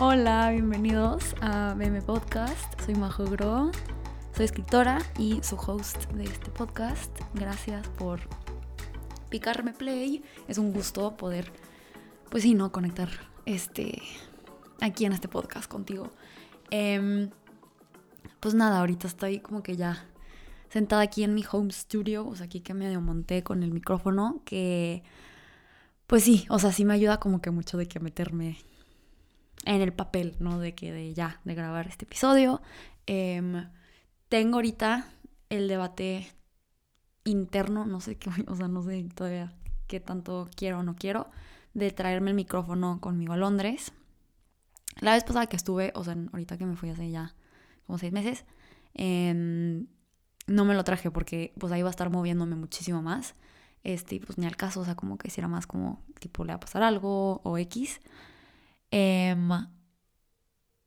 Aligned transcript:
Hola, 0.00 0.50
bienvenidos 0.50 1.36
a 1.40 1.74
BM 1.74 2.02
Podcast. 2.02 2.80
Soy 2.84 2.96
Majo 2.96 3.26
Gro, 3.26 3.70
soy 4.34 4.44
escritora 4.44 4.98
y 5.20 5.40
su 5.44 5.54
host 5.54 6.10
de 6.14 6.24
este 6.24 6.50
podcast. 6.50 7.16
Gracias 7.32 7.86
por 7.90 8.18
picarme 9.28 9.72
play. 9.72 10.24
Es 10.48 10.58
un 10.58 10.72
gusto 10.72 11.16
poder, 11.16 11.52
pues 12.28 12.42
sí, 12.42 12.54
no 12.54 12.72
conectar 12.72 13.08
este 13.46 14.02
aquí 14.80 15.04
en 15.04 15.12
este 15.12 15.28
podcast 15.28 15.70
contigo. 15.70 16.10
Em, 16.70 17.30
pues 18.40 18.54
nada, 18.54 18.80
ahorita 18.80 19.06
estoy 19.06 19.38
como 19.38 19.62
que 19.62 19.76
ya 19.76 20.04
sentada 20.70 21.02
aquí 21.02 21.22
en 21.22 21.34
mi 21.34 21.44
home 21.48 21.70
studio, 21.70 22.26
o 22.26 22.34
sea, 22.34 22.46
aquí 22.46 22.58
que 22.58 22.74
me 22.74 22.98
monté 22.98 23.44
con 23.44 23.62
el 23.62 23.70
micrófono, 23.70 24.42
que 24.44 25.04
pues 26.08 26.24
sí, 26.24 26.46
o 26.50 26.58
sea, 26.58 26.72
sí 26.72 26.84
me 26.84 26.94
ayuda 26.94 27.20
como 27.20 27.40
que 27.40 27.52
mucho 27.52 27.78
de 27.78 27.86
que 27.86 28.00
meterme 28.00 28.58
en 29.64 29.80
el 29.80 29.92
papel, 29.92 30.36
¿no? 30.38 30.58
De 30.58 30.74
que 30.74 30.92
de 30.92 31.14
ya, 31.14 31.40
de 31.44 31.54
grabar 31.54 31.86
este 31.86 32.04
episodio. 32.04 32.62
Em, 33.06 33.68
tengo 34.28 34.56
ahorita 34.56 35.08
el 35.48 35.68
debate 35.68 36.26
interno, 37.24 37.86
no 37.86 38.00
sé 38.00 38.16
qué, 38.16 38.30
o 38.48 38.56
sea, 38.56 38.68
no 38.68 38.82
sé 38.82 39.06
todavía 39.14 39.52
qué 39.86 40.00
tanto 40.00 40.48
quiero 40.56 40.80
o 40.80 40.82
no 40.82 40.96
quiero, 40.96 41.30
de 41.74 41.90
traerme 41.90 42.30
el 42.30 42.36
micrófono 42.36 43.00
conmigo 43.00 43.32
a 43.32 43.36
Londres. 43.36 43.92
La 45.00 45.12
vez 45.14 45.24
pasada 45.24 45.46
que 45.46 45.56
estuve, 45.56 45.92
o 45.94 46.04
sea, 46.04 46.16
ahorita 46.32 46.56
que 46.56 46.66
me 46.66 46.76
fui 46.76 46.90
hace 46.90 47.10
ya 47.10 47.34
como 47.86 47.98
seis 47.98 48.12
meses, 48.12 48.44
em, 48.94 49.86
no 50.46 50.64
me 50.64 50.74
lo 50.74 50.84
traje 50.84 51.10
porque 51.10 51.52
pues 51.58 51.72
ahí 51.72 51.82
va 51.82 51.88
a 51.88 51.90
estar 51.90 52.10
moviéndome 52.10 52.56
muchísimo 52.56 53.02
más. 53.02 53.34
Este, 53.82 54.18
pues 54.20 54.38
ni 54.38 54.46
al 54.46 54.56
caso, 54.56 54.80
o 54.80 54.84
sea, 54.84 54.94
como 54.94 55.18
que 55.18 55.28
hiciera 55.28 55.48
más 55.48 55.66
como 55.66 56.02
tipo 56.18 56.44
le 56.44 56.52
va 56.52 56.56
a 56.56 56.60
pasar 56.60 56.82
algo 56.82 57.40
o 57.44 57.58
X. 57.58 58.00
Em, 58.96 59.50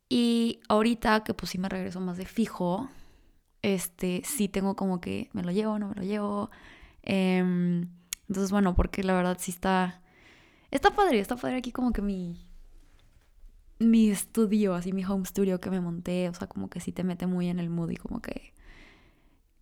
y 0.08 0.61
ahorita 0.69 1.25
que 1.25 1.33
pues 1.33 1.50
sí 1.52 1.58
me 1.58 1.67
regreso 1.67 2.00
más 2.00 2.16
de 2.17 2.25
fijo, 2.25 2.89
este, 3.61 4.22
sí 4.23 4.47
tengo 4.47 4.77
como 4.77 5.02
que 5.02 5.30
me 5.33 5.44
lo 5.44 5.52
llevo, 5.52 5.77
no 5.77 5.89
me 5.89 5.95
lo 5.95 6.03
llevo. 6.03 6.50
Em, 7.03 7.89
entonces, 8.30 8.52
bueno, 8.52 8.75
porque 8.75 9.03
la 9.03 9.13
verdad 9.13 9.38
sí 9.41 9.52
está, 9.52 10.02
está 10.72 10.95
padre, 10.95 11.19
está 11.19 11.35
padre 11.35 11.58
aquí 11.58 11.73
como 11.73 11.91
que 11.91 12.02
mi, 12.02 12.47
mi 13.80 14.09
estudio, 14.09 14.73
así 14.75 14.94
mi 14.94 15.03
home 15.03 15.25
studio 15.25 15.59
que 15.59 15.69
me 15.69 15.81
monté, 15.81 16.30
o 16.30 16.33
sea, 16.33 16.47
como 16.47 16.69
que 16.69 16.80
sí 16.80 16.94
te 16.94 17.03
mete 17.03 17.28
muy 17.28 17.50
en 17.50 17.59
el 17.59 17.69
mood 17.69 17.89
y 17.89 17.97
como 17.97 18.22
que 18.22 18.53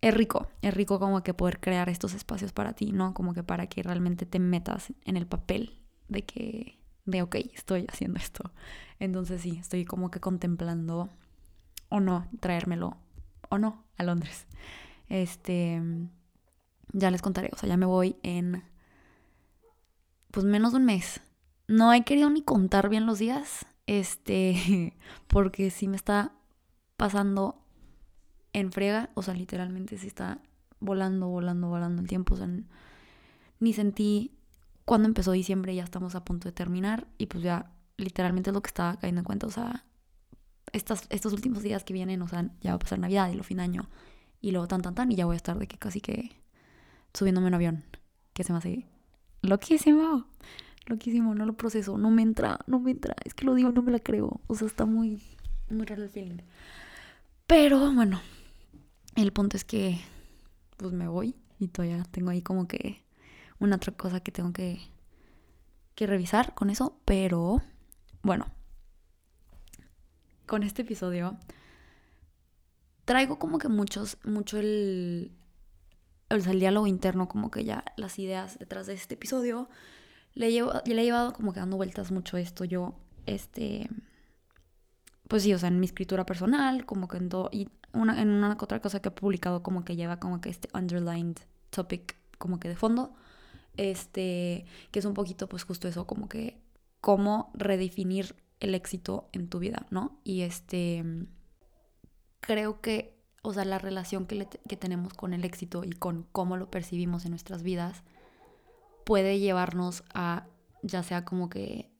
es 0.02 0.14
rico, 0.14 0.46
es 0.62 0.72
rico 0.72 1.00
como 1.00 1.24
que 1.24 1.34
poder 1.34 1.58
crear 1.58 1.88
estos 1.88 2.14
espacios 2.14 2.52
para 2.52 2.74
ti, 2.74 2.92
¿no? 2.92 3.12
Como 3.12 3.34
que 3.34 3.42
para 3.42 3.66
que 3.66 3.82
realmente 3.82 4.24
te 4.24 4.38
metas 4.38 4.92
en 5.04 5.16
el 5.16 5.26
papel 5.26 5.80
de 6.08 6.22
que 6.24 6.78
de, 7.06 7.22
ok, 7.22 7.36
estoy 7.54 7.86
haciendo 7.88 8.18
esto. 8.18 8.52
Entonces 8.98 9.40
sí, 9.40 9.58
estoy 9.60 9.84
como 9.84 10.10
que 10.10 10.20
contemplando 10.20 11.08
o 11.88 12.00
no 12.00 12.28
traérmelo 12.40 12.96
o 13.48 13.58
no 13.58 13.84
a 13.96 14.02
Londres. 14.02 14.46
Este, 15.08 15.80
ya 16.92 17.10
les 17.10 17.22
contaré, 17.22 17.50
o 17.52 17.56
sea, 17.56 17.68
ya 17.68 17.76
me 17.76 17.86
voy 17.86 18.16
en 18.22 18.64
pues 20.30 20.44
menos 20.44 20.72
de 20.72 20.78
un 20.78 20.84
mes. 20.84 21.20
No 21.68 21.92
he 21.92 22.04
querido 22.04 22.28
ni 22.30 22.42
contar 22.42 22.88
bien 22.88 23.06
los 23.06 23.18
días, 23.18 23.66
este, 23.86 24.94
porque 25.26 25.70
sí 25.70 25.88
me 25.88 25.96
está 25.96 26.32
pasando 26.96 27.62
en 28.52 28.72
frega, 28.72 29.10
o 29.14 29.22
sea, 29.22 29.34
literalmente 29.34 29.98
sí 29.98 30.06
está 30.06 30.40
volando, 30.80 31.28
volando, 31.28 31.68
volando 31.68 32.02
el 32.02 32.08
tiempo, 32.08 32.34
o 32.34 32.36
sea, 32.38 32.48
ni 33.60 33.72
sentí 33.72 34.36
cuando 34.86 35.08
empezó 35.08 35.32
diciembre 35.32 35.74
ya 35.74 35.84
estamos 35.84 36.14
a 36.14 36.24
punto 36.24 36.48
de 36.48 36.52
terminar 36.52 37.06
y 37.18 37.26
pues 37.26 37.44
ya 37.44 37.72
literalmente 37.98 38.50
es 38.50 38.54
lo 38.54 38.62
que 38.62 38.68
estaba 38.68 38.96
cayendo 38.96 39.20
en 39.20 39.24
cuenta, 39.24 39.46
o 39.46 39.50
sea, 39.50 39.84
estos 40.72 41.32
últimos 41.32 41.62
días 41.62 41.84
que 41.84 41.92
vienen, 41.92 42.22
o 42.22 42.28
sea, 42.28 42.48
ya 42.60 42.70
va 42.70 42.76
a 42.76 42.78
pasar 42.78 42.98
Navidad 42.98 43.30
y 43.30 43.34
lo 43.34 43.42
fin 43.42 43.58
de 43.58 43.64
año 43.64 43.88
y 44.40 44.52
luego 44.52 44.68
tan, 44.68 44.82
tan, 44.82 44.94
tan 44.94 45.10
y 45.10 45.16
ya 45.16 45.26
voy 45.26 45.34
a 45.34 45.36
estar 45.36 45.58
de 45.58 45.66
que 45.66 45.76
casi 45.76 46.00
que 46.00 46.30
subiéndome 47.12 47.48
en 47.48 47.54
avión, 47.54 47.84
que 48.32 48.44
se 48.44 48.52
me 48.52 48.58
hace 48.58 48.86
loquísimo, 49.42 50.26
loquísimo, 50.86 51.34
no 51.34 51.46
lo 51.46 51.56
proceso, 51.56 51.98
no 51.98 52.10
me 52.10 52.22
entra, 52.22 52.60
no 52.68 52.78
me 52.78 52.92
entra, 52.92 53.16
es 53.24 53.34
que 53.34 53.44
lo 53.44 53.54
digo, 53.54 53.72
no 53.72 53.82
me 53.82 53.90
la 53.90 53.98
creo, 53.98 54.40
o 54.46 54.54
sea, 54.54 54.68
está 54.68 54.84
muy, 54.84 55.20
muy 55.68 55.84
raro 55.84 56.04
el 56.04 56.10
feeling. 56.10 56.42
Pero 57.48 57.92
bueno, 57.92 58.20
el 59.16 59.32
punto 59.32 59.56
es 59.56 59.64
que 59.64 59.98
pues 60.76 60.92
me 60.92 61.08
voy 61.08 61.34
y 61.58 61.68
todavía 61.68 62.04
tengo 62.04 62.30
ahí 62.30 62.42
como 62.42 62.68
que 62.68 63.05
una 63.58 63.76
otra 63.76 63.92
cosa 63.92 64.20
que 64.20 64.32
tengo 64.32 64.52
que, 64.52 64.80
que 65.94 66.06
revisar 66.06 66.54
con 66.54 66.70
eso, 66.70 67.00
pero 67.04 67.62
bueno, 68.22 68.46
con 70.46 70.62
este 70.62 70.82
episodio 70.82 71.38
traigo 73.04 73.38
como 73.38 73.58
que 73.58 73.68
muchos, 73.68 74.18
mucho 74.24 74.58
el, 74.58 75.32
el, 76.28 76.60
diálogo 76.60 76.86
interno, 76.86 77.28
como 77.28 77.50
que 77.50 77.64
ya 77.64 77.84
las 77.96 78.18
ideas 78.18 78.58
detrás 78.58 78.86
de 78.86 78.94
este 78.94 79.14
episodio. 79.14 79.68
Le, 80.34 80.52
llevo, 80.52 80.72
le 80.84 81.00
he 81.00 81.04
llevado 81.04 81.32
como 81.32 81.54
que 81.54 81.60
dando 81.60 81.76
vueltas 81.78 82.10
mucho 82.10 82.36
esto 82.36 82.64
yo, 82.64 82.94
este, 83.24 83.88
pues 85.28 85.44
sí, 85.44 85.54
o 85.54 85.58
sea, 85.58 85.68
en 85.68 85.80
mi 85.80 85.86
escritura 85.86 86.26
personal, 86.26 86.84
como 86.84 87.08
que 87.08 87.16
en 87.16 87.30
todo, 87.30 87.48
y 87.52 87.70
una, 87.94 88.20
en 88.20 88.28
una 88.28 88.56
otra 88.60 88.80
cosa 88.80 89.00
que 89.00 89.08
he 89.08 89.12
publicado 89.12 89.62
como 89.62 89.84
que 89.84 89.96
lleva 89.96 90.20
como 90.20 90.42
que 90.42 90.50
este 90.50 90.68
underlined 90.74 91.38
topic 91.70 92.16
como 92.38 92.60
que 92.60 92.68
de 92.68 92.76
fondo 92.76 93.14
este, 93.76 94.64
que 94.90 94.98
es 94.98 95.04
un 95.04 95.14
poquito 95.14 95.48
pues 95.48 95.64
justo 95.64 95.88
eso, 95.88 96.06
como 96.06 96.28
que 96.28 96.60
cómo 97.00 97.50
redefinir 97.54 98.36
el 98.60 98.74
éxito 98.74 99.28
en 99.32 99.48
tu 99.48 99.58
vida, 99.58 99.86
¿no? 99.90 100.18
Y 100.24 100.42
este, 100.42 101.04
creo 102.40 102.80
que, 102.80 103.16
o 103.42 103.52
sea, 103.52 103.64
la 103.64 103.78
relación 103.78 104.26
que, 104.26 104.48
que 104.68 104.76
tenemos 104.76 105.14
con 105.14 105.34
el 105.34 105.44
éxito 105.44 105.84
y 105.84 105.90
con 105.90 106.26
cómo 106.32 106.56
lo 106.56 106.70
percibimos 106.70 107.24
en 107.24 107.30
nuestras 107.30 107.62
vidas 107.62 108.02
puede 109.04 109.38
llevarnos 109.38 110.04
a, 110.14 110.46
ya 110.82 111.02
sea 111.02 111.24
como 111.24 111.48
que 111.48 111.90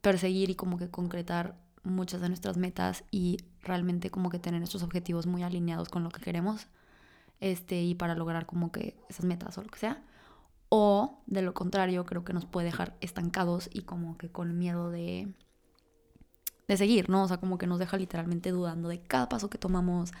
perseguir 0.00 0.50
y 0.50 0.56
como 0.56 0.76
que 0.76 0.90
concretar 0.90 1.56
muchas 1.84 2.20
de 2.20 2.28
nuestras 2.28 2.56
metas 2.56 3.04
y 3.10 3.38
realmente 3.60 4.10
como 4.10 4.30
que 4.30 4.38
tener 4.38 4.60
nuestros 4.60 4.82
objetivos 4.82 5.26
muy 5.26 5.42
alineados 5.42 5.88
con 5.88 6.02
lo 6.02 6.10
que 6.10 6.20
queremos 6.20 6.66
este 7.40 7.82
y 7.82 7.94
para 7.94 8.14
lograr 8.14 8.46
como 8.46 8.70
que 8.70 8.96
esas 9.08 9.24
metas 9.24 9.56
o 9.58 9.62
lo 9.62 9.68
que 9.68 9.78
sea 9.78 10.02
o 10.74 11.22
de 11.26 11.42
lo 11.42 11.52
contrario, 11.52 12.06
creo 12.06 12.24
que 12.24 12.32
nos 12.32 12.46
puede 12.46 12.64
dejar 12.64 12.96
estancados 13.02 13.68
y 13.74 13.82
como 13.82 14.16
que 14.16 14.30
con 14.30 14.56
miedo 14.56 14.90
de, 14.90 15.28
de 16.66 16.76
seguir, 16.78 17.10
¿no? 17.10 17.24
O 17.24 17.28
sea, 17.28 17.36
como 17.36 17.58
que 17.58 17.66
nos 17.66 17.78
deja 17.78 17.98
literalmente 17.98 18.52
dudando 18.52 18.88
de 18.88 19.02
cada 19.02 19.28
paso 19.28 19.50
que 19.50 19.58
tomamos, 19.58 20.12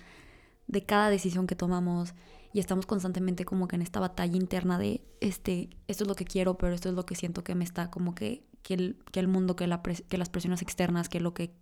de 0.66 0.84
cada 0.84 1.08
decisión 1.08 1.46
que 1.46 1.56
tomamos 1.56 2.12
y 2.52 2.60
estamos 2.60 2.84
constantemente 2.84 3.46
como 3.46 3.66
que 3.66 3.76
en 3.76 3.82
esta 3.82 3.98
batalla 3.98 4.36
interna 4.36 4.78
de 4.78 5.02
este, 5.22 5.70
esto 5.88 6.04
es 6.04 6.08
lo 6.08 6.16
que 6.16 6.26
quiero, 6.26 6.58
pero 6.58 6.74
esto 6.74 6.90
es 6.90 6.94
lo 6.94 7.06
que 7.06 7.14
siento 7.14 7.42
que 7.42 7.54
me 7.54 7.64
está 7.64 7.90
como 7.90 8.14
que, 8.14 8.44
que, 8.62 8.74
el, 8.74 8.98
que 9.10 9.20
el 9.20 9.28
mundo, 9.28 9.56
que, 9.56 9.66
la 9.66 9.80
que 9.80 10.18
las 10.18 10.28
presiones 10.28 10.60
externas, 10.60 11.08
que 11.08 11.20
lo 11.20 11.32
que 11.32 11.54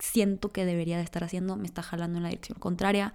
siento 0.00 0.50
que 0.50 0.64
debería 0.64 0.96
de 0.96 1.04
estar 1.04 1.22
haciendo 1.22 1.56
me 1.56 1.66
está 1.66 1.84
jalando 1.84 2.16
en 2.18 2.24
la 2.24 2.30
dirección 2.30 2.58
contraria 2.58 3.14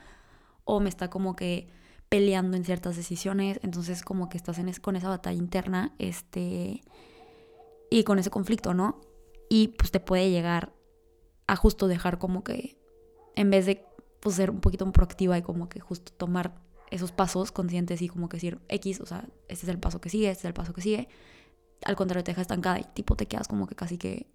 o 0.63 0.79
me 0.79 0.87
está 0.87 1.09
como 1.09 1.35
que 1.35 1.67
peleando 2.09 2.55
en 2.55 2.63
ciertas 2.63 2.95
decisiones, 2.95 3.59
entonces 3.63 4.01
como 4.01 4.29
que 4.29 4.37
estás 4.37 4.59
en 4.59 4.71
con 4.81 4.95
esa 4.95 5.09
batalla 5.09 5.37
interna, 5.37 5.93
este, 5.99 6.81
y 7.89 8.03
con 8.03 8.19
ese 8.19 8.29
conflicto, 8.29 8.73
¿no? 8.73 9.01
Y 9.49 9.69
pues 9.69 9.91
te 9.91 9.99
puede 9.99 10.29
llegar 10.29 10.73
a 11.47 11.55
justo 11.55 11.87
dejar 11.87 12.17
como 12.17 12.43
que, 12.43 12.77
en 13.35 13.49
vez 13.49 13.65
de 13.65 13.85
pues, 14.21 14.35
ser 14.35 14.51
un 14.51 14.59
poquito 14.59 14.89
proactiva 14.91 15.37
y 15.37 15.41
como 15.41 15.69
que 15.69 15.79
justo 15.79 16.11
tomar 16.13 16.61
esos 16.91 17.11
pasos 17.11 17.51
conscientes 17.51 18.01
y 18.01 18.07
como 18.07 18.29
que 18.29 18.37
decir 18.37 18.59
X, 18.69 19.01
o 19.01 19.05
sea, 19.05 19.27
este 19.47 19.65
es 19.65 19.69
el 19.69 19.79
paso 19.79 19.99
que 19.99 20.09
sigue, 20.09 20.29
este 20.29 20.41
es 20.41 20.45
el 20.45 20.53
paso 20.53 20.73
que 20.73 20.81
sigue, 20.81 21.09
al 21.83 21.95
contrario 21.95 22.23
te 22.23 22.31
deja 22.31 22.41
estancada 22.41 22.79
y 22.79 22.83
tipo 22.83 23.15
te 23.15 23.27
quedas 23.27 23.47
como 23.47 23.67
que 23.67 23.75
casi 23.75 23.97
que 23.97 24.27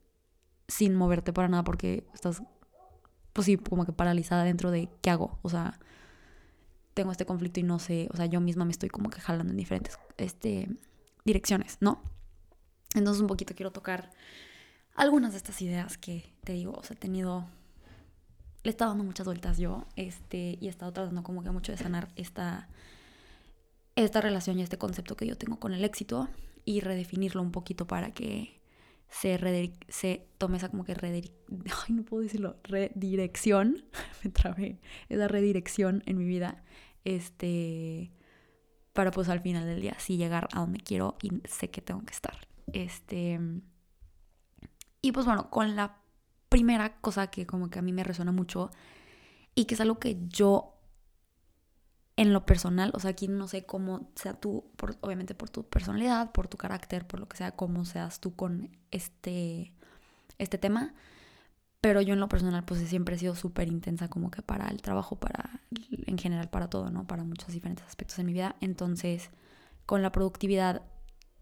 sin 0.68 0.94
moverte 0.94 1.32
para 1.32 1.48
nada 1.48 1.64
porque 1.64 2.06
estás, 2.14 2.42
pues 3.32 3.46
sí, 3.46 3.56
como 3.56 3.84
que 3.84 3.92
paralizada 3.92 4.44
dentro 4.44 4.70
de 4.70 4.88
qué 5.00 5.10
hago, 5.10 5.38
o 5.42 5.48
sea, 5.48 5.78
tengo 6.94 7.12
este 7.12 7.26
conflicto 7.26 7.60
y 7.60 7.62
no 7.62 7.78
sé, 7.78 8.08
o 8.12 8.16
sea, 8.16 8.26
yo 8.26 8.40
misma 8.40 8.64
me 8.64 8.72
estoy 8.72 8.88
como 8.88 9.10
que 9.10 9.20
jalando 9.20 9.50
en 9.52 9.56
diferentes 9.56 9.98
este, 10.18 10.68
direcciones, 11.24 11.78
¿no? 11.80 12.02
Entonces 12.94 13.20
un 13.20 13.28
poquito 13.28 13.54
quiero 13.54 13.72
tocar 13.72 14.10
algunas 14.94 15.32
de 15.32 15.38
estas 15.38 15.60
ideas 15.62 15.96
que 15.96 16.32
te 16.44 16.52
digo, 16.52 16.72
o 16.72 16.82
sea, 16.82 16.94
he 16.94 16.98
tenido, 16.98 17.48
le 18.62 18.68
he 18.68 18.70
estado 18.70 18.90
dando 18.90 19.04
muchas 19.04 19.26
vueltas 19.26 19.58
yo, 19.58 19.86
este, 19.96 20.58
y 20.60 20.66
he 20.66 20.70
estado 20.70 20.92
tratando 20.92 21.22
como 21.22 21.42
que 21.42 21.50
mucho 21.50 21.72
de 21.72 21.78
sanar 21.78 22.08
esta, 22.16 22.68
esta 23.96 24.20
relación 24.20 24.58
y 24.58 24.62
este 24.62 24.78
concepto 24.78 25.16
que 25.16 25.26
yo 25.26 25.36
tengo 25.38 25.58
con 25.58 25.72
el 25.72 25.84
éxito 25.84 26.28
y 26.64 26.80
redefinirlo 26.80 27.42
un 27.42 27.52
poquito 27.52 27.86
para 27.86 28.12
que 28.12 28.61
se, 29.12 29.72
se 29.88 30.26
tome 30.38 30.56
esa 30.56 30.70
como 30.70 30.84
que 30.84 30.94
redirección, 30.94 31.36
ay, 31.86 31.94
no 31.94 32.02
puedo 32.02 32.22
decirlo, 32.22 32.56
redirección, 32.64 33.84
me 34.24 34.30
trabé, 34.30 34.80
esa 35.08 35.28
redirección 35.28 36.02
en 36.06 36.16
mi 36.16 36.24
vida, 36.24 36.64
este, 37.04 38.10
para 38.92 39.10
pues 39.10 39.28
al 39.28 39.40
final 39.40 39.66
del 39.66 39.82
día 39.82 39.96
sí 39.98 40.16
llegar 40.16 40.48
a 40.52 40.60
donde 40.60 40.80
quiero 40.80 41.16
y 41.22 41.30
sé 41.46 41.70
que 41.70 41.82
tengo 41.82 42.02
que 42.04 42.12
estar. 42.14 42.48
Este, 42.72 43.38
y 45.02 45.12
pues 45.12 45.26
bueno, 45.26 45.50
con 45.50 45.76
la 45.76 45.98
primera 46.48 47.00
cosa 47.00 47.26
que 47.28 47.46
como 47.46 47.68
que 47.70 47.78
a 47.78 47.82
mí 47.82 47.92
me 47.92 48.04
resuena 48.04 48.32
mucho 48.32 48.70
y 49.54 49.66
que 49.66 49.74
es 49.74 49.80
algo 49.80 49.98
que 49.98 50.16
yo 50.28 50.78
en 52.16 52.32
lo 52.32 52.44
personal, 52.44 52.92
o 52.94 53.00
sea, 53.00 53.10
aquí 53.10 53.28
no 53.28 53.48
sé 53.48 53.64
cómo 53.64 54.10
sea 54.14 54.34
tú, 54.34 54.70
por, 54.76 54.96
obviamente 55.00 55.34
por 55.34 55.50
tu 55.50 55.64
personalidad, 55.64 56.32
por 56.32 56.48
tu 56.48 56.56
carácter, 56.58 57.06
por 57.06 57.20
lo 57.20 57.28
que 57.28 57.36
sea, 57.36 57.52
cómo 57.52 57.84
seas 57.84 58.20
tú 58.20 58.36
con 58.36 58.76
este, 58.90 59.72
este 60.38 60.58
tema, 60.58 60.94
pero 61.80 62.00
yo 62.00 62.14
en 62.14 62.20
lo 62.20 62.28
personal 62.28 62.64
pues 62.64 62.80
siempre 62.88 63.16
he 63.16 63.18
sido 63.18 63.34
súper 63.34 63.68
intensa 63.68 64.08
como 64.08 64.30
que 64.30 64.42
para 64.42 64.68
el 64.68 64.82
trabajo, 64.82 65.16
para 65.18 65.62
en 65.90 66.18
general 66.18 66.48
para 66.48 66.68
todo, 66.70 66.90
¿no? 66.90 67.06
Para 67.06 67.24
muchos 67.24 67.48
diferentes 67.48 67.84
aspectos 67.86 68.18
de 68.18 68.24
mi 68.24 68.32
vida. 68.32 68.54
Entonces, 68.60 69.30
con 69.84 70.00
la 70.00 70.12
productividad 70.12 70.82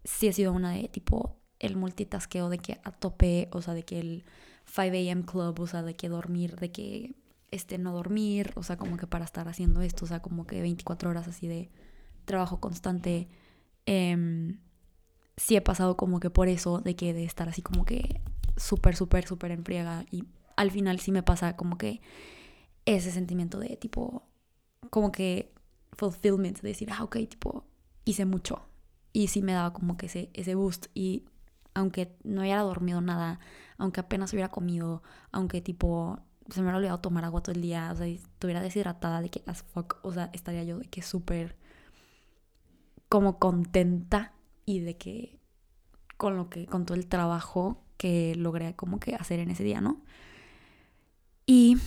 sí 0.03 0.27
he 0.27 0.33
sido 0.33 0.51
una 0.51 0.71
de 0.71 0.87
tipo 0.87 1.37
el 1.59 1.75
multitaskeo 1.77 2.49
de 2.49 2.57
que 2.57 2.81
a 2.83 2.91
tope, 2.91 3.49
o 3.51 3.61
sea, 3.61 3.75
de 3.75 3.83
que 3.83 3.99
el 3.99 4.25
5 4.65 4.81
a.m. 4.81 5.25
club, 5.25 5.59
o 5.59 5.67
sea, 5.67 5.83
de 5.83 5.95
que 5.95 6.09
dormir, 6.09 6.55
de 6.55 6.71
que 6.71 7.15
este 7.51 7.77
no 7.77 7.93
dormir, 7.93 8.51
o 8.55 8.63
sea, 8.63 8.77
como 8.77 8.97
que 8.97 9.07
para 9.07 9.25
estar 9.25 9.47
haciendo 9.47 9.81
esto, 9.81 10.05
o 10.05 10.07
sea, 10.07 10.21
como 10.21 10.47
que 10.47 10.61
24 10.61 11.09
horas 11.09 11.27
así 11.27 11.47
de 11.47 11.69
trabajo 12.25 12.59
constante. 12.59 13.27
Eh, 13.85 14.57
sí 15.37 15.55
he 15.55 15.61
pasado 15.61 15.97
como 15.97 16.19
que 16.19 16.29
por 16.29 16.47
eso, 16.47 16.79
de 16.79 16.95
que 16.95 17.13
de 17.13 17.23
estar 17.23 17.49
así 17.49 17.61
como 17.61 17.85
que 17.85 18.21
súper, 18.57 18.95
súper, 18.95 19.25
súper 19.25 19.51
en 19.51 19.65
friega 19.65 20.05
y 20.11 20.25
al 20.55 20.71
final 20.71 20.99
sí 20.99 21.11
me 21.11 21.23
pasa 21.23 21.55
como 21.55 21.77
que 21.77 22.01
ese 22.85 23.11
sentimiento 23.11 23.59
de 23.59 23.77
tipo, 23.77 24.27
como 24.89 25.11
que 25.11 25.53
fulfillment, 25.93 26.61
de 26.61 26.69
decir, 26.69 26.89
ah, 26.91 27.03
ok, 27.03 27.17
tipo, 27.29 27.65
hice 28.05 28.25
mucho. 28.25 28.67
Y 29.13 29.27
sí 29.27 29.41
me 29.41 29.53
daba 29.53 29.73
como 29.73 29.97
que 29.97 30.05
ese, 30.05 30.29
ese 30.33 30.55
boost. 30.55 30.87
Y 30.93 31.25
aunque 31.73 32.15
no 32.23 32.41
hubiera 32.41 32.61
dormido 32.61 33.01
nada, 33.01 33.39
aunque 33.77 33.99
apenas 33.99 34.33
hubiera 34.33 34.49
comido, 34.49 35.03
aunque 35.31 35.61
tipo 35.61 36.19
se 36.49 36.59
me 36.59 36.65
hubiera 36.65 36.77
olvidado 36.77 36.99
tomar 36.99 37.25
agua 37.25 37.41
todo 37.41 37.53
el 37.53 37.61
día, 37.61 37.91
o 37.91 37.95
sea, 37.95 38.07
estuviera 38.07 38.61
deshidratada 38.61 39.21
de 39.21 39.29
que 39.29 39.43
as 39.45 39.63
fuck, 39.63 39.97
o 40.03 40.13
sea, 40.13 40.29
estaría 40.33 40.63
yo 40.63 40.79
de 40.79 40.85
que 40.85 41.01
súper 41.01 41.55
como 43.09 43.39
contenta 43.39 44.33
y 44.65 44.79
de 44.79 44.97
que 44.97 45.39
con 46.17 46.37
lo 46.37 46.49
que, 46.49 46.65
con 46.65 46.85
todo 46.85 46.97
el 46.97 47.07
trabajo 47.07 47.83
que 47.97 48.35
logré 48.35 48.75
como 48.75 48.99
que 48.99 49.15
hacer 49.15 49.39
en 49.39 49.51
ese 49.51 49.63
día, 49.63 49.81
¿no? 49.81 50.01
Y 51.45 51.77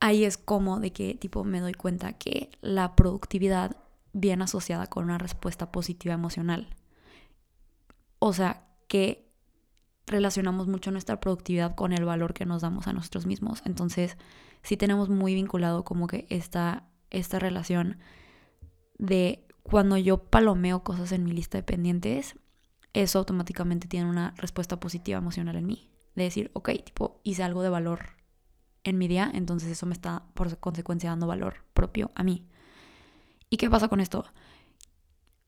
ahí 0.00 0.24
es 0.24 0.38
como 0.38 0.80
de 0.80 0.92
que 0.92 1.14
tipo 1.14 1.44
me 1.44 1.60
doy 1.60 1.74
cuenta 1.74 2.14
que 2.14 2.50
la 2.60 2.96
productividad 2.96 3.76
viene 4.12 4.44
asociada 4.44 4.86
con 4.86 5.04
una 5.04 5.18
respuesta 5.18 5.72
positiva 5.72 6.14
emocional. 6.14 6.68
O 8.18 8.32
sea, 8.32 8.66
que 8.88 9.23
relacionamos 10.06 10.66
mucho 10.66 10.90
nuestra 10.90 11.20
productividad 11.20 11.74
con 11.74 11.92
el 11.92 12.04
valor 12.04 12.34
que 12.34 12.46
nos 12.46 12.62
damos 12.62 12.86
a 12.86 12.92
nosotros 12.92 13.26
mismos. 13.26 13.62
Entonces, 13.64 14.16
sí 14.62 14.76
tenemos 14.76 15.08
muy 15.08 15.34
vinculado 15.34 15.84
como 15.84 16.06
que 16.06 16.26
esta, 16.30 16.88
esta 17.10 17.38
relación 17.38 17.98
de 18.98 19.46
cuando 19.62 19.96
yo 19.96 20.24
palomeo 20.24 20.84
cosas 20.84 21.12
en 21.12 21.24
mi 21.24 21.32
lista 21.32 21.58
de 21.58 21.62
pendientes, 21.62 22.36
eso 22.92 23.18
automáticamente 23.18 23.88
tiene 23.88 24.08
una 24.08 24.34
respuesta 24.36 24.78
positiva 24.78 25.18
emocional 25.18 25.56
en 25.56 25.66
mí. 25.66 25.90
De 26.14 26.24
decir, 26.24 26.50
ok, 26.54 26.70
tipo, 26.84 27.20
hice 27.24 27.42
algo 27.42 27.62
de 27.62 27.70
valor 27.70 28.10
en 28.84 28.98
mi 28.98 29.08
día, 29.08 29.30
entonces 29.34 29.70
eso 29.70 29.86
me 29.86 29.94
está 29.94 30.26
por 30.34 30.58
consecuencia 30.58 31.10
dando 31.10 31.26
valor 31.26 31.64
propio 31.72 32.12
a 32.14 32.22
mí. 32.22 32.46
¿Y 33.50 33.56
qué 33.56 33.68
pasa 33.70 33.88
con 33.88 34.00
esto? 34.00 34.24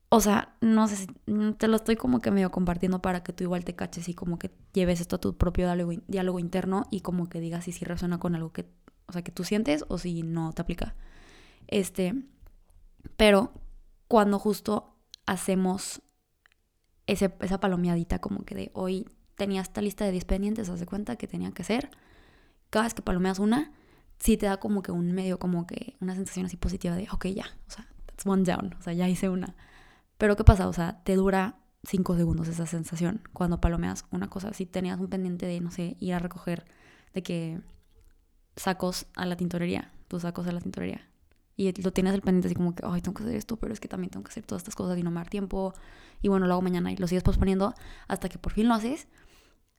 O 0.09 0.21
sea, 0.21 0.55
no 0.61 0.87
sé 0.87 0.95
si 0.95 1.07
te 1.57 1.67
lo 1.67 1.75
estoy 1.75 1.97
como 1.97 2.21
que 2.21 2.31
medio 2.31 2.49
compartiendo 2.49 3.01
para 3.01 3.23
que 3.23 3.33
tú 3.33 3.43
igual 3.43 3.65
te 3.65 3.75
caches 3.75 4.07
y 4.07 4.13
como 4.13 4.39
que 4.39 4.51
lleves 4.73 5.01
esto 5.01 5.17
a 5.17 5.19
tu 5.19 5.37
propio 5.37 5.67
diálogo, 6.07 6.39
interno 6.39 6.87
y 6.91 7.01
como 7.01 7.27
que 7.27 7.41
digas 7.41 7.65
si 7.65 7.73
sí 7.73 7.83
resuena 7.83 8.17
con 8.17 8.33
algo 8.33 8.53
que, 8.53 8.69
o 9.07 9.13
sea, 9.13 9.21
que 9.21 9.33
tú 9.33 9.43
sientes 9.43 9.83
o 9.89 9.97
si 9.97 10.23
no 10.23 10.53
te 10.53 10.61
aplica. 10.61 10.95
Este, 11.67 12.15
pero 13.17 13.51
cuando 14.07 14.39
justo 14.39 14.95
hacemos 15.25 16.01
esa 17.05 17.59
palomeadita 17.59 18.19
como 18.19 18.45
que 18.45 18.55
de 18.55 18.71
hoy 18.73 19.09
tenía 19.35 19.61
esta 19.61 19.81
lista 19.81 20.05
de 20.05 20.11
10 20.11 20.23
pendientes, 20.23 20.69
haz 20.69 20.79
de 20.79 20.85
cuenta 20.85 21.17
que 21.17 21.27
tenía 21.27 21.51
que 21.51 21.63
hacer. 21.63 21.91
Cada 22.69 22.85
vez 22.85 22.93
que 22.93 23.01
palomeas 23.01 23.39
una, 23.39 23.73
sí 24.19 24.37
te 24.37 24.45
da 24.45 24.57
como 24.57 24.81
que 24.81 24.91
un 24.93 25.11
medio, 25.11 25.37
como 25.37 25.67
que 25.67 25.95
una 25.99 26.15
sensación 26.15 26.45
así 26.45 26.55
positiva 26.55 26.95
de, 26.95 27.07
ok, 27.11 27.27
ya, 27.27 27.45
o 27.67 27.71
sea, 27.71 27.87
that's 28.05 28.25
one 28.25 28.43
down, 28.43 28.73
o 28.79 28.81
sea, 28.81 28.93
ya 28.93 29.07
hice 29.09 29.27
una. 29.29 29.55
Pero 30.17 30.35
¿qué 30.35 30.43
pasa? 30.43 30.67
O 30.67 30.73
sea, 30.73 31.01
te 31.03 31.15
dura 31.15 31.59
5 31.83 32.15
segundos 32.15 32.47
esa 32.47 32.65
sensación 32.65 33.21
cuando 33.33 33.61
palomeas 33.61 34.05
una 34.11 34.29
cosa. 34.29 34.53
Si 34.53 34.65
tenías 34.65 34.99
un 34.99 35.07
pendiente 35.07 35.45
de, 35.45 35.59
no 35.61 35.71
sé, 35.71 35.95
ir 35.99 36.13
a 36.13 36.19
recoger 36.19 36.65
de 37.13 37.23
que 37.23 37.61
sacos 38.55 39.07
a 39.15 39.25
la 39.25 39.37
tintorería, 39.37 39.93
tus 40.07 40.23
sacos 40.23 40.47
a 40.47 40.51
la 40.51 40.61
tintorería, 40.61 41.07
y 41.55 41.71
lo 41.81 41.91
tienes 41.91 42.13
el 42.13 42.21
pendiente 42.21 42.47
así 42.47 42.55
como 42.55 42.75
que, 42.75 42.83
ay, 42.85 43.01
tengo 43.01 43.15
que 43.15 43.23
hacer 43.23 43.35
esto, 43.35 43.57
pero 43.57 43.73
es 43.73 43.79
que 43.79 43.87
también 43.87 44.11
tengo 44.11 44.23
que 44.23 44.29
hacer 44.29 44.45
todas 44.45 44.61
estas 44.61 44.75
cosas 44.75 44.95
y 44.99 45.01
no 45.01 45.09
me 45.09 45.19
da 45.19 45.25
tiempo. 45.25 45.73
Y 46.21 46.27
bueno, 46.27 46.45
lo 46.45 46.53
hago 46.53 46.61
mañana 46.61 46.91
y 46.91 46.97
lo 46.97 47.07
sigues 47.07 47.23
posponiendo 47.23 47.73
hasta 48.07 48.29
que 48.29 48.37
por 48.37 48.53
fin 48.53 48.67
lo 48.67 48.75
haces. 48.75 49.07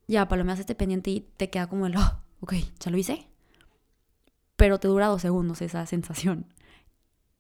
Ya 0.09 0.27
palomeas 0.27 0.59
este 0.59 0.75
pendiente 0.75 1.11
y 1.11 1.21
te 1.21 1.51
queda 1.51 1.69
como 1.69 1.87
el, 1.87 1.97
oh, 1.97 2.21
ok, 2.41 2.55
ya 2.81 2.91
lo 2.91 2.99
hice. 2.99 3.29
Pero 4.57 4.81
te 4.81 4.89
dura 4.89 5.07
dos 5.07 5.23
segundos 5.23 5.63
esa 5.63 5.87
sensación. 5.87 6.53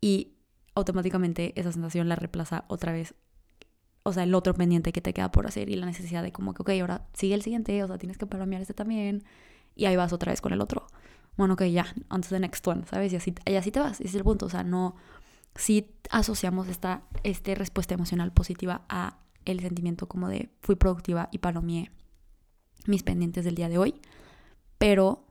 Y 0.01 0.35
automáticamente 0.79 1.53
esa 1.61 1.73
sensación 1.73 2.09
la 2.09 2.17
reemplaza 2.17 2.65
otra 2.69 2.93
vez. 2.93 3.15
O 4.03 4.13
sea, 4.13 4.23
el 4.23 4.35
otro 4.35 4.55
pendiente 4.55 4.93
que 4.93 5.01
te 5.01 5.13
queda 5.13 5.31
por 5.31 5.47
hacer 5.47 5.69
y 5.69 5.77
la 5.77 5.87
necesidad 5.87 6.23
de 6.23 6.33
como 6.33 6.55
que, 6.55 6.63
ok, 6.63 6.71
ahora 6.81 7.07
sigue 7.13 7.35
el 7.35 7.43
siguiente, 7.43 7.83
o 7.83 7.87
sea, 7.87 7.99
tienes 7.99 8.17
que 8.17 8.27
palomear 8.27 8.63
este 8.63 8.75
también. 8.75 9.25
Y 9.75 9.85
ahí 9.85 9.97
vas 9.97 10.13
otra 10.13 10.33
vez 10.33 10.41
con 10.41 10.53
el 10.53 10.61
otro 10.61 10.87
bueno, 11.39 11.55
ok, 11.55 11.63
ya, 11.67 11.87
on 12.11 12.21
to 12.21 12.39
next 12.41 12.67
one, 12.67 12.85
¿sabes? 12.85 13.13
Y 13.13 13.17
así, 13.17 13.33
y 13.47 13.55
así 13.55 13.71
te 13.71 13.79
vas, 13.79 14.01
ese 14.01 14.09
es 14.09 14.15
el 14.17 14.25
punto, 14.25 14.47
o 14.47 14.51
sea, 14.51 14.65
no, 14.65 14.97
si 15.55 15.95
asociamos 16.11 16.67
esta 16.67 17.03
este 17.23 17.55
respuesta 17.55 17.95
emocional 17.95 18.33
positiva 18.33 18.85
a 18.89 19.21
el 19.45 19.61
sentimiento 19.61 20.09
como 20.09 20.29
de 20.29 20.51
fui 20.61 20.75
productiva 20.75 21.29
y 21.31 21.39
palomeé 21.39 21.93
mis 22.87 23.05
pendientes 23.05 23.45
del 23.45 23.55
día 23.55 23.69
de 23.69 23.79
hoy, 23.79 23.95
pero 24.79 25.27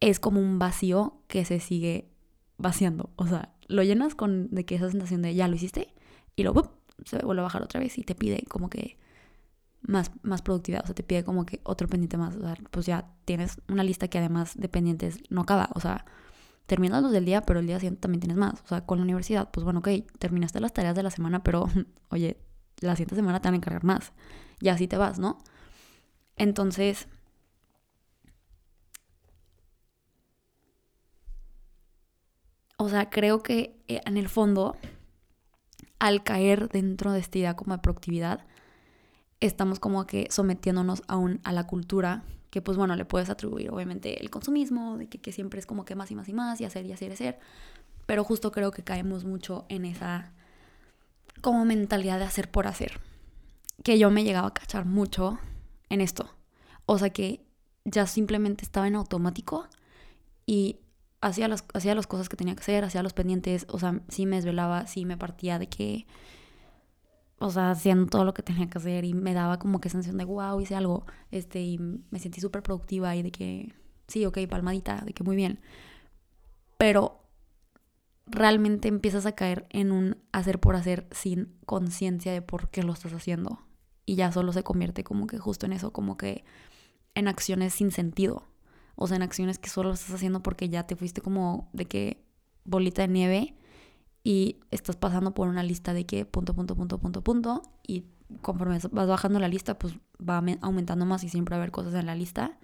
es 0.00 0.20
como 0.20 0.38
un 0.38 0.58
vacío 0.58 1.22
que 1.28 1.46
se 1.46 1.60
sigue 1.60 2.10
vaciando, 2.58 3.08
o 3.16 3.26
sea, 3.26 3.54
lo 3.72 3.82
llenas 3.82 4.14
con 4.14 4.48
de 4.50 4.64
que 4.64 4.76
esa 4.76 4.90
sensación 4.90 5.22
de 5.22 5.34
ya 5.34 5.48
lo 5.48 5.56
hiciste 5.56 5.92
y 6.36 6.42
luego 6.42 6.78
se 7.04 7.18
vuelve 7.18 7.40
a 7.40 7.44
bajar 7.44 7.62
otra 7.62 7.80
vez 7.80 7.98
y 7.98 8.02
te 8.02 8.14
pide 8.14 8.44
como 8.48 8.68
que 8.68 8.98
más, 9.82 10.12
más 10.22 10.42
productividad, 10.42 10.82
o 10.84 10.86
sea, 10.86 10.94
te 10.94 11.02
pide 11.02 11.24
como 11.24 11.44
que 11.44 11.60
otro 11.64 11.88
pendiente 11.88 12.16
más, 12.16 12.36
o 12.36 12.40
sea, 12.40 12.56
pues 12.70 12.86
ya 12.86 13.10
tienes 13.24 13.60
una 13.68 13.82
lista 13.82 14.08
que 14.08 14.18
además 14.18 14.52
de 14.56 14.68
pendientes 14.68 15.18
no 15.28 15.40
acaba, 15.40 15.70
o 15.74 15.80
sea, 15.80 16.04
terminas 16.66 17.02
los 17.02 17.10
del 17.10 17.24
día, 17.24 17.42
pero 17.42 17.58
el 17.58 17.66
día 17.66 17.80
siguiente 17.80 18.00
también 18.00 18.20
tienes 18.20 18.36
más, 18.36 18.60
o 18.64 18.68
sea, 18.68 18.86
con 18.86 18.98
la 18.98 19.04
universidad, 19.04 19.50
pues 19.50 19.64
bueno, 19.64 19.80
ok, 19.80 19.88
terminaste 20.18 20.60
las 20.60 20.72
tareas 20.72 20.94
de 20.94 21.02
la 21.02 21.10
semana, 21.10 21.42
pero 21.42 21.68
oye, 22.10 22.36
la 22.80 22.94
siguiente 22.94 23.16
semana 23.16 23.40
te 23.40 23.48
van 23.48 23.54
a 23.54 23.56
encargar 23.56 23.84
más, 23.84 24.12
y 24.60 24.68
así 24.68 24.86
te 24.86 24.96
vas, 24.96 25.18
¿no? 25.18 25.38
Entonces, 26.36 27.08
o 32.82 32.88
sea, 32.88 33.10
creo 33.10 33.42
que 33.42 33.76
eh, 33.88 34.00
en 34.04 34.16
el 34.16 34.28
fondo, 34.28 34.76
al 35.98 36.22
caer 36.22 36.68
dentro 36.68 37.12
de 37.12 37.20
esta 37.20 37.38
idea 37.38 37.56
como 37.56 37.74
de 37.74 37.82
productividad, 37.82 38.44
estamos 39.40 39.80
como 39.80 40.06
que 40.06 40.26
sometiéndonos 40.30 41.02
aún 41.08 41.40
a 41.44 41.52
la 41.52 41.66
cultura 41.66 42.24
que 42.50 42.60
pues 42.60 42.76
bueno, 42.76 42.94
le 42.96 43.06
puedes 43.06 43.30
atribuir 43.30 43.70
obviamente 43.70 44.20
el 44.20 44.28
consumismo, 44.28 44.98
de 44.98 45.08
que, 45.08 45.32
siempre 45.32 45.58
es 45.58 45.64
como 45.64 45.86
que 45.86 45.94
más 45.94 46.10
y 46.10 46.14
más 46.14 46.28
y 46.28 46.34
más 46.34 46.60
y 46.60 46.66
hacer 46.66 46.84
y 46.84 46.92
hacer 46.92 47.08
y 47.10 47.14
hacer, 47.14 47.38
pero 48.04 48.24
justo 48.24 48.52
creo 48.52 48.70
que 48.72 48.84
caemos 48.84 49.24
mucho 49.24 49.64
en 49.70 49.86
esa 49.86 50.32
como 51.40 51.64
mentalidad 51.64 52.18
de 52.18 52.26
hacer 52.26 52.50
por 52.50 52.66
hacer, 52.66 53.00
que 53.82 53.98
yo 53.98 54.10
me 54.10 54.22
llegaba 54.22 54.48
a 54.48 54.54
cachar 54.54 54.84
mucho 54.84 55.38
en 55.88 56.02
esto, 56.02 56.28
o 56.84 56.98
sea 56.98 57.08
que 57.08 57.42
ya 57.86 58.06
simplemente 58.06 58.64
estaba 58.64 58.86
en 58.86 58.96
automático 58.96 59.66
y 60.44 60.81
hacía 61.22 61.48
las, 61.48 61.64
hacía 61.72 61.94
las 61.94 62.06
cosas 62.06 62.28
que 62.28 62.36
tenía 62.36 62.54
que 62.54 62.60
hacer, 62.60 62.84
hacía 62.84 63.02
los 63.02 63.14
pendientes, 63.14 63.64
o 63.68 63.78
sea, 63.78 64.00
sí 64.08 64.26
me 64.26 64.36
desvelaba, 64.36 64.86
sí 64.86 65.06
me 65.06 65.16
partía 65.16 65.58
de 65.58 65.68
que 65.68 66.06
o 67.42 67.50
sea, 67.50 67.72
haciendo 67.72 68.06
todo 68.06 68.24
lo 68.24 68.34
que 68.34 68.42
tenía 68.42 68.70
que 68.70 68.78
hacer 68.78 69.04
y 69.04 69.14
me 69.14 69.34
daba 69.34 69.58
como 69.58 69.80
que 69.80 69.88
sensación 69.88 70.16
de, 70.16 70.24
wow, 70.24 70.60
hice 70.60 70.76
algo, 70.76 71.06
este, 71.32 71.60
y 71.60 71.78
me 71.78 72.20
sentí 72.20 72.40
súper 72.40 72.62
productiva 72.62 73.16
y 73.16 73.22
de 73.22 73.32
que, 73.32 73.74
sí, 74.06 74.24
ok, 74.24 74.38
palmadita, 74.48 75.02
de 75.04 75.12
que 75.12 75.24
muy 75.24 75.34
bien. 75.34 75.58
Pero 76.78 77.20
realmente 78.26 78.86
empiezas 78.86 79.26
a 79.26 79.32
caer 79.32 79.66
en 79.70 79.90
un 79.90 80.18
hacer 80.30 80.60
por 80.60 80.76
hacer 80.76 81.08
sin 81.10 81.52
conciencia 81.66 82.32
de 82.32 82.42
por 82.42 82.70
qué 82.70 82.84
lo 82.84 82.92
estás 82.92 83.12
haciendo. 83.12 83.58
Y 84.06 84.14
ya 84.14 84.30
solo 84.30 84.52
se 84.52 84.62
convierte 84.62 85.02
como 85.02 85.26
que 85.26 85.38
justo 85.38 85.66
en 85.66 85.72
eso, 85.72 85.92
como 85.92 86.16
que 86.16 86.44
en 87.16 87.26
acciones 87.26 87.74
sin 87.74 87.90
sentido. 87.90 88.44
O 88.94 89.06
sea, 89.06 89.16
en 89.16 89.22
acciones 89.22 89.58
que 89.58 89.70
solo 89.70 89.92
estás 89.92 90.14
haciendo 90.14 90.42
porque 90.42 90.68
ya 90.68 90.86
te 90.86 90.96
fuiste 90.96 91.20
como 91.20 91.70
de 91.72 91.86
que 91.86 92.24
bolita 92.64 93.02
de 93.02 93.08
nieve 93.08 93.54
y 94.24 94.60
estás 94.70 94.96
pasando 94.96 95.34
por 95.34 95.48
una 95.48 95.62
lista 95.62 95.94
de 95.94 96.06
que 96.06 96.24
punto, 96.24 96.54
punto, 96.54 96.76
punto, 96.76 96.98
punto, 96.98 97.22
punto, 97.22 97.62
y 97.86 98.04
conforme 98.40 98.78
vas 98.90 99.08
bajando 99.08 99.38
la 99.40 99.48
lista, 99.48 99.78
pues 99.78 99.94
va 100.18 100.42
aumentando 100.60 101.06
más 101.06 101.24
y 101.24 101.28
siempre 101.28 101.54
va 101.54 101.56
a 101.58 101.62
haber 101.62 101.72
cosas 101.72 101.94
en 101.94 102.06
la 102.06 102.14
lista. 102.14 102.58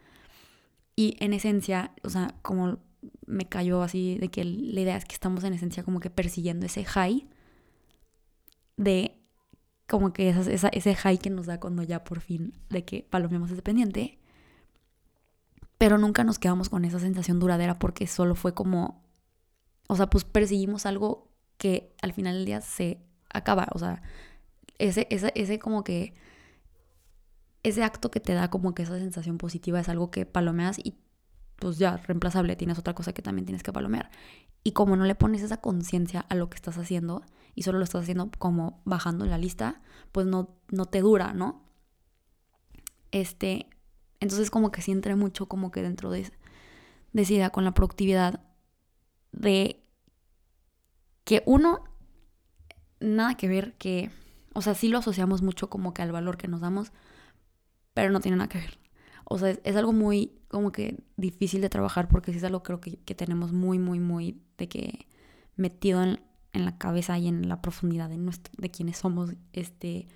Y 0.97 1.17
en 1.21 1.33
esencia, 1.33 1.93
o 2.03 2.11
sea, 2.11 2.35
como 2.43 2.79
me 3.27 3.49
cayó 3.49 3.83
así 3.83 4.19
de 4.19 4.29
que 4.29 4.45
la 4.45 4.81
idea 4.81 4.97
es 4.97 5.05
que 5.05 5.15
estamos 5.15 5.45
en 5.45 5.53
esencia 5.55 5.83
como 5.83 6.01
que 6.01 6.11
persiguiendo 6.11 6.67
ese 6.67 6.85
high 6.85 7.29
de 8.77 9.21
como 9.87 10.13
que 10.13 10.29
esa, 10.29 10.69
ese 10.69 10.95
high 10.95 11.19
que 11.19 11.31
nos 11.31 11.47
da 11.47 11.61
cuando 11.61 11.83
ya 11.83 12.05
por 12.05 12.21
fin 12.21 12.53
de 12.69 12.85
que 12.85 13.07
palomeamos 13.09 13.51
ese 13.51 13.63
pendiente. 13.63 14.19
Pero 15.79 15.97
nunca 15.97 16.25
nos 16.25 16.39
quedamos 16.39 16.69
con 16.69 16.85
esa 16.85 16.99
sensación 16.99 17.39
duradera 17.39 17.79
porque 17.79 18.07
solo 18.07 18.35
fue 18.35 18.53
como, 18.53 19.05
o 19.87 19.97
sea, 19.97 20.11
pues 20.11 20.25
perseguimos 20.25 20.87
algo 20.87 21.31
que 21.57 21.95
al 22.03 22.13
final 22.13 22.35
del 22.35 22.47
día 22.47 22.61
se 22.61 23.01
acaba. 23.33 23.69
O 23.73 23.79
sea, 23.79 24.03
ese, 24.79 25.07
ese, 25.11 25.33
ese 25.35 25.59
como 25.59 25.85
que, 25.85 26.15
ese 27.63 27.85
acto 27.85 28.11
que 28.11 28.21
te 28.21 28.35
da 28.35 28.51
como 28.51 28.75
que 28.75 28.83
esa 28.83 28.99
sensación 28.99 29.39
positiva 29.39 29.81
es 29.81 29.89
algo 29.89 30.11
que 30.11 30.27
palomeas 30.27 30.79
y 30.79 30.99
pues 31.59 31.79
ya, 31.79 31.97
reemplazable, 31.97 32.57
tienes 32.57 32.79
otra 32.79 32.95
cosa 32.95 33.13
que 33.13 33.23
también 33.23 33.45
tienes 33.45 33.63
que 33.63 33.73
palomear. 33.73 34.11
Y 34.63 34.73
como 34.73 34.97
no 34.97 35.05
le 35.05 35.15
pones 35.15 35.43
esa 35.43 35.61
conciencia 35.61 36.21
a 36.29 36.35
lo 36.35 36.49
que 36.51 36.57
estás 36.57 36.79
haciendo 36.79 37.23
y 37.55 37.63
solo 37.63 37.79
lo 37.79 37.85
estás 37.85 38.03
haciendo 38.03 38.31
como 38.39 38.81
bajando 38.85 39.27
la 39.27 39.39
lista, 39.39 39.81
pues 40.13 40.27
no, 40.27 40.57
no 40.71 40.87
te 40.87 41.01
dura, 41.01 41.33
¿no? 41.35 41.65
Este, 43.11 43.69
entonces 44.21 44.51
como 44.51 44.73
que 44.73 44.83
sí 44.83 44.93
entré 44.93 45.15
mucho 45.15 45.47
como 45.47 45.71
que 45.71 45.83
dentro 45.83 46.11
de, 46.11 46.31
de 47.13 47.23
esa 47.23 47.33
idea 47.33 47.51
con 47.51 47.65
la 47.65 47.73
productividad 47.73 48.41
de 49.33 49.83
que 51.25 51.43
uno, 51.47 51.85
nada 53.01 53.37
que 53.37 53.49
ver 53.49 53.75
que, 53.77 54.11
o 54.55 54.63
sea, 54.63 54.75
sí 54.75 54.89
lo 54.89 54.99
asociamos 54.99 55.43
mucho 55.43 55.69
como 55.69 55.93
que 55.93 56.03
al 56.03 56.13
valor 56.13 56.39
que 56.39 56.49
nos 56.49 56.61
damos, 56.61 56.93
pero 57.93 58.11
no 58.11 58.21
tiene 58.21 58.39
nada 58.39 58.49
que 58.49 58.59
ver. 58.59 58.79
O 59.25 59.39
sea, 59.39 59.51
es, 59.51 59.77
algo 59.77 59.93
muy 59.93 60.41
como 60.49 60.73
que 60.73 61.05
difícil 61.17 61.61
de 61.61 61.69
trabajar 61.69 62.09
porque 62.09 62.33
sí 62.33 62.39
es 62.39 62.45
algo 62.45 62.63
creo 62.63 62.81
que, 62.81 62.97
que 63.01 63.15
tenemos 63.15 63.53
muy, 63.53 63.79
muy, 63.79 64.01
muy 64.01 64.41
de 64.57 64.69
que 64.69 65.07
metido 65.57 66.03
en, 66.03 66.21
en, 66.55 66.65
la 66.65 66.79
cabeza 66.79 67.19
y 67.19 67.29
en 67.29 67.47
la 67.47 67.61
profundidad 67.61 68.09
de, 68.09 68.17
nuestro, 68.17 68.55
de 68.57 68.71
quienes 68.71 68.97
somos, 68.97 69.35
este, 69.53 70.09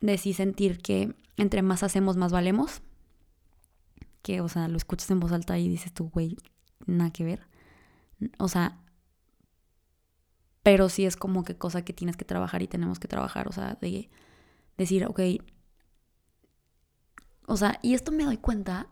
de 0.00 0.18
sí 0.18 0.32
sentir 0.32 0.78
que 0.78 1.14
entre 1.36 1.62
más 1.62 1.82
hacemos, 1.82 2.16
más 2.16 2.32
valemos. 2.32 2.82
Que, 4.22 4.40
o 4.40 4.48
sea, 4.48 4.68
lo 4.68 4.76
escuchas 4.76 5.10
en 5.10 5.20
voz 5.20 5.32
alta 5.32 5.58
y 5.58 5.68
dices 5.68 5.92
tú, 5.92 6.10
güey, 6.10 6.36
nada 6.86 7.10
que 7.10 7.24
ver. 7.24 7.46
O 8.38 8.48
sea, 8.48 8.78
pero 10.62 10.88
sí 10.88 11.06
es 11.06 11.16
como 11.16 11.44
que 11.44 11.56
cosa 11.56 11.82
que 11.82 11.92
tienes 11.92 12.16
que 12.16 12.24
trabajar 12.24 12.62
y 12.62 12.68
tenemos 12.68 12.98
que 12.98 13.08
trabajar, 13.08 13.48
o 13.48 13.52
sea, 13.52 13.78
de 13.80 14.10
decir, 14.76 15.06
ok, 15.06 15.20
o 17.46 17.56
sea, 17.56 17.78
y 17.82 17.94
esto 17.94 18.12
me 18.12 18.24
doy 18.24 18.36
cuenta 18.36 18.86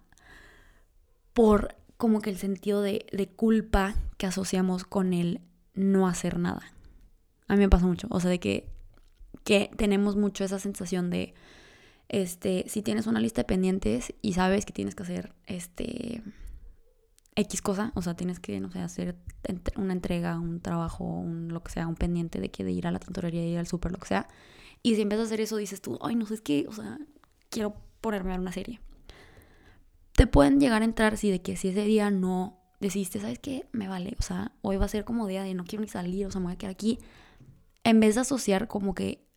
por 1.33 1.77
como 1.97 2.21
que 2.21 2.31
el 2.31 2.39
sentido 2.39 2.83
de, 2.83 3.33
culpa 3.37 3.95
que 4.17 4.27
asociamos 4.27 4.85
con 4.85 5.13
el 5.13 5.41
no 5.75 6.09
hacer 6.09 6.39
nada. 6.39 6.73
A 7.47 7.55
mí 7.55 7.61
me 7.61 7.69
pasa 7.69 7.87
mucho, 7.87 8.09
o 8.11 8.19
sea, 8.19 8.31
de 8.31 8.41
que, 8.41 8.69
que 9.45 9.71
tenemos 9.77 10.17
mucho 10.17 10.45
esa 10.45 10.59
sensación 10.59 11.11
de, 11.11 11.35
este, 12.09 12.65
si 12.69 12.83
tienes 12.83 13.07
una 13.07 13.21
lista 13.21 13.43
de 13.43 13.47
pendientes 13.47 14.15
y 14.23 14.33
sabes 14.35 14.65
que 14.65 14.73
tienes 14.73 14.95
que 14.95 15.03
hacer, 15.03 15.35
este, 15.47 16.23
X 17.37 17.63
cosa, 17.63 17.93
o 17.95 18.03
sea, 18.03 18.15
tienes 18.15 18.41
que, 18.41 18.59
no 18.61 18.71
sé, 18.71 18.81
hacer 18.81 19.17
una 19.77 19.93
entrega, 19.93 20.41
un 20.41 20.61
trabajo, 20.61 21.05
un, 21.05 21.49
lo 21.49 21.63
que 21.63 21.71
sea, 21.71 21.87
un 21.87 21.95
pendiente 21.95 22.41
de 22.41 22.51
que 22.51 22.65
de 22.65 22.73
ir 22.73 22.87
a 22.87 22.91
la 22.91 22.99
tintorería, 22.99 23.47
ir 23.47 23.59
al 23.59 23.67
súper, 23.67 23.93
lo 23.93 23.99
que 23.99 24.09
sea. 24.09 24.29
Y 24.83 24.97
si 24.97 25.03
empiezas 25.03 25.27
a 25.27 25.29
hacer 25.29 25.41
eso, 25.41 25.57
dices 25.57 25.81
tú, 25.81 25.99
ay, 26.03 26.17
no 26.17 26.27
sé, 26.27 26.35
es 26.35 26.41
que, 26.41 26.67
o 26.69 26.73
sea, 26.73 26.99
quiero 27.49 27.77
ponerme 28.01 28.35
a 28.35 28.39
una 28.39 28.53
serie. 28.53 28.81
Te 30.13 30.27
pueden 30.27 30.59
llegar 30.59 30.83
a 30.83 30.85
entrar 30.85 31.17
si 31.17 31.31
de 31.31 31.41
que 31.41 31.57
si 31.57 31.69
ese 31.69 31.85
día 31.85 32.11
no 32.11 32.59
decidiste, 32.81 33.21
¿sabes 33.21 33.39
qué? 33.39 33.69
Me 33.71 33.87
vale, 33.87 34.17
o 34.19 34.23
sea, 34.23 34.53
hoy 34.63 34.77
va 34.77 34.87
a 34.87 34.89
ser 34.89 35.05
como 35.05 35.29
día 35.29 35.45
de 35.45 35.55
no 35.55 35.65
quiero 35.65 35.83
ni 35.83 35.89
salir, 35.89 36.27
o 36.27 36.31
sea, 36.31 36.41
me 36.41 36.47
voy 36.47 36.55
a 36.55 36.59
quedar 36.59 36.73
aquí. 36.73 36.99
En 37.85 38.01
vez 38.01 38.17
de 38.17 38.23
asociar 38.23 38.67
como 38.67 38.95
que 38.95 39.28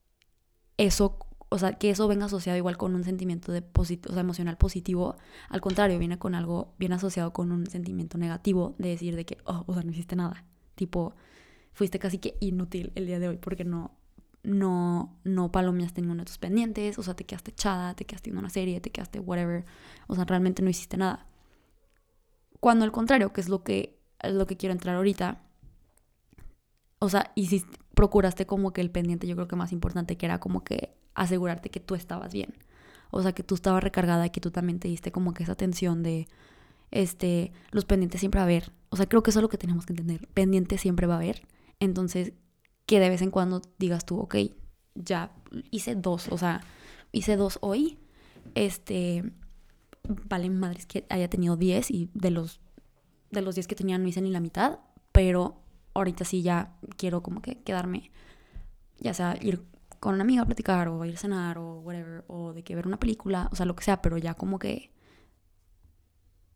eso, 0.86 1.18
o 1.50 1.58
sea, 1.58 1.74
que 1.74 1.90
eso 1.90 2.08
venga 2.08 2.26
asociado 2.26 2.58
igual 2.58 2.78
con 2.78 2.96
un 2.96 3.04
sentimiento 3.04 3.52
de 3.52 3.64
o 3.76 3.86
sea, 3.86 4.20
emocional 4.20 4.58
positivo, 4.58 5.16
al 5.50 5.62
contrario, 5.62 6.00
viene 6.00 6.18
con 6.20 6.36
algo 6.36 6.74
bien 6.80 6.94
asociado 6.94 7.34
con 7.34 7.52
un 7.52 7.68
sentimiento 7.68 8.18
negativo 8.18 8.76
de 8.78 8.90
decir 8.90 9.16
de 9.16 9.26
que, 9.26 9.38
oh, 9.46 9.64
o 9.68 9.74
sea, 9.74 9.84
no 9.84 9.92
hiciste 9.92 10.16
nada. 10.16 10.46
Tipo, 10.76 11.14
fuiste 11.74 12.00
casi 12.00 12.18
que 12.20 12.38
inútil 12.40 12.92
el 12.96 13.06
día 13.06 13.20
de 13.20 13.28
hoy 13.30 13.38
porque 13.38 13.64
no 13.66 13.92
no, 14.44 15.20
no 15.24 15.52
palomeaste 15.52 16.02
ninguno 16.02 16.22
de 16.22 16.26
tus 16.26 16.38
pendientes, 16.38 16.98
o 16.98 17.04
sea, 17.04 17.16
te 17.16 17.26
quedaste 17.26 17.52
echada, 17.52 17.94
te 17.96 18.06
quedaste 18.06 18.30
viendo 18.30 18.40
una 18.40 18.50
serie, 18.50 18.82
te 18.82 18.92
quedaste 18.92 19.20
whatever, 19.20 19.66
o 20.08 20.16
sea, 20.16 20.26
realmente 20.26 20.62
no 20.62 20.70
hiciste 20.70 20.98
nada. 20.98 21.28
Cuando 22.60 22.86
al 22.86 22.92
contrario, 22.92 23.34
que 23.34 23.42
es 23.42 23.50
lo 23.50 23.64
que, 23.64 24.00
es 24.20 24.34
lo 24.34 24.48
que 24.48 24.58
quiero 24.58 24.74
entrar 24.74 24.96
ahorita, 24.96 25.44
o 27.00 27.10
sea, 27.10 27.32
si 27.36 27.64
procuraste 27.94 28.46
como 28.46 28.74
que 28.74 28.82
el 28.82 28.92
pendiente, 28.92 29.28
yo 29.28 29.36
creo 29.36 29.48
que 29.48 29.56
más 29.56 29.72
importante, 29.72 30.18
que 30.18 30.26
era 30.26 30.40
como 30.40 30.64
que 30.64 30.96
asegurarte 31.14 31.70
que 31.70 31.80
tú 31.80 31.96
estabas 31.96 32.34
bien. 32.34 32.54
O 33.12 33.22
sea, 33.22 33.34
que 33.34 33.44
tú 33.44 33.56
estabas 33.56 33.84
recargada 33.84 34.26
y 34.26 34.30
que 34.30 34.40
tú 34.40 34.52
también 34.52 34.80
te 34.80 34.88
diste 34.88 35.12
como 35.12 35.34
que 35.34 35.44
esa 35.44 35.52
atención 35.52 36.02
de, 36.02 36.28
este, 36.92 37.52
los 37.72 37.86
pendientes 37.86 38.20
siempre 38.20 38.40
va 38.40 38.44
a 38.44 38.46
haber. 38.46 38.72
O 38.90 38.98
sea, 38.98 39.08
creo 39.08 39.24
que 39.24 39.32
eso 39.32 39.40
es 39.40 39.44
lo 39.44 39.50
que 39.50 39.58
tenemos 39.58 39.86
que 39.86 39.94
entender. 39.94 40.28
Pendientes 40.34 40.82
siempre 40.82 41.08
va 41.08 41.16
a 41.16 41.18
haber. 41.18 41.48
Entonces, 41.80 42.34
que 42.86 43.00
de 43.00 43.10
vez 43.10 43.22
en 43.22 43.32
cuando 43.32 43.62
digas 43.80 44.06
tú, 44.06 44.20
ok, 44.20 44.36
ya 44.96 45.32
hice 45.72 45.96
dos, 45.96 46.28
o 46.30 46.38
sea, 46.38 46.62
hice 47.12 47.38
dos 47.38 47.58
hoy, 47.62 47.98
este, 48.56 49.32
vale 50.04 50.50
madres 50.50 50.86
que 50.86 51.06
haya 51.10 51.30
tenido 51.30 51.56
diez 51.56 51.90
y 51.90 52.10
de 52.14 52.32
los, 52.32 52.60
de 53.32 53.42
los 53.42 53.56
diez 53.56 53.68
que 53.68 53.76
tenía 53.76 53.98
no 53.98 54.08
hice 54.08 54.22
ni 54.22 54.30
la 54.30 54.42
mitad, 54.42 54.80
pero 55.12 55.61
ahorita 55.94 56.26
sí 56.26 56.42
ya 56.42 56.76
quiero 56.98 57.22
como 57.24 57.42
que 57.42 57.62
quedarme, 57.64 58.12
ya 59.00 59.14
sea 59.14 59.38
ir 59.42 59.64
con 60.00 60.16
una 60.16 60.24
amiga 60.24 60.42
a 60.42 60.46
platicar 60.46 60.88
o 60.88 61.06
ir 61.06 61.16
a 61.16 61.18
cenar 61.18 61.58
o 61.58 61.80
whatever, 61.82 62.24
o 62.28 62.54
de 62.54 62.64
que 62.64 62.76
ver 62.76 62.88
una 62.88 63.00
película, 63.00 63.50
o 63.52 63.56
sea, 63.56 63.66
lo 63.66 63.76
que 63.76 63.84
sea, 63.84 64.02
pero 64.02 64.18
ya 64.18 64.34
como 64.34 64.58
que, 64.58 64.92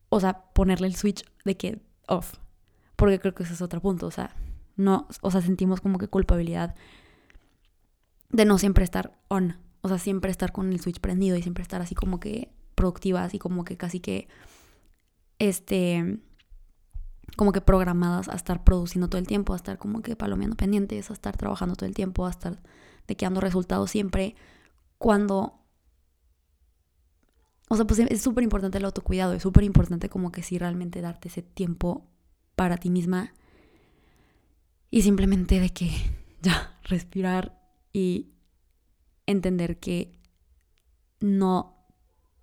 o 0.09 0.19
sea, 0.19 0.45
ponerle 0.53 0.87
el 0.87 0.95
switch 0.95 1.23
de 1.43 1.55
que 1.55 1.81
off, 2.07 2.35
porque 2.95 3.19
creo 3.19 3.35
que 3.35 3.43
ese 3.43 3.53
es 3.53 3.61
otro 3.61 3.81
punto, 3.81 4.07
o 4.07 4.11
sea, 4.11 4.35
no, 4.75 5.07
o 5.21 5.31
sea, 5.31 5.41
sentimos 5.41 5.79
como 5.79 5.99
que 5.99 6.07
culpabilidad 6.07 6.75
de 8.29 8.45
no 8.45 8.57
siempre 8.57 8.83
estar 8.83 9.17
on, 9.27 9.57
o 9.81 9.89
sea, 9.89 9.99
siempre 9.99 10.31
estar 10.31 10.51
con 10.51 10.73
el 10.73 10.79
switch 10.79 10.99
prendido 10.99 11.37
y 11.37 11.41
siempre 11.41 11.61
estar 11.61 11.81
así 11.81 11.93
como 11.93 12.19
que 12.19 12.51
productivas 12.73 13.33
y 13.33 13.39
como 13.39 13.63
que 13.63 13.77
casi 13.77 13.99
que, 13.99 14.27
este, 15.37 16.19
como 17.37 17.51
que 17.51 17.61
programadas 17.61 18.29
a 18.29 18.33
estar 18.33 18.63
produciendo 18.63 19.09
todo 19.09 19.19
el 19.19 19.27
tiempo, 19.27 19.53
a 19.53 19.57
estar 19.57 19.77
como 19.77 20.01
que 20.01 20.15
palomeando 20.15 20.55
pendientes, 20.55 21.09
a 21.09 21.13
estar 21.13 21.35
trabajando 21.37 21.75
todo 21.75 21.87
el 21.87 21.95
tiempo, 21.95 22.25
a 22.25 22.29
estar 22.29 22.61
de 23.07 23.41
resultados 23.41 23.91
siempre, 23.91 24.35
cuando... 24.97 25.61
O 27.67 27.75
sea, 27.75 27.85
pues 27.85 27.99
es 27.99 28.21
súper 28.21 28.43
importante 28.43 28.77
el 28.77 28.85
autocuidado, 28.85 29.33
es 29.33 29.41
súper 29.41 29.63
importante 29.63 30.07
como 30.07 30.31
que 30.31 30.43
sí 30.43 30.59
realmente 30.59 31.01
darte 31.01 31.29
ese 31.29 31.41
tiempo 31.41 32.07
para 32.55 32.77
ti 32.77 32.89
misma 32.89 33.33
y 34.91 35.01
simplemente 35.01 35.59
de 35.59 35.71
que 35.71 35.91
ya, 36.41 36.79
respirar 36.83 37.59
y 37.91 38.29
entender 39.25 39.79
que 39.79 40.17
no, 41.19 41.85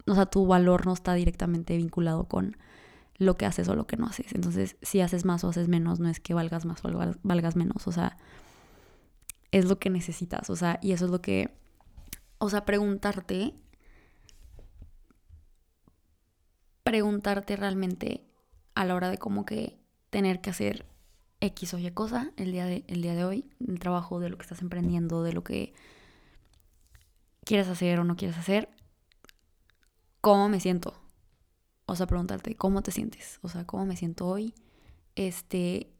o 0.07 0.15
sea, 0.15 0.27
tu 0.27 0.47
valor 0.47 0.87
no 0.87 0.93
está 0.93 1.15
directamente 1.15 1.77
vinculado 1.77 2.27
con 2.27 2.57
lo 3.23 3.37
que 3.37 3.47
haces 3.47 3.69
o 3.69 3.75
lo 3.75 3.87
que 3.87 3.97
no 3.97 4.07
haces. 4.07 4.33
Entonces, 4.35 4.77
si 4.83 5.01
haces 5.01 5.25
más 5.25 5.45
o 5.45 5.49
haces 5.49 5.69
menos, 5.69 6.01
no 6.01 6.09
es 6.09 6.21
que 6.21 6.35
valgas 6.35 6.65
más 6.65 6.85
o 6.85 7.15
valgas 7.23 7.57
menos, 7.57 7.87
o 7.87 7.93
sea, 7.93 8.17
es 9.51 9.67
lo 9.67 9.79
que 9.79 9.91
necesitas, 9.91 10.51
o 10.51 10.57
sea, 10.57 10.79
y 10.83 10.93
eso 10.93 11.05
es 11.05 11.11
lo 11.11 11.21
que, 11.21 11.51
o 12.39 12.49
sea, 12.51 12.65
preguntarte, 12.65 13.55
preguntarte 16.83 17.57
realmente 17.57 18.25
a 18.75 18.85
la 18.85 18.95
hora 18.95 19.11
de 19.11 19.19
como 19.19 19.45
que 19.45 19.79
tener 20.11 20.41
que 20.41 20.51
hacer 20.51 20.87
X 21.41 21.75
o 21.75 21.79
Y 21.79 21.91
cosa 21.91 22.33
el 22.37 22.53
día 22.53 22.67
de, 22.67 22.85
el 22.87 23.03
día 23.03 23.15
de 23.15 23.25
hoy, 23.25 23.51
el 23.67 23.79
trabajo 23.79 24.21
de 24.21 24.31
lo 24.31 24.37
que 24.37 24.43
estás 24.43 24.63
emprendiendo, 24.63 25.23
de 25.23 25.33
lo 25.33 25.45
que 25.45 25.75
quieres 27.45 27.69
hacer 27.69 28.01
o 28.01 28.05
no 28.05 28.17
quieres 28.17 28.39
hacer, 28.39 28.69
¿cómo 30.21 30.49
me 30.49 30.61
siento? 30.61 31.02
O 31.87 31.97
sea, 31.97 32.07
preguntarte, 32.07 32.55
¿cómo 32.57 32.83
te 32.83 32.93
sientes? 32.93 33.39
O 33.43 33.49
sea, 33.49 33.67
¿cómo 33.67 33.87
me 33.87 33.97
siento 33.97 34.27
hoy? 34.27 34.55
Este, 35.17 35.93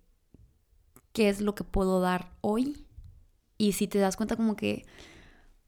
¿qué 1.13 1.29
es 1.29 1.41
lo 1.41 1.55
que 1.55 1.65
puedo 1.65 2.01
dar 2.01 2.33
hoy? 2.41 2.87
Y 3.59 3.73
si 3.73 3.89
te 3.89 3.99
das 3.99 4.17
cuenta 4.17 4.37
como 4.37 4.57
que 4.57 4.85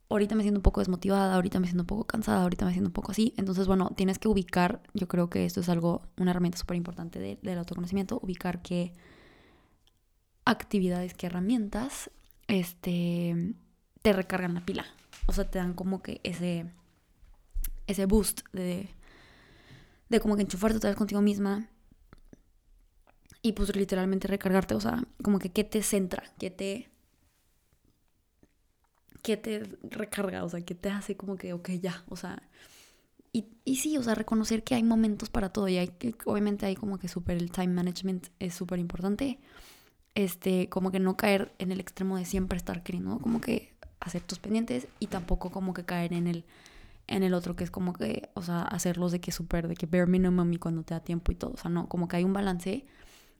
ahorita 0.08 0.34
me 0.34 0.42
siento 0.42 0.58
un 0.58 0.62
poco 0.62 0.80
desmotivada, 0.80 1.34
ahorita 1.34 1.60
me 1.60 1.66
siento 1.66 1.82
un 1.82 1.86
poco 1.86 2.04
cansada, 2.04 2.42
ahorita 2.42 2.64
me 2.64 2.72
siento 2.72 2.88
un 2.88 2.92
poco 2.92 3.12
así, 3.12 3.34
entonces 3.36 3.66
bueno, 3.66 3.90
tienes 3.96 4.18
que 4.18 4.28
ubicar, 4.28 4.82
yo 4.94 5.08
creo 5.08 5.28
que 5.28 5.44
esto 5.44 5.60
es 5.60 5.68
algo, 5.68 6.02
una 6.16 6.30
herramienta 6.30 6.58
súper 6.58 6.76
importante 6.76 7.38
del 7.40 7.58
autoconocimiento, 7.58 8.20
ubicar 8.22 8.62
que 8.62 8.92
actividades, 10.44 11.14
que 11.14 11.26
herramientas 11.26 12.10
este, 12.48 13.54
te 14.02 14.12
recargan 14.12 14.54
la 14.54 14.64
pila. 14.64 14.86
o 15.26 15.32
sea, 15.32 15.50
te 15.50 15.58
dan 15.58 15.74
como 15.74 16.02
que 16.02 16.20
ese, 16.22 16.66
ese 17.86 18.06
boost 18.06 18.42
de, 18.52 18.88
de 20.16 20.20
como 20.20 20.36
que 20.36 20.42
enchufarte 20.42 20.76
otra 20.76 20.90
vez 20.90 20.96
contigo 20.96 21.20
misma 21.20 21.68
y 23.42 23.52
pues 23.52 23.74
literalmente 23.76 24.26
recargarte, 24.28 24.74
o 24.74 24.80
sea, 24.80 25.04
como 25.22 25.38
que 25.38 25.50
qué 25.50 25.64
te 25.64 25.82
centra, 25.82 26.24
qué 26.38 26.50
te 26.50 26.90
qué 29.22 29.36
te 29.36 29.62
recarga, 29.82 30.44
o 30.44 30.48
sea, 30.48 30.60
qué 30.60 30.74
te 30.74 30.90
hace 30.90 31.16
como 31.16 31.36
que, 31.36 31.54
ok, 31.54 31.70
ya, 31.80 32.04
o 32.08 32.16
sea, 32.16 32.42
y, 33.32 33.46
y 33.64 33.76
sí, 33.76 33.96
o 33.98 34.02
sea, 34.02 34.14
reconocer 34.14 34.62
que 34.62 34.74
hay 34.74 34.82
momentos 34.82 35.30
para 35.30 35.48
todo 35.48 35.66
y 35.68 35.78
hay 35.78 35.88
que, 35.88 36.14
obviamente 36.26 36.66
hay 36.66 36.76
como 36.76 36.98
que 36.98 37.08
súper 37.08 37.36
el 37.38 37.50
time 37.50 37.68
management 37.68 38.28
es 38.38 38.54
súper 38.54 38.78
importante, 38.78 39.40
este, 40.14 40.68
como 40.68 40.90
que 40.90 41.00
no 41.00 41.16
caer 41.16 41.54
en 41.58 41.72
el 41.72 41.80
extremo 41.80 42.16
de 42.16 42.26
siempre 42.26 42.56
estar 42.58 42.82
queriendo, 42.82 43.18
como 43.18 43.40
que 43.40 43.74
hacer 44.00 44.22
tus 44.22 44.38
pendientes 44.38 44.88
y 45.00 45.08
tampoco 45.08 45.50
como 45.50 45.74
que 45.74 45.84
caer 45.84 46.12
en 46.12 46.26
el 46.26 46.44
en 47.06 47.22
el 47.22 47.34
otro 47.34 47.56
que 47.56 47.64
es 47.64 47.70
como 47.70 47.92
que, 47.92 48.30
o 48.34 48.42
sea, 48.42 48.62
hacerlos 48.62 49.12
de 49.12 49.20
que 49.20 49.32
súper, 49.32 49.68
de 49.68 49.74
que 49.74 49.86
bare 49.86 50.06
minimum 50.06 50.52
y 50.52 50.58
cuando 50.58 50.82
te 50.82 50.94
da 50.94 51.00
tiempo 51.00 51.32
y 51.32 51.34
todo, 51.34 51.52
o 51.52 51.56
sea, 51.56 51.70
no, 51.70 51.88
como 51.88 52.08
que 52.08 52.16
hay 52.16 52.24
un 52.24 52.32
balance 52.32 52.86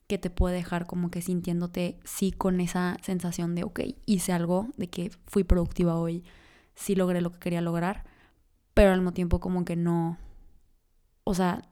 que 0.07 0.19
te 0.19 0.31
puede 0.31 0.57
dejar 0.57 0.87
como 0.87 1.11
que 1.11 1.23
sintiéndote 1.23 1.99
sí 2.05 2.31
con 2.31 2.61
esa 2.61 2.99
sensación 3.03 3.55
de, 3.55 3.65
ok, 3.65 3.81
hice 4.07 4.33
algo, 4.33 4.69
de 4.77 4.91
que 4.91 5.11
fui 5.27 5.45
productiva 5.45 5.97
hoy, 5.97 6.25
sí 6.75 6.95
logré 6.95 7.21
lo 7.21 7.33
que 7.33 7.39
quería 7.39 7.63
lograr, 7.63 8.05
pero 8.75 8.91
al 8.93 8.99
mismo 8.99 9.13
tiempo 9.13 9.41
como 9.41 9.65
que 9.65 9.77
no, 9.77 10.19
o 11.25 11.35
sea, 11.35 11.63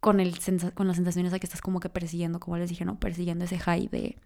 con, 0.00 0.20
el, 0.20 0.34
con 0.74 0.86
las 0.86 0.96
sensaciones 0.96 1.32
a 1.32 1.38
que 1.38 1.46
estás 1.46 1.62
como 1.62 1.80
que 1.80 1.88
persiguiendo, 1.88 2.40
como 2.40 2.58
les 2.58 2.68
dije, 2.68 2.84
¿no? 2.84 2.98
Persiguiendo 2.98 3.44
ese 3.44 3.58
high 3.58 3.88
de, 3.88 4.18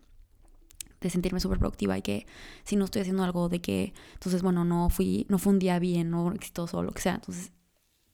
de 1.00 1.11
sentirme 1.11 1.41
súper 1.41 1.59
productiva 1.59 1.99
y 1.99 2.03
que 2.03 2.26
si 2.65 2.76
no 2.76 2.85
estoy 2.85 3.03
haciendo 3.03 3.23
algo 3.25 3.49
de 3.49 3.61
que, 3.61 3.93
entonces, 4.15 4.43
bueno, 4.43 4.65
no 4.65 4.88
fui, 4.88 5.26
no 5.29 5.38
fue 5.38 5.53
un 5.53 5.59
día 5.59 5.79
bien 5.79 6.12
o 6.15 6.33
exitoso 6.33 6.79
o 6.79 6.83
lo 6.83 6.93
que 6.93 7.03
sea. 7.03 7.15
Entonces, 7.17 7.53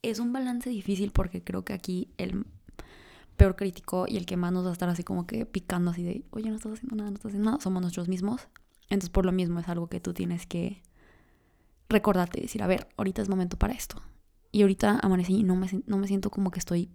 es 0.02 0.18
un 0.18 0.32
balance 0.32 0.68
difícil 0.68 1.12
porque 1.12 1.42
creo 1.42 1.64
que 1.64 1.72
aquí 1.72 2.08
el 2.18 2.44
peor 3.36 3.56
crítico 3.56 4.06
y 4.08 4.16
el 4.16 4.26
que 4.26 4.36
más 4.36 4.52
nos 4.52 4.64
va 4.64 4.70
a 4.70 4.72
estar 4.72 4.88
así 4.88 5.04
como 5.04 5.26
que 5.26 5.46
picando 5.46 5.90
así 5.90 6.02
de, 6.02 6.24
oye, 6.30 6.50
no 6.50 6.56
estás 6.56 6.72
haciendo 6.72 6.96
nada, 6.96 7.10
no 7.10 7.16
estás 7.16 7.30
haciendo 7.30 7.50
nada, 7.50 7.62
somos 7.62 7.82
nosotros 7.82 8.08
mismos. 8.08 8.48
Entonces, 8.84 9.10
por 9.10 9.24
lo 9.24 9.32
mismo 9.32 9.60
es 9.60 9.68
algo 9.68 9.86
que 9.86 10.00
tú 10.00 10.12
tienes 10.12 10.46
que 10.46 10.82
recordarte 11.88 12.40
decir, 12.40 12.62
a 12.62 12.66
ver, 12.66 12.88
ahorita 12.96 13.22
es 13.22 13.28
momento 13.28 13.56
para 13.56 13.74
esto. 13.74 14.02
Y 14.50 14.62
ahorita 14.62 14.98
amanecí 15.02 15.36
y 15.36 15.42
no 15.44 15.56
me, 15.56 15.68
no 15.86 15.96
me 15.96 16.08
siento 16.08 16.30
como 16.30 16.50
que 16.50 16.58
estoy 16.58 16.90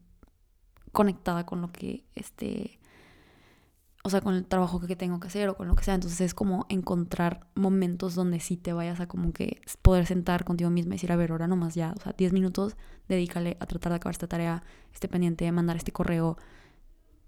conectada 0.91 1.45
con 1.45 1.61
lo 1.61 1.71
que, 1.71 2.05
este, 2.15 2.79
o 4.07 4.09
sea, 4.09 4.21
con 4.21 4.35
el 4.35 4.45
trabajo 4.45 4.79
que 4.79 4.95
tengo 4.95 5.19
que 5.19 5.27
hacer 5.27 5.49
o 5.49 5.57
con 5.57 5.67
lo 5.67 5.75
que 5.75 5.83
sea. 5.83 5.93
Entonces 5.93 6.21
es 6.21 6.33
como 6.33 6.65
encontrar 6.69 7.45
momentos 7.55 8.15
donde 8.15 8.39
sí 8.39 8.55
te 8.55 8.71
vayas 8.71 9.01
a 9.01 9.07
como 9.09 9.33
que 9.33 9.59
poder 9.81 10.05
sentar 10.05 10.45
contigo 10.45 10.69
misma 10.69 10.93
y 10.93 10.95
decir, 10.95 11.11
a 11.11 11.17
ver, 11.17 11.31
ahora 11.31 11.45
nomás 11.45 11.75
ya, 11.75 11.93
o 11.93 12.01
sea, 12.01 12.13
10 12.13 12.31
minutos, 12.31 12.77
dedícale 13.09 13.57
a 13.59 13.65
tratar 13.65 13.91
de 13.91 13.95
acabar 13.97 14.13
esta 14.13 14.27
tarea, 14.27 14.63
este 14.93 15.09
pendiente, 15.09 15.51
mandar 15.51 15.75
este 15.75 15.91
correo, 15.91 16.37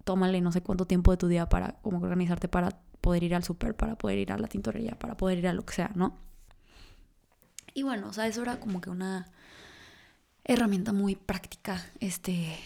tómale 0.05 0.39
no 0.39 0.53
sé 0.53 0.61
cuánto 0.61 0.87
tiempo 0.87 1.11
de 1.11 1.17
tu 1.17 1.27
día 1.27 1.49
para 1.49 1.73
como 1.81 1.99
organizarte 1.99 2.47
para 2.47 2.69
poder 3.01 3.23
ir 3.23 3.35
al 3.35 3.43
súper, 3.43 3.75
para 3.75 3.97
poder 3.97 4.17
ir 4.17 4.31
a 4.31 4.37
la 4.37 4.47
tintorería, 4.47 4.97
para 4.97 5.17
poder 5.17 5.39
ir 5.39 5.49
a 5.49 5.53
lo 5.53 5.65
que 5.65 5.73
sea, 5.73 5.91
¿no? 5.95 6.17
Y 7.73 7.83
bueno, 7.83 8.07
o 8.07 8.13
sea, 8.13 8.25
eso 8.25 8.41
era 8.41 8.61
como 8.61 8.79
que 8.79 8.89
una 8.89 9.27
herramienta 10.45 10.93
muy 10.93 11.17
práctica, 11.17 11.83
este, 11.99 12.57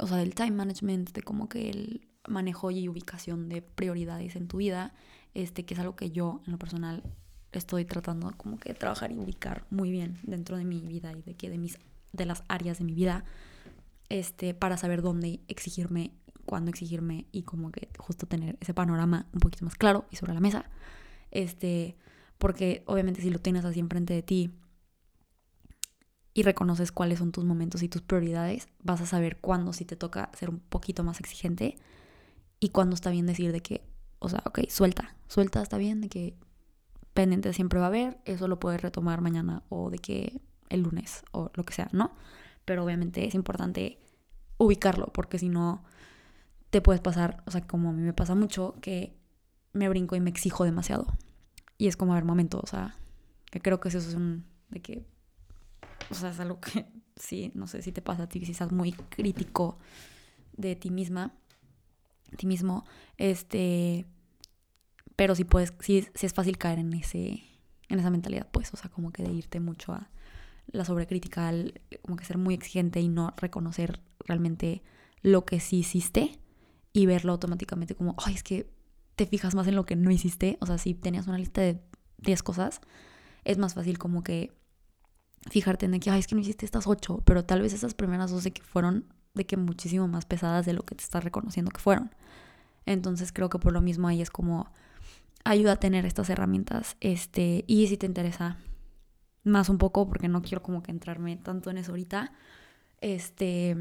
o 0.00 0.08
sea, 0.08 0.16
del 0.16 0.34
time 0.34 0.50
management, 0.50 1.12
de 1.12 1.22
como 1.22 1.48
que 1.48 1.70
el 1.70 2.08
manejo 2.28 2.70
y 2.70 2.88
ubicación 2.88 3.48
de 3.48 3.62
prioridades 3.62 4.36
en 4.36 4.48
tu 4.48 4.58
vida, 4.58 4.94
este, 5.34 5.64
que 5.64 5.74
es 5.74 5.80
algo 5.80 5.96
que 5.96 6.10
yo 6.10 6.40
en 6.46 6.52
lo 6.52 6.58
personal 6.58 7.02
estoy 7.52 7.84
tratando 7.84 8.32
como 8.36 8.58
que 8.58 8.70
de 8.70 8.78
trabajar 8.78 9.12
y 9.12 9.18
ubicar 9.18 9.64
muy 9.70 9.90
bien 9.90 10.18
dentro 10.22 10.56
de 10.56 10.64
mi 10.64 10.80
vida 10.80 11.12
y 11.12 11.22
de 11.22 11.34
que 11.34 11.50
de 11.50 11.58
mis 11.58 11.78
de 12.12 12.26
las 12.26 12.44
áreas 12.48 12.78
de 12.78 12.84
mi 12.84 12.94
vida 12.94 13.24
este 14.08 14.54
para 14.54 14.76
saber 14.76 15.02
dónde 15.02 15.40
exigirme, 15.48 16.12
cuándo 16.44 16.70
exigirme 16.70 17.26
y 17.32 17.42
como 17.42 17.70
que 17.70 17.88
justo 17.98 18.26
tener 18.26 18.56
ese 18.60 18.74
panorama 18.74 19.26
un 19.32 19.40
poquito 19.40 19.64
más 19.64 19.76
claro 19.76 20.06
y 20.10 20.16
sobre 20.16 20.34
la 20.34 20.40
mesa. 20.40 20.70
Este, 21.30 21.96
porque 22.38 22.84
obviamente 22.86 23.20
si 23.20 23.30
lo 23.30 23.40
tienes 23.40 23.64
así 23.64 23.80
enfrente 23.80 24.14
de 24.14 24.22
ti 24.22 24.50
y 26.32 26.42
reconoces 26.42 26.92
cuáles 26.92 27.18
son 27.18 27.32
tus 27.32 27.44
momentos 27.44 27.82
y 27.82 27.88
tus 27.88 28.02
prioridades, 28.02 28.68
vas 28.82 29.00
a 29.00 29.06
saber 29.06 29.38
cuándo 29.38 29.72
si 29.72 29.84
te 29.84 29.96
toca 29.96 30.30
ser 30.34 30.50
un 30.50 30.60
poquito 30.60 31.02
más 31.02 31.20
exigente 31.20 31.76
y 32.64 32.70
cuando 32.70 32.94
está 32.94 33.10
bien 33.10 33.26
decir 33.26 33.52
de 33.52 33.60
que, 33.60 33.82
o 34.20 34.30
sea, 34.30 34.42
ok, 34.46 34.60
suelta, 34.70 35.14
suelta, 35.28 35.60
está 35.60 35.76
bien, 35.76 36.00
de 36.00 36.08
que 36.08 36.34
pendiente 37.12 37.52
siempre 37.52 37.78
va 37.78 37.84
a 37.84 37.88
haber, 37.88 38.18
eso 38.24 38.48
lo 38.48 38.58
puedes 38.58 38.80
retomar 38.80 39.20
mañana 39.20 39.62
o 39.68 39.90
de 39.90 39.98
que 39.98 40.40
el 40.70 40.80
lunes 40.80 41.24
o 41.32 41.50
lo 41.52 41.64
que 41.64 41.74
sea, 41.74 41.90
¿no? 41.92 42.12
Pero 42.64 42.82
obviamente 42.82 43.26
es 43.26 43.34
importante 43.34 43.98
ubicarlo 44.56 45.08
porque 45.08 45.38
si 45.38 45.50
no 45.50 45.84
te 46.70 46.80
puedes 46.80 47.02
pasar, 47.02 47.42
o 47.44 47.50
sea, 47.50 47.66
como 47.66 47.90
a 47.90 47.92
mí 47.92 48.00
me 48.00 48.14
pasa 48.14 48.34
mucho, 48.34 48.76
que 48.80 49.14
me 49.74 49.90
brinco 49.90 50.16
y 50.16 50.20
me 50.20 50.30
exijo 50.30 50.64
demasiado. 50.64 51.06
Y 51.76 51.88
es 51.88 51.98
como, 51.98 52.12
a 52.12 52.14
ver, 52.14 52.24
momento, 52.24 52.62
o 52.64 52.66
sea, 52.66 52.96
que 53.50 53.60
creo 53.60 53.78
que 53.78 53.88
eso 53.88 53.98
es 53.98 54.14
un, 54.14 54.46
de 54.70 54.80
que, 54.80 55.06
o 56.08 56.14
sea, 56.14 56.30
es 56.30 56.40
algo 56.40 56.62
que 56.62 56.86
sí, 57.16 57.52
no 57.54 57.66
sé 57.66 57.82
si 57.82 57.92
te 57.92 58.00
pasa 58.00 58.22
a 58.22 58.26
ti, 58.26 58.42
si 58.46 58.52
estás 58.52 58.72
muy 58.72 58.92
crítico 58.92 59.76
de 60.56 60.76
ti 60.76 60.88
misma, 60.88 61.34
ti 62.34 62.46
mismo, 62.46 62.84
este, 63.16 64.06
pero 65.16 65.34
sí 65.34 65.44
puedes, 65.44 65.72
sí, 65.80 66.06
sí, 66.14 66.26
es 66.26 66.34
fácil 66.34 66.58
caer 66.58 66.78
en 66.78 66.92
ese, 66.94 67.42
en 67.88 67.98
esa 67.98 68.10
mentalidad, 68.10 68.48
pues, 68.50 68.72
o 68.74 68.76
sea, 68.76 68.90
como 68.90 69.12
que 69.12 69.22
de 69.22 69.32
irte 69.32 69.60
mucho 69.60 69.92
a 69.92 70.10
la 70.66 70.84
sobrecrítica, 70.84 71.52
como 72.02 72.16
que 72.16 72.24
ser 72.24 72.38
muy 72.38 72.54
exigente 72.54 73.00
y 73.00 73.08
no 73.08 73.34
reconocer 73.36 74.00
realmente 74.20 74.82
lo 75.22 75.44
que 75.44 75.60
sí 75.60 75.78
hiciste 75.78 76.38
y 76.92 77.06
verlo 77.06 77.32
automáticamente 77.32 77.94
como, 77.94 78.14
ay, 78.18 78.34
es 78.34 78.42
que 78.42 78.70
te 79.16 79.26
fijas 79.26 79.54
más 79.54 79.66
en 79.66 79.76
lo 79.76 79.84
que 79.84 79.96
no 79.96 80.10
hiciste, 80.10 80.58
o 80.60 80.66
sea, 80.66 80.78
si 80.78 80.94
tenías 80.94 81.26
una 81.26 81.38
lista 81.38 81.60
de 81.60 81.80
10 82.18 82.42
cosas, 82.42 82.80
es 83.44 83.58
más 83.58 83.74
fácil 83.74 83.98
como 83.98 84.22
que 84.22 84.52
fijarte 85.50 85.86
en 85.86 86.00
que, 86.00 86.10
ay, 86.10 86.20
es 86.20 86.26
que 86.26 86.34
no 86.34 86.40
hiciste 86.40 86.64
estas 86.64 86.86
8, 86.86 87.22
pero 87.24 87.44
tal 87.44 87.62
vez 87.62 87.72
esas 87.72 87.94
primeras 87.94 88.30
12 88.30 88.52
que 88.52 88.62
fueron 88.62 89.12
de 89.34 89.46
que 89.46 89.56
muchísimo 89.56 90.08
más 90.08 90.24
pesadas 90.24 90.64
de 90.64 90.72
lo 90.72 90.84
que 90.84 90.94
te 90.94 91.04
estás 91.04 91.24
reconociendo 91.24 91.70
que 91.70 91.80
fueron. 91.80 92.10
Entonces 92.86 93.32
creo 93.32 93.50
que 93.50 93.58
por 93.58 93.72
lo 93.72 93.80
mismo 93.80 94.08
ahí 94.08 94.22
es 94.22 94.30
como 94.30 94.70
ayuda 95.44 95.72
a 95.72 95.76
tener 95.76 96.06
estas 96.06 96.30
herramientas. 96.30 96.96
Este, 97.00 97.64
y 97.66 97.86
si 97.88 97.96
te 97.96 98.06
interesa 98.06 98.58
más 99.42 99.68
un 99.68 99.78
poco, 99.78 100.08
porque 100.08 100.28
no 100.28 100.42
quiero 100.42 100.62
como 100.62 100.82
que 100.82 100.90
entrarme 100.90 101.36
tanto 101.36 101.70
en 101.70 101.78
eso 101.78 101.92
ahorita, 101.92 102.32
este, 103.00 103.76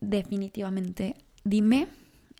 definitivamente 0.00 1.16
dime, 1.44 1.88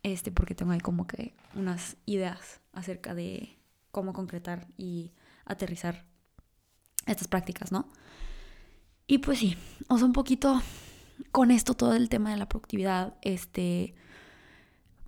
este, 0.02 0.30
porque 0.30 0.54
tengo 0.54 0.72
ahí 0.72 0.80
como 0.80 1.06
que 1.06 1.34
unas 1.54 1.96
ideas 2.06 2.60
acerca 2.72 3.14
de 3.14 3.56
cómo 3.90 4.12
concretar 4.12 4.66
y 4.76 5.12
aterrizar 5.44 6.04
estas 7.06 7.28
prácticas, 7.28 7.72
¿no? 7.72 7.88
Y 9.06 9.18
pues 9.18 9.38
sí, 9.38 9.56
o 9.88 9.94
un 9.94 10.12
poquito 10.12 10.60
con 11.32 11.50
esto 11.50 11.74
todo 11.74 11.94
el 11.94 12.08
tema 12.08 12.30
de 12.30 12.36
la 12.36 12.48
productividad, 12.48 13.14
este, 13.22 13.94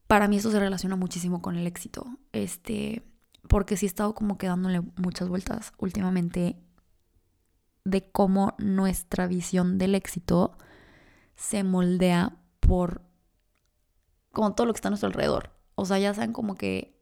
para 0.06 0.28
mí 0.28 0.36
esto 0.36 0.50
se 0.50 0.60
relaciona 0.60 0.96
muchísimo 0.96 1.42
con 1.42 1.56
el 1.56 1.66
éxito, 1.66 2.06
este, 2.32 3.02
porque 3.48 3.76
sí 3.76 3.86
he 3.86 3.88
estado 3.88 4.14
como 4.14 4.38
que 4.38 4.46
dándole 4.46 4.82
muchas 4.96 5.28
vueltas 5.28 5.72
últimamente 5.78 6.56
de 7.84 8.10
cómo 8.10 8.54
nuestra 8.58 9.26
visión 9.26 9.78
del 9.78 9.94
éxito 9.94 10.56
se 11.36 11.62
moldea 11.64 12.36
por 12.60 13.02
como 14.32 14.54
todo 14.54 14.66
lo 14.66 14.72
que 14.72 14.78
está 14.78 14.88
a 14.88 14.90
nuestro 14.90 15.08
alrededor. 15.08 15.50
O 15.74 15.86
sea, 15.86 15.98
ya 15.98 16.12
saben 16.12 16.32
como 16.32 16.54
que 16.54 16.97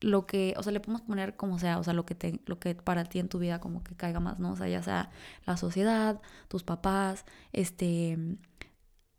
lo 0.00 0.26
que, 0.26 0.54
o 0.56 0.62
sea, 0.62 0.72
le 0.72 0.80
podemos 0.80 1.02
poner 1.02 1.36
como 1.36 1.58
sea, 1.58 1.78
o 1.78 1.84
sea, 1.84 1.94
lo 1.94 2.04
que, 2.04 2.14
te, 2.14 2.40
lo 2.46 2.58
que 2.58 2.74
para 2.74 3.04
ti 3.04 3.18
en 3.18 3.28
tu 3.28 3.38
vida 3.38 3.60
como 3.60 3.82
que 3.82 3.94
caiga 3.94 4.20
más, 4.20 4.38
¿no? 4.38 4.52
O 4.52 4.56
sea, 4.56 4.68
ya 4.68 4.82
sea 4.82 5.10
la 5.46 5.56
sociedad, 5.56 6.20
tus 6.48 6.62
papás, 6.64 7.24
este, 7.52 8.18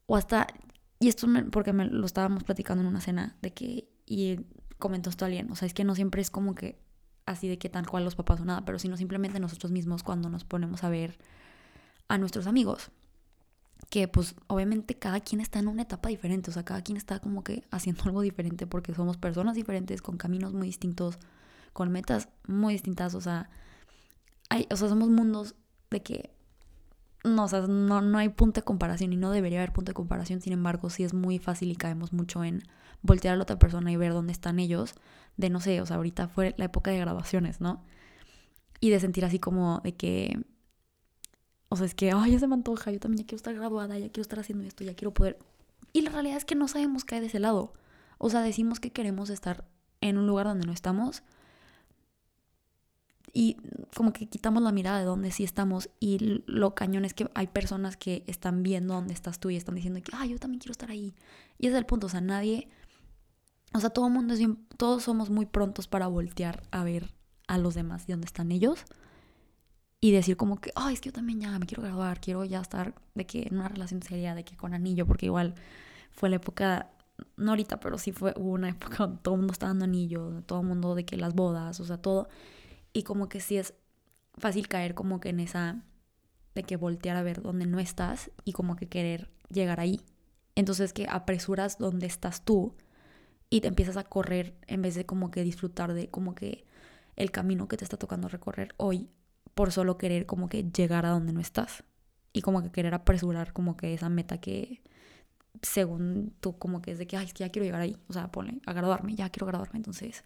o 0.06 0.16
hasta, 0.16 0.48
y 1.00 1.08
esto 1.08 1.28
porque 1.52 1.74
me 1.74 1.86
lo 1.86 2.06
estábamos 2.06 2.44
platicando 2.44 2.82
en 2.82 2.88
una 2.88 3.02
cena, 3.02 3.38
de 3.42 3.54
que, 3.54 3.90
y 4.06 4.40
comentó 4.78 5.10
esto 5.10 5.26
alguien, 5.26 5.52
o 5.52 5.56
sea, 5.56 5.66
es 5.66 5.74
que 5.74 5.84
no 5.84 5.96
siempre 5.96 6.22
es 6.22 6.30
como 6.30 6.56
que 6.56 6.80
así 7.26 7.48
de 7.48 7.58
que 7.58 7.70
tal 7.70 7.88
cual 7.88 8.04
los 8.04 8.16
papás 8.16 8.40
o 8.42 8.46
nada, 8.46 8.66
pero 8.66 8.78
sino 8.80 8.98
simplemente 8.98 9.40
nosotros 9.40 9.72
mismos 9.72 10.04
cuando 10.04 10.30
nos 10.30 10.44
ponemos 10.44 10.84
a 10.84 10.90
ver 10.90 11.18
a 12.08 12.18
nuestros 12.18 12.46
amigos 12.48 12.92
que 13.90 14.08
pues 14.08 14.36
obviamente 14.48 14.96
cada 14.96 15.20
quien 15.20 15.42
está 15.42 15.60
en 15.60 15.68
una 15.68 15.84
etapa 15.84 16.10
diferente, 16.10 16.50
o 16.52 16.54
sea, 16.54 16.66
cada 16.66 16.82
quien 16.82 16.98
está 16.98 17.20
como 17.20 17.44
que 17.44 17.64
haciendo 17.72 18.04
algo 18.06 18.22
diferente 18.22 18.68
porque 18.68 18.94
somos 18.94 19.18
personas 19.18 19.56
diferentes, 19.56 20.02
con 20.02 20.18
caminos 20.18 20.54
muy 20.54 20.68
distintos, 20.68 21.20
con 21.74 21.92
metas 21.92 22.30
muy 22.48 22.74
distintas, 22.74 23.16
o 23.16 23.22
sea, 23.22 23.50
hay, 24.50 24.68
o 24.72 24.76
sea, 24.76 24.90
somos 24.90 25.10
mundos 25.10 25.56
de 25.90 26.02
que 26.02 26.32
no, 27.24 27.46
o 27.46 27.48
sea, 27.48 27.62
no, 27.62 28.02
no 28.02 28.18
hay 28.18 28.30
punto 28.30 28.62
de 28.62 28.66
comparación 28.66 29.12
y 29.14 29.18
no 29.18 29.32
debería 29.32 29.60
haber 29.60 29.74
punto 29.74 29.90
de 29.92 29.96
comparación, 29.96 30.42
sin 30.42 30.54
embargo, 30.54 30.90
sí 30.90 31.04
es 31.04 31.14
muy 31.14 31.40
fácil 31.40 31.72
y 31.72 31.76
caemos 31.76 32.14
mucho 32.14 32.44
en 32.44 32.64
voltear 33.02 33.34
a 33.34 33.38
la 33.38 33.44
otra 33.44 33.60
persona 33.60 33.92
y 33.92 33.98
ver 33.98 34.14
dónde 34.14 34.32
están 34.32 34.60
ellos, 34.60 34.94
de 35.38 35.50
no 35.50 35.60
sé, 35.60 35.82
o 35.82 35.86
sea, 35.86 35.98
ahorita 35.98 36.28
fue 36.28 36.54
la 36.58 36.66
época 36.66 36.92
de 36.92 37.00
grabaciones, 37.00 37.62
¿no? 37.62 37.84
y 38.80 38.90
de 38.90 39.00
sentir 39.00 39.26
así 39.26 39.40
como 39.40 39.82
de 39.84 39.96
que, 39.96 40.40
o 41.82 41.84
es 41.84 41.96
que, 41.96 42.12
ay, 42.12 42.34
ya 42.34 42.40
se 42.40 42.48
me 42.48 42.56
antoja, 42.56 42.92
yo 42.92 43.00
también 43.00 43.24
ya 43.24 43.28
quiero 43.28 43.38
estar 43.38 43.54
graduada, 43.54 43.98
ya 43.98 44.10
quiero 44.10 44.22
estar 44.22 44.40
haciendo 44.40 44.64
esto, 44.66 44.84
ya 44.84 44.96
quiero 44.96 45.14
poder. 45.14 45.38
Y 45.94 46.02
la 46.02 46.12
realidad 46.12 46.38
es 46.38 46.46
que 46.46 46.56
no 46.56 46.68
sabemos 46.68 47.06
qué 47.06 47.16
hay 47.16 47.22
de 47.22 47.28
ese 47.28 47.40
lado. 47.40 47.74
O 48.18 48.30
sea, 48.30 48.42
decimos 48.42 48.80
que 48.80 48.92
queremos 48.92 49.30
estar 49.30 49.66
en 50.02 50.18
un 50.18 50.28
lugar 50.28 50.48
donde 50.48 50.66
no 50.66 50.74
estamos 50.74 51.24
y 53.36 53.58
como 53.96 54.14
que 54.14 54.28
quitamos 54.28 54.64
la 54.64 54.72
mirada 54.72 55.00
de 55.00 55.06
donde 55.06 55.30
sí 55.30 55.44
estamos 55.44 55.90
y 56.00 56.42
lo 56.46 56.74
cañón 56.74 57.04
es 57.04 57.14
que 57.14 57.30
hay 57.34 57.48
personas 57.48 57.98
que 57.98 58.24
están 58.28 58.64
viendo 58.64 58.94
dónde 58.94 59.14
estás 59.14 59.40
tú 59.40 59.50
y 59.50 59.58
están 59.58 59.76
diciendo 59.76 60.00
que, 60.02 60.12
yo 60.30 60.40
también 60.40 60.60
quiero 60.60 60.72
estar 60.72 60.90
ahí. 60.90 61.14
Y 61.58 61.68
ese 61.68 61.76
es 61.76 61.80
el 61.80 61.86
punto, 61.86 62.08
o 62.08 62.10
sea, 62.10 62.22
nadie, 62.22 62.70
o 63.74 63.80
sea, 63.82 63.90
todo 63.90 64.08
el 64.08 64.14
mundo 64.14 64.34
es 64.34 64.40
bien, 64.40 64.66
todos 64.78 65.04
somos 65.04 65.30
muy 65.30 65.46
prontos 65.46 65.90
para 65.90 66.08
voltear 66.08 66.64
a 66.72 66.86
ver 66.86 67.14
a 67.48 67.58
los 67.58 67.76
demás 67.76 68.06
y 68.08 68.14
dónde 68.14 68.26
están 68.26 68.54
ellos 68.54 68.86
y 70.06 70.12
decir 70.12 70.38
como 70.38 70.62
que, 70.62 70.72
ay, 70.76 70.94
es 70.94 71.02
que 71.02 71.10
yo 71.10 71.14
también 71.14 71.42
ya 71.42 71.58
me 71.58 71.66
quiero 71.66 71.82
graduar, 71.82 72.22
quiero 72.22 72.46
ya 72.46 72.62
estar 72.62 72.94
de 73.16 73.26
que 73.26 73.48
en 73.48 73.56
una 73.56 73.70
relación 73.70 74.04
seria, 74.04 74.36
de 74.36 74.46
que 74.46 74.56
con 74.56 74.76
anillo, 74.76 75.08
porque 75.08 75.26
igual 75.26 75.56
fue 76.12 76.30
la 76.30 76.36
época, 76.36 76.92
no 77.38 77.54
ahorita, 77.54 77.80
pero 77.80 77.98
sí 77.98 78.12
fue 78.12 78.32
una 78.38 78.70
época 78.70 78.98
todo 79.24 79.34
el 79.34 79.40
mundo 79.40 79.54
estaba 79.54 79.72
dando 79.72 79.86
anillo, 79.86 80.44
todo 80.46 80.62
el 80.62 80.68
mundo 80.68 80.94
de 80.94 81.06
que 81.06 81.18
las 81.18 81.34
bodas, 81.34 81.80
o 81.80 81.86
sea, 81.86 81.98
todo. 81.98 82.30
Y 82.94 83.02
como 83.02 83.30
que 83.30 83.40
sí 83.40 83.58
es 83.58 83.74
fácil 84.38 84.68
caer 84.68 84.94
como 84.94 85.20
que 85.20 85.30
en 85.30 85.40
esa 85.40 85.82
de 86.54 86.62
que 86.62 86.78
voltear 86.78 87.18
a 87.18 87.24
ver 87.24 87.42
dónde 87.42 87.66
no 87.66 87.80
estás 87.80 88.30
y 88.44 88.52
como 88.52 88.76
que 88.76 88.88
querer 88.88 89.32
llegar 89.50 89.80
ahí. 89.80 90.02
Entonces 90.54 90.94
que 90.94 91.08
apresuras 91.10 91.80
donde 91.80 92.06
estás 92.06 92.46
tú 92.46 92.76
y 93.50 93.62
te 93.62 93.70
empiezas 93.70 93.98
a 93.98 94.04
correr 94.04 94.54
en 94.68 94.84
vez 94.84 94.94
de 94.94 95.08
como 95.08 95.32
que 95.32 95.42
disfrutar 95.42 95.96
de 95.96 96.12
como 96.12 96.36
que 96.36 96.64
el 97.16 97.32
camino 97.32 97.68
que 97.68 97.78
te 97.78 97.86
está 97.86 97.98
tocando 97.98 98.28
recorrer 98.28 98.76
hoy 98.78 99.10
por 99.56 99.72
solo 99.72 99.98
querer 99.98 100.26
como 100.28 100.50
que 100.50 100.64
llegar 100.64 101.06
a 101.06 101.10
donde 101.10 101.34
no 101.34 101.40
estás 101.40 101.84
y 102.34 102.42
como 102.42 102.62
que 102.62 102.72
querer 102.72 102.94
apresurar 102.94 103.54
como 103.54 103.78
que 103.78 103.94
esa 103.94 104.10
meta 104.10 104.38
que 104.40 104.84
según 105.62 106.36
tú 106.42 106.58
como 106.60 106.82
que 106.82 106.92
es 106.92 107.00
de 107.00 107.08
que 107.08 107.18
ay 107.18 107.28
que 107.28 107.46
ya 107.46 107.50
quiero 107.50 107.66
llegar 107.66 107.82
ahí, 107.82 107.98
o 108.08 108.14
sea, 108.14 108.32
ponle 108.32 108.60
a 108.66 108.74
graduarme, 108.74 109.16
ya 109.16 109.30
quiero 109.30 109.48
graduarme, 109.48 109.78
entonces 109.78 110.24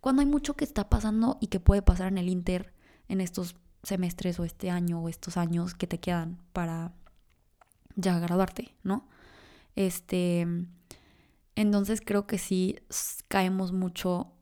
cuando 0.00 0.20
hay 0.20 0.26
mucho 0.28 0.54
que 0.54 0.64
está 0.64 0.88
pasando 0.88 1.38
y 1.40 1.48
que 1.48 1.58
puede 1.58 1.82
pasar 1.82 2.08
en 2.08 2.18
el 2.18 2.28
Inter 2.28 2.72
en 3.08 3.20
estos 3.20 3.56
semestres 3.82 4.38
o 4.38 4.44
este 4.44 4.70
año 4.70 5.00
o 5.00 5.08
estos 5.08 5.36
años 5.36 5.74
que 5.74 5.86
te 5.86 5.98
quedan 5.98 6.38
para 6.52 6.92
ya 7.96 8.18
graduarte, 8.18 8.74
¿no? 8.82 9.08
Este, 9.74 10.46
entonces 11.56 12.00
creo 12.04 12.26
que 12.26 12.38
sí 12.38 12.78
caemos 13.28 13.72
mucho 13.72 14.32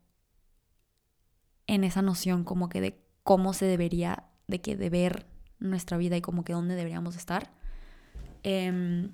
en 1.66 1.84
esa 1.84 2.02
noción 2.02 2.44
como 2.44 2.68
que 2.68 2.80
de 2.80 3.05
cómo 3.26 3.52
se 3.54 3.66
debería, 3.66 4.22
de 4.46 4.60
que 4.60 4.76
de 4.76 4.88
ver 4.88 5.26
nuestra 5.58 5.98
vida 5.98 6.16
y 6.16 6.20
como 6.22 6.44
que 6.44 6.52
dónde 6.52 6.76
deberíamos 6.76 7.16
estar. 7.16 7.50
Em, 8.44 9.10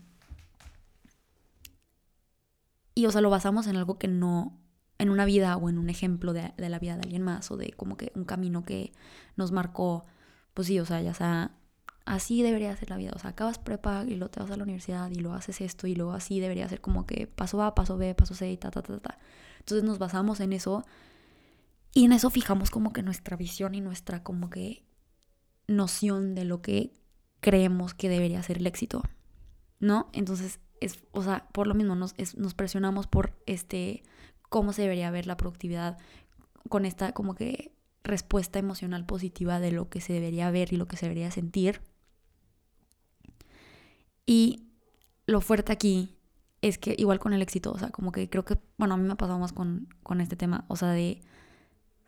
y 2.94 3.07
o 3.07 3.11
sea, 3.11 3.22
lo 3.22 3.31
basamos 3.31 3.66
en 3.66 3.77
algo 3.77 3.98
que 3.98 4.09
no, 4.09 4.61
en 4.98 5.09
una 5.09 5.25
vida 5.25 5.57
o 5.57 5.70
en 5.70 5.79
un 5.79 5.88
ejemplo 5.88 6.35
de, 6.35 6.53
la 6.59 6.79
vida 6.79 6.96
de 6.96 7.03
alguien 7.05 7.22
más 7.22 7.51
o 7.51 7.57
de 7.57 7.72
como 7.72 7.96
que 7.96 8.12
un 8.14 8.25
camino 8.25 8.66
que 8.66 8.92
nos 9.37 9.51
marcó, 9.51 10.05
pues 10.53 10.68
sí, 10.68 10.79
o 10.79 10.85
sea, 10.85 11.01
ya 11.01 11.14
sea, 11.14 11.53
así 12.05 12.42
debería 12.42 12.77
ser 12.77 12.90
la 12.90 12.98
vida, 12.98 13.12
o 13.16 13.18
sea, 13.18 13.31
acabas 13.31 13.59
prepa 13.59 14.05
y 14.07 14.16
luego 14.16 14.31
te 14.31 14.40
vas 14.40 14.51
a 14.51 14.59
la 14.59 14.64
universidad 14.64 15.11
y 15.11 15.14
luego 15.14 15.37
haces 15.37 15.62
esto 15.62 15.87
y 15.87 15.94
luego 15.94 16.12
así 16.12 16.38
debería 16.38 16.68
ser 16.68 16.83
como 16.83 17.07
que 17.07 17.27
paso 17.29 17.62
A, 17.62 17.75
paso 17.75 17.96
B, 17.96 18.14
paso 18.14 18.35
C 18.35 18.53
y 18.53 18.59
ta, 18.59 18.70
ta, 18.70 18.83
ta, 18.83 18.98
ta. 18.98 19.18
Entonces 19.61 19.85
nos 19.85 19.98
basamos 19.98 20.40
en 20.40 20.53
eso 20.53 20.85
y 21.94 22.05
en 22.05 22.12
eso 22.12 22.31
fijamos 22.31 22.70
como 22.70 22.92
que 22.92 23.02
nuestra 23.02 23.37
visión 23.37 23.74
y 23.74 23.81
nuestra 23.81 24.22
como 24.22 24.50
que 24.50 24.85
noción 25.66 26.35
de 26.35 26.44
lo 26.44 26.62
que 26.62 26.94
creemos 27.40 27.94
que 27.94 28.09
debería 28.09 28.42
ser 28.42 28.59
el 28.59 28.66
éxito, 28.66 29.02
¿no? 29.78 30.09
Entonces, 30.12 30.61
es, 30.81 30.98
o 31.12 31.22
sea, 31.22 31.48
por 31.52 31.66
lo 31.66 31.74
mismo 31.74 31.94
nos, 31.94 32.14
nos 32.37 32.55
presionamos 32.55 33.07
por 33.07 33.37
este 33.46 34.02
cómo 34.48 34.72
se 34.72 34.83
debería 34.83 35.11
ver 35.11 35.26
la 35.26 35.37
productividad 35.37 35.98
con 36.68 36.85
esta 36.85 37.12
como 37.12 37.35
que 37.35 37.74
respuesta 38.05 38.59
emocional 38.59 39.07
positiva 39.07 39.61
de 39.61 39.72
lo 39.72 39.88
que 39.88 40.00
se 40.00 40.12
debería 40.12 40.50
ver 40.50 40.72
y 40.72 40.76
lo 40.76 40.87
que 40.87 40.96
se 40.96 41.07
debería 41.07 41.31
sentir. 41.31 41.83
Y 44.24 44.68
lo 45.26 45.40
fuerte 45.40 45.72
aquí 45.72 46.16
es 46.62 46.78
que 46.78 46.94
igual 46.96 47.18
con 47.18 47.33
el 47.33 47.42
éxito, 47.42 47.72
o 47.72 47.78
sea, 47.78 47.90
como 47.90 48.12
que 48.12 48.31
creo 48.31 48.44
que, 48.44 48.59
bueno, 48.78 48.94
a 48.94 48.96
mí 48.96 49.05
me 49.05 49.12
ha 49.12 49.16
pasado 49.16 49.38
más 49.38 49.52
con, 49.52 49.88
con 50.02 50.20
este 50.20 50.37
tema, 50.37 50.64
o 50.68 50.76
sea, 50.76 50.90
de 50.90 51.22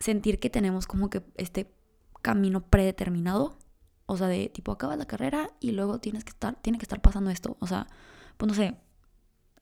sentir 0.05 0.38
que 0.38 0.51
tenemos 0.51 0.87
como 0.87 1.09
que 1.09 1.23
este 1.37 1.73
camino 2.21 2.61
predeterminado, 2.61 3.57
o 4.05 4.19
sea, 4.19 4.29
de 4.29 4.51
tipo 4.51 4.71
acabas 4.71 4.99
la 4.99 5.07
carrera 5.07 5.49
y 5.61 5.73
luego 5.73 5.99
tienes 5.99 6.25
que 6.25 6.31
estar, 6.31 6.61
tiene 6.61 6.77
que 6.77 6.85
estar 6.85 7.01
pasando 7.01 7.31
esto, 7.31 7.57
o 7.59 7.67
sea, 7.67 7.87
pues 8.37 8.47
no 8.47 8.55
sé, 8.55 8.77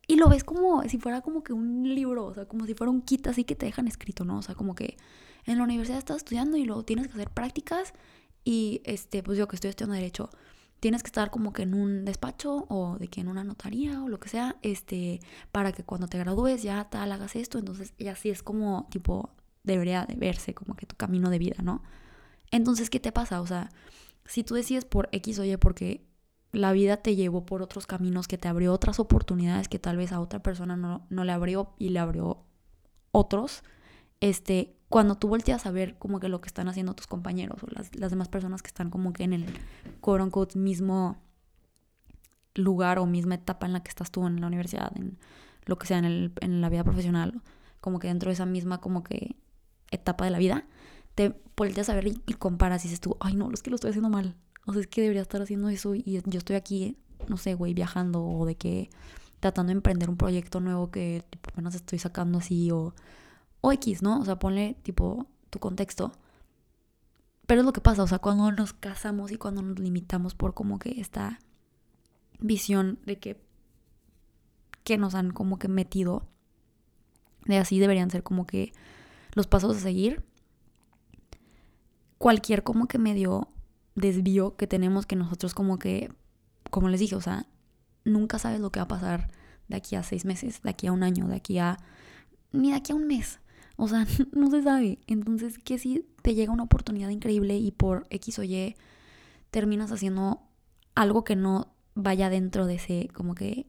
y 0.09 0.17
lo 0.17 0.29
ves 0.29 0.43
como 0.43 0.83
si 0.89 0.99
fuera 0.99 1.21
como 1.21 1.45
que 1.45 1.53
un 1.53 1.95
libro, 1.95 2.27
o 2.27 2.35
sea, 2.35 2.47
como 2.47 2.67
si 2.67 2.75
fuera 2.75 2.91
un 2.91 3.03
kit 3.03 3.29
así 3.29 3.45
que 3.45 3.55
te 3.55 3.67
dejan 3.67 3.87
escrito, 3.87 4.25
¿no? 4.25 4.39
O 4.39 4.43
sea, 4.43 4.57
como 4.57 4.75
que 4.75 4.97
en 5.45 5.59
la 5.59 5.65
universidad 5.65 5.99
estás 5.99 6.17
estudiando 6.17 6.57
y 6.57 6.65
luego 6.65 6.83
tienes 6.83 7.07
que 7.07 7.13
hacer 7.13 7.31
prácticas 7.31 7.95
y, 8.45 8.83
este, 8.85 9.23
pues 9.23 9.39
yo 9.39 9.47
que 9.47 9.55
estoy 9.55 9.71
estudiando 9.71 9.95
derecho, 9.95 10.31
tienes 10.81 11.05
que 11.05 11.07
estar 11.09 11.31
como 11.31 11.53
que 11.53 11.63
en 11.63 11.75
un 11.75 12.05
despacho 12.05 12.67
o 12.69 12.99
de 12.99 13.07
que 13.07 13.21
en 13.21 13.29
una 13.29 13.45
notaría 13.45 14.03
o 14.03 14.09
lo 14.09 14.19
que 14.19 14.29
sea, 14.29 14.57
este, 14.63 15.21
para 15.53 15.71
que 15.71 15.85
cuando 15.85 16.09
te 16.09 16.19
gradúes 16.19 16.65
ya 16.65 16.91
tal 16.91 17.13
hagas 17.13 17.37
esto, 17.37 17.61
entonces 17.61 17.95
y 17.97 18.09
así 18.09 18.29
es 18.31 18.43
como, 18.43 18.89
tipo, 18.91 19.31
debería 19.65 20.05
de 20.07 20.15
verse 20.17 20.55
como 20.55 20.75
que 20.75 20.87
tu 20.87 20.97
camino 20.97 21.31
de 21.31 21.39
vida, 21.39 21.57
¿no? 21.63 21.83
Entonces, 22.51 22.91
¿qué 22.91 23.01
te 23.01 23.13
pasa? 23.13 23.41
O 23.41 23.47
sea, 23.47 23.71
si 24.27 24.45
tú 24.45 24.55
decides 24.55 24.85
por 24.85 25.09
X 25.13 25.39
o 25.39 25.45
Y 25.45 25.57
porque 25.57 26.05
la 26.53 26.73
vida 26.73 26.99
te 26.99 27.17
llevó 27.17 27.47
por 27.47 27.63
otros 27.63 27.87
caminos, 27.87 28.29
que 28.29 28.39
te 28.39 28.49
abrió 28.49 28.73
otras 28.73 29.01
oportunidades 29.01 29.69
que 29.69 29.79
tal 29.79 29.97
vez 29.97 30.13
a 30.13 30.21
otra 30.21 30.43
persona 30.43 30.77
no, 30.77 31.07
no 31.09 31.25
le 31.25 31.33
abrió 31.33 31.73
y 31.79 31.89
le 31.89 31.99
abrió 31.99 32.45
otros, 33.11 33.63
este, 34.21 34.77
cuando 34.89 35.17
tú 35.17 35.29
volteas 35.29 35.65
a 35.67 35.71
ver 35.71 35.99
como 35.99 36.21
que 36.21 36.29
lo 36.29 36.41
que 36.41 36.49
están 36.49 36.69
haciendo 36.69 36.95
tus 36.95 37.07
compañeros 37.07 37.63
o 37.63 37.67
las, 37.71 37.95
las 37.97 38.11
demás 38.11 38.29
personas 38.29 38.63
que 38.63 38.69
están 38.69 38.91
como 38.91 39.13
que 39.13 39.25
en 39.25 39.33
el 39.33 39.47
quote 40.01 40.23
unquote 40.23 40.59
mismo 40.59 41.17
lugar 42.55 42.99
o 42.99 43.07
misma 43.07 43.37
etapa 43.37 43.67
en 43.67 43.73
la 43.73 43.83
que 43.83 43.89
estás 43.89 44.11
tú 44.11 44.27
en 44.27 44.41
la 44.41 44.47
universidad, 44.47 44.93
en 44.97 45.19
lo 45.65 45.79
que 45.79 45.87
sea, 45.87 45.99
en, 45.99 46.05
el, 46.05 46.33
en 46.41 46.61
la 46.61 46.69
vida 46.69 46.85
profesional, 46.85 47.41
como 47.81 47.99
que 47.99 48.09
dentro 48.09 48.29
de 48.29 48.35
esa 48.35 48.47
misma 48.47 48.81
como 48.81 49.03
que 49.03 49.37
etapa 49.93 50.25
de 50.25 50.31
la 50.33 50.39
vida, 50.39 50.67
te 51.15 51.41
volteas 51.57 51.89
a 51.89 51.95
ver 51.95 52.09
y, 52.09 52.21
y 52.27 52.35
comparas 52.35 52.85
y 52.85 52.89
dices 52.89 53.01
tú, 53.01 53.17
ay 53.21 53.35
no, 53.37 53.51
es 53.53 53.63
que 53.63 53.71
lo 53.71 53.77
estoy 53.77 53.91
haciendo 53.91 54.11
mal, 54.11 54.35
o 54.67 54.73
sea, 54.73 54.81
es 54.81 54.87
que 54.87 55.03
debería 55.03 55.23
estar 55.23 55.43
haciendo 55.43 55.69
eso 55.69 55.95
y 55.95 56.21
yo 56.25 56.39
estoy 56.39 56.57
aquí, 56.57 56.97
no 57.29 57.37
sé, 57.37 57.55
güey, 57.55 57.75
viajando 57.75 58.25
o 58.25 58.47
de 58.47 58.57
que 58.57 58.91
tratando 59.41 59.71
de 59.71 59.75
emprender 59.75 60.09
un 60.09 60.17
proyecto 60.17 60.61
nuevo 60.61 60.91
que 60.91 61.25
tipo, 61.29 61.51
apenas 61.51 61.75
estoy 61.75 61.99
sacando 61.99 62.39
así 62.39 62.71
o, 62.71 62.95
o 63.61 63.73
X, 63.73 64.03
¿no? 64.03 64.21
O 64.21 64.25
sea, 64.25 64.39
ponle 64.39 64.77
tipo 64.83 65.27
tu 65.51 65.59
contexto. 65.59 66.13
Pero 67.47 67.63
es 67.63 67.65
lo 67.65 67.73
que 67.73 67.81
pasa, 67.81 68.05
o 68.05 68.07
sea, 68.07 68.21
cuando 68.21 68.51
nos 68.53 68.73
casamos 68.73 69.33
y 69.33 69.37
cuando 69.37 69.63
nos 69.63 69.81
limitamos 69.81 70.37
por 70.37 70.55
como 70.55 70.79
que 70.79 71.01
esta 71.01 71.41
visión 72.39 73.01
de 73.05 73.19
que, 73.19 73.41
que 74.85 74.97
nos 74.97 75.17
han 75.17 75.33
como 75.33 75.59
que 75.59 75.67
metido, 75.67 76.29
de 77.47 77.59
así 77.59 77.81
deberían 77.81 78.11
ser 78.11 78.23
como 78.23 78.47
que 78.47 78.73
los 79.33 79.47
pasos 79.47 79.77
a 79.77 79.81
seguir. 79.81 80.25
Cualquier 82.19 82.63
como 82.63 82.87
que 82.87 82.99
medio 82.99 83.49
desvío 83.95 84.57
que 84.57 84.67
tenemos 84.67 85.07
que 85.07 85.17
nosotros 85.17 85.55
como 85.55 85.79
que, 85.79 86.13
como 86.71 86.89
les 86.89 87.01
dije, 87.01 87.17
o 87.17 87.21
sea, 87.21 87.47
nunca 88.05 88.39
sabes 88.39 88.61
lo 88.61 88.71
que 88.71 88.81
va 88.81 88.85
a 88.85 88.89
pasar 88.89 89.31
de 89.69 89.77
aquí 89.77 89.97
a 89.97 90.03
seis 90.03 90.25
meses, 90.25 90.63
de 90.63 90.71
aquí 90.71 90.87
a 90.87 90.93
un 90.93 91.03
año, 91.03 91.27
de 91.29 91.37
aquí 91.37 91.59
a... 91.59 91.79
ni 92.53 92.71
de 92.71 92.77
aquí 92.77 92.93
a 92.93 92.95
un 92.97 93.07
mes. 93.07 93.41
O 93.77 93.89
sea, 93.89 94.07
no 94.33 94.51
se 94.51 94.63
sabe. 94.63 94.99
Entonces, 95.07 95.59
que 95.59 95.79
si 95.79 96.07
te 96.23 96.35
llega 96.35 96.53
una 96.53 96.65
oportunidad 96.65 97.09
increíble 97.09 97.57
y 97.57 97.73
por 97.73 98.07
X 98.11 98.39
o 98.39 98.43
Y 98.43 98.77
terminas 99.51 99.93
haciendo 99.93 100.43
algo 100.95 101.25
que 101.25 101.37
no 101.37 101.75
vaya 101.95 102.31
dentro 102.31 102.67
de 102.67 102.77
ese, 102.77 103.09
como 103.13 103.35
que, 103.35 103.67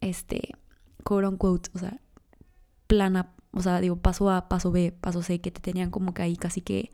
este, 0.00 0.52
quote 1.04 1.28
unquote, 1.28 1.70
o 1.74 1.78
sea, 1.78 2.00
plana, 2.86 3.34
o 3.56 3.62
sea, 3.62 3.80
digo, 3.80 3.96
paso 3.96 4.30
A, 4.30 4.48
paso 4.48 4.70
B, 4.70 4.92
paso 4.92 5.22
C, 5.22 5.40
que 5.40 5.50
te 5.50 5.60
tenían 5.60 5.90
como 5.90 6.12
que 6.12 6.22
ahí 6.22 6.36
casi 6.36 6.60
que 6.60 6.90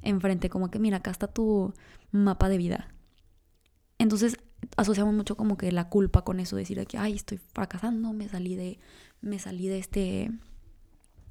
enfrente, 0.00 0.48
como 0.48 0.70
que 0.70 0.78
mira, 0.78 0.98
acá 0.98 1.10
está 1.10 1.26
tu 1.26 1.74
mapa 2.10 2.48
de 2.48 2.56
vida. 2.56 2.88
Entonces 3.98 4.38
asociamos 4.76 5.14
mucho 5.14 5.36
como 5.36 5.58
que 5.58 5.70
la 5.70 5.90
culpa 5.90 6.22
con 6.24 6.40
eso, 6.40 6.56
decir 6.56 6.84
que, 6.86 6.96
ay, 6.96 7.14
estoy 7.14 7.38
fracasando, 7.52 8.14
me 8.14 8.26
salí 8.26 8.56
de, 8.56 8.78
me 9.20 9.38
salí 9.38 9.68
de 9.68 9.78
este 9.78 10.30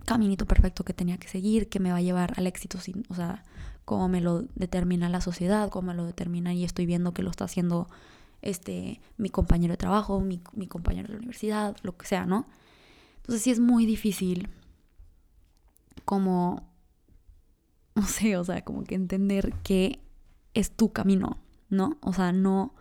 caminito 0.06 0.46
perfecto 0.46 0.86
que 0.86 0.94
tenía 0.94 1.18
que 1.18 1.28
seguir, 1.28 1.70
que 1.70 1.80
me 1.80 1.92
va 1.92 1.98
a 1.98 2.02
llevar 2.02 2.34
al 2.38 2.46
éxito, 2.46 2.80
sin, 2.80 3.04
o 3.10 3.16
sea, 3.16 3.44
como 3.84 4.08
me 4.08 4.22
lo 4.22 4.44
determina 4.54 5.10
la 5.10 5.22
sociedad, 5.22 5.70
cómo 5.70 5.88
me 5.88 5.96
lo 5.96 6.06
determina 6.06 6.54
y 6.54 6.64
estoy 6.64 6.86
viendo 6.86 7.14
que 7.16 7.24
lo 7.24 7.32
está 7.32 7.46
haciendo 7.46 7.88
este, 8.44 9.02
mi 9.18 9.30
compañero 9.30 9.74
de 9.74 9.78
trabajo, 9.78 10.22
mi, 10.22 10.40
mi 10.54 10.68
compañero 10.68 11.08
de 11.08 11.14
la 11.14 11.18
universidad, 11.18 11.76
lo 11.82 11.98
que 11.98 12.06
sea, 12.06 12.28
¿no? 12.28 12.48
Entonces 13.18 13.42
sí 13.42 13.50
es 13.50 13.60
muy 13.60 13.86
difícil 13.86 14.50
como 16.08 16.68
no 17.98 18.06
sé, 18.06 18.38
o 18.38 18.44
sea, 18.44 18.64
como 18.64 18.84
que 18.84 18.94
entender 18.94 19.54
que 19.64 20.00
es 20.54 20.70
tu 20.70 20.94
camino, 20.94 21.40
¿no? 21.70 21.98
O 22.02 22.14
sea, 22.14 22.32
no, 22.32 22.76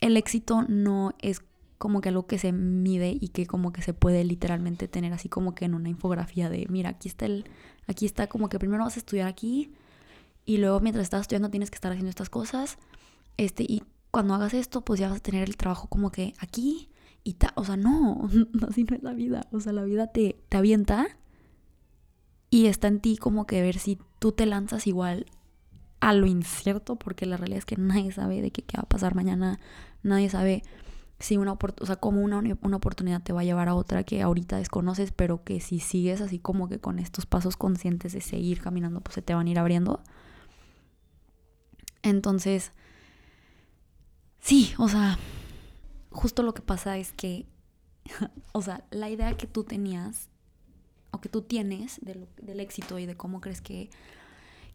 el 0.00 0.18
éxito 0.18 0.66
no 0.68 1.14
es 1.20 1.40
como 1.78 2.02
que 2.02 2.10
algo 2.10 2.26
que 2.26 2.38
se 2.38 2.52
mide 2.52 3.16
y 3.18 3.28
que 3.28 3.46
como 3.46 3.72
que 3.72 3.80
se 3.80 3.94
puede 3.94 4.22
literalmente 4.22 4.86
tener 4.86 5.14
así 5.14 5.30
como 5.30 5.54
que 5.54 5.64
en 5.64 5.72
una 5.72 5.88
infografía 5.88 6.50
de, 6.50 6.66
mira, 6.68 6.90
aquí 6.90 7.08
está 7.08 7.24
el, 7.24 7.46
aquí 7.86 8.04
está 8.04 8.26
como 8.26 8.50
que 8.50 8.58
primero 8.58 8.84
vas 8.84 8.96
a 8.96 9.00
estudiar 9.00 9.28
aquí 9.28 9.72
y 10.44 10.58
luego 10.58 10.80
mientras 10.80 11.04
estás 11.04 11.22
estudiando 11.22 11.48
tienes 11.48 11.70
que 11.70 11.76
estar 11.76 11.90
haciendo 11.90 12.10
estas 12.10 12.28
cosas, 12.28 12.76
este, 13.38 13.64
y 13.66 13.82
cuando 14.10 14.34
hagas 14.34 14.52
esto 14.52 14.82
pues 14.82 15.00
ya 15.00 15.08
vas 15.08 15.20
a 15.20 15.22
tener 15.22 15.48
el 15.48 15.56
trabajo 15.56 15.88
como 15.88 16.12
que 16.12 16.34
aquí 16.38 16.90
y 17.24 17.34
ta, 17.34 17.54
o 17.54 17.64
sea, 17.64 17.78
no, 17.78 18.28
así 18.68 18.84
no 18.84 18.94
es 18.94 19.02
la 19.02 19.14
vida, 19.14 19.46
o 19.52 19.60
sea, 19.60 19.72
la 19.72 19.84
vida 19.84 20.08
te, 20.08 20.38
te 20.50 20.58
avienta 20.58 21.17
y 22.50 22.66
está 22.66 22.88
en 22.88 23.00
ti 23.00 23.16
como 23.16 23.46
que 23.46 23.62
ver 23.62 23.78
si 23.78 23.98
tú 24.18 24.32
te 24.32 24.46
lanzas 24.46 24.86
igual 24.86 25.26
a 26.00 26.12
lo 26.12 26.26
incierto, 26.26 26.96
porque 26.96 27.26
la 27.26 27.36
realidad 27.36 27.58
es 27.58 27.64
que 27.64 27.76
nadie 27.76 28.12
sabe 28.12 28.40
de 28.40 28.50
qué, 28.50 28.62
qué 28.62 28.76
va 28.76 28.84
a 28.84 28.88
pasar 28.88 29.14
mañana, 29.14 29.58
nadie 30.02 30.30
sabe 30.30 30.62
si 31.18 31.36
una 31.36 31.52
o 31.52 31.86
sea, 31.86 31.96
como 31.96 32.22
una, 32.22 32.40
una 32.62 32.76
oportunidad 32.76 33.22
te 33.22 33.32
va 33.32 33.40
a 33.40 33.44
llevar 33.44 33.68
a 33.68 33.74
otra 33.74 34.04
que 34.04 34.22
ahorita 34.22 34.58
desconoces, 34.58 35.10
pero 35.10 35.42
que 35.42 35.60
si 35.60 35.80
sigues 35.80 36.20
así 36.20 36.38
como 36.38 36.68
que 36.68 36.78
con 36.78 36.98
estos 36.98 37.26
pasos 37.26 37.56
conscientes 37.56 38.12
de 38.12 38.20
seguir 38.20 38.60
caminando, 38.60 39.00
pues 39.00 39.14
se 39.14 39.22
te 39.22 39.34
van 39.34 39.48
a 39.48 39.50
ir 39.50 39.58
abriendo. 39.58 40.00
Entonces, 42.02 42.72
sí, 44.38 44.72
o 44.78 44.88
sea, 44.88 45.18
justo 46.10 46.44
lo 46.44 46.54
que 46.54 46.62
pasa 46.62 46.96
es 46.98 47.12
que, 47.12 47.46
o 48.52 48.62
sea, 48.62 48.84
la 48.90 49.10
idea 49.10 49.36
que 49.36 49.48
tú 49.48 49.64
tenías 49.64 50.28
o 51.10 51.20
que 51.20 51.28
tú 51.28 51.42
tienes 51.42 52.00
del 52.02 52.60
éxito 52.60 52.98
y 52.98 53.06
de 53.06 53.16
cómo 53.16 53.40
crees 53.40 53.60
que, 53.60 53.90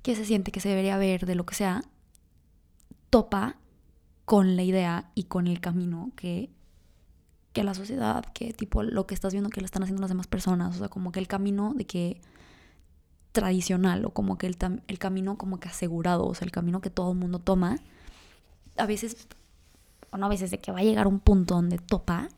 que 0.01 0.15
se 0.15 0.25
siente, 0.25 0.51
que 0.51 0.59
se 0.59 0.69
debería 0.69 0.97
ver, 0.97 1.25
de 1.25 1.35
lo 1.35 1.45
que 1.45 1.55
sea, 1.55 1.83
topa 3.09 3.57
con 4.25 4.55
la 4.55 4.63
idea 4.63 5.11
y 5.15 5.25
con 5.25 5.47
el 5.47 5.59
camino 5.59 6.11
que, 6.15 6.49
que 7.53 7.63
la 7.63 7.73
sociedad, 7.73 8.25
que 8.33 8.53
tipo 8.53 8.83
lo 8.83 9.05
que 9.05 9.13
estás 9.13 9.33
viendo 9.33 9.49
que 9.49 9.61
le 9.61 9.65
están 9.65 9.83
haciendo 9.83 10.01
las 10.01 10.09
demás 10.09 10.27
personas, 10.27 10.75
o 10.75 10.79
sea, 10.79 10.89
como 10.89 11.11
que 11.11 11.19
el 11.19 11.27
camino 11.27 11.73
de 11.75 11.85
que 11.85 12.21
tradicional 13.31 14.05
o 14.05 14.11
como 14.11 14.37
que 14.37 14.47
el, 14.47 14.57
el 14.87 14.99
camino 14.99 15.37
como 15.37 15.59
que 15.59 15.67
asegurado, 15.67 16.25
o 16.25 16.33
sea, 16.33 16.45
el 16.45 16.51
camino 16.51 16.81
que 16.81 16.89
todo 16.89 17.11
el 17.11 17.17
mundo 17.17 17.39
toma, 17.39 17.77
a 18.77 18.85
veces, 18.85 19.27
o 20.11 20.17
no 20.17 20.27
a 20.27 20.29
veces, 20.29 20.51
de 20.51 20.59
que 20.59 20.71
va 20.71 20.79
a 20.79 20.83
llegar 20.83 21.07
un 21.07 21.19
punto 21.19 21.55
donde 21.55 21.77
topa 21.77 22.29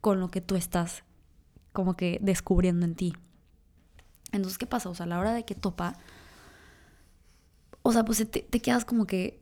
con 0.00 0.20
lo 0.20 0.30
que 0.30 0.40
tú 0.40 0.54
estás 0.54 1.02
como 1.78 1.96
que 1.96 2.18
descubriendo 2.20 2.84
en 2.84 2.96
ti. 2.96 3.14
Entonces, 4.32 4.58
¿qué 4.58 4.66
pasa? 4.66 4.88
O 4.88 4.96
sea, 4.96 5.04
a 5.04 5.08
la 5.08 5.20
hora 5.20 5.32
de 5.32 5.44
que 5.44 5.54
topa, 5.54 5.96
o 7.82 7.92
sea, 7.92 8.04
pues 8.04 8.28
te, 8.28 8.42
quedas 8.42 8.84
como 8.84 9.06
que 9.06 9.40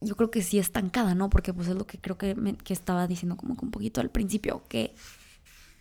yo 0.00 0.16
creo 0.16 0.32
que 0.32 0.42
sí 0.42 0.58
estancada, 0.58 1.14
¿no? 1.14 1.30
Porque 1.30 1.54
pues 1.54 1.68
es 1.68 1.76
lo 1.76 1.86
que 1.86 1.98
creo 1.98 2.18
que, 2.18 2.34
que 2.64 2.72
estaba 2.72 3.06
diciendo 3.06 3.36
como 3.36 3.56
que 3.56 3.64
un 3.64 3.70
poquito 3.70 4.00
al 4.00 4.10
principio, 4.10 4.64
que... 4.68 4.92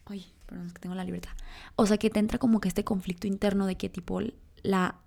Ay, 0.05 0.23
perdón, 0.45 0.67
es 0.67 0.73
que 0.73 0.81
tengo 0.81 0.93
la 0.93 1.03
libertad. 1.03 1.31
O 1.75 1.87
sea, 1.87 1.97
que 1.97 2.11
te 2.11 2.19
entra 2.19 2.37
como 2.37 2.61
que 2.61 2.67
este 2.67 2.83
conflicto 2.83 3.25
interno 3.25 3.65
de 3.65 3.75
que 3.75 3.89
tipo 3.89 4.21
la, 4.61 4.99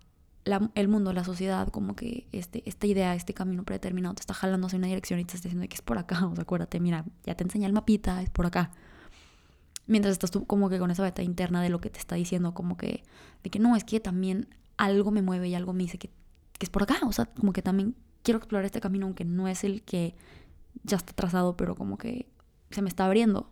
la, 0.43 0.73
el 0.75 0.89
mundo, 0.89 1.13
la 1.13 1.23
sociedad, 1.23 1.69
como 1.69 1.95
que 1.95 2.27
este, 2.33 2.69
esta 2.69 2.89
idea, 2.89 3.15
este 3.15 3.33
camino 3.33 3.63
predeterminado 3.63 4.17
te 4.17 4.23
está 4.23 4.35
jalando 4.35 4.67
hacia 4.67 4.79
una 4.79 4.89
dirección 4.89 5.21
y 5.21 5.25
te 5.25 5.37
está 5.37 5.47
diciendo 5.47 5.69
que 5.69 5.77
es 5.77 5.83
por 5.83 5.99
acá. 5.99 6.27
O 6.27 6.35
sea, 6.35 6.43
acuérdate, 6.43 6.81
mira, 6.81 7.05
ya 7.23 7.37
te 7.37 7.45
enseñé 7.45 7.67
el 7.67 7.73
mapita, 7.73 8.21
es 8.23 8.31
por 8.31 8.47
acá. 8.47 8.73
Mientras 9.87 10.12
estás 10.12 10.31
tú 10.31 10.47
como 10.47 10.68
que 10.68 10.79
con 10.79 10.90
esa 10.90 11.03
beta 11.03 11.23
interna 11.23 11.62
de 11.62 11.68
lo 11.68 11.81
que 11.81 11.90
te 11.90 11.99
está 11.99 12.14
diciendo, 12.14 12.55
como 12.55 12.77
que, 12.77 13.03
de 13.42 13.51
que 13.51 13.59
no, 13.59 13.77
es 13.77 13.85
que 13.85 14.01
también 14.01 14.49
algo 14.77 15.11
me 15.11 15.23
mueve 15.23 15.49
y 15.49 15.55
algo 15.55 15.73
me 15.73 15.83
dice 15.83 15.99
que, 15.99 16.09
que 16.09 16.66
es 16.66 16.71
por 16.71 16.83
acá. 16.83 16.99
O 17.05 17.12
sea, 17.12 17.27
como 17.27 17.53
que 17.53 17.62
también 17.62 17.97
quiero 18.23 18.38
explorar 18.38 18.64
este 18.64 18.81
camino, 18.81 19.07
aunque 19.07 19.25
no 19.25 19.49
es 19.49 19.64
el 19.64 19.83
que 19.83 20.14
ya 20.85 20.97
está 20.97 21.12
trazado, 21.12 21.57
pero 21.57 21.75
como 21.75 21.99
que 21.99 22.29
se 22.71 22.83
me 22.83 22.88
está 22.88 23.07
abriendo. 23.07 23.51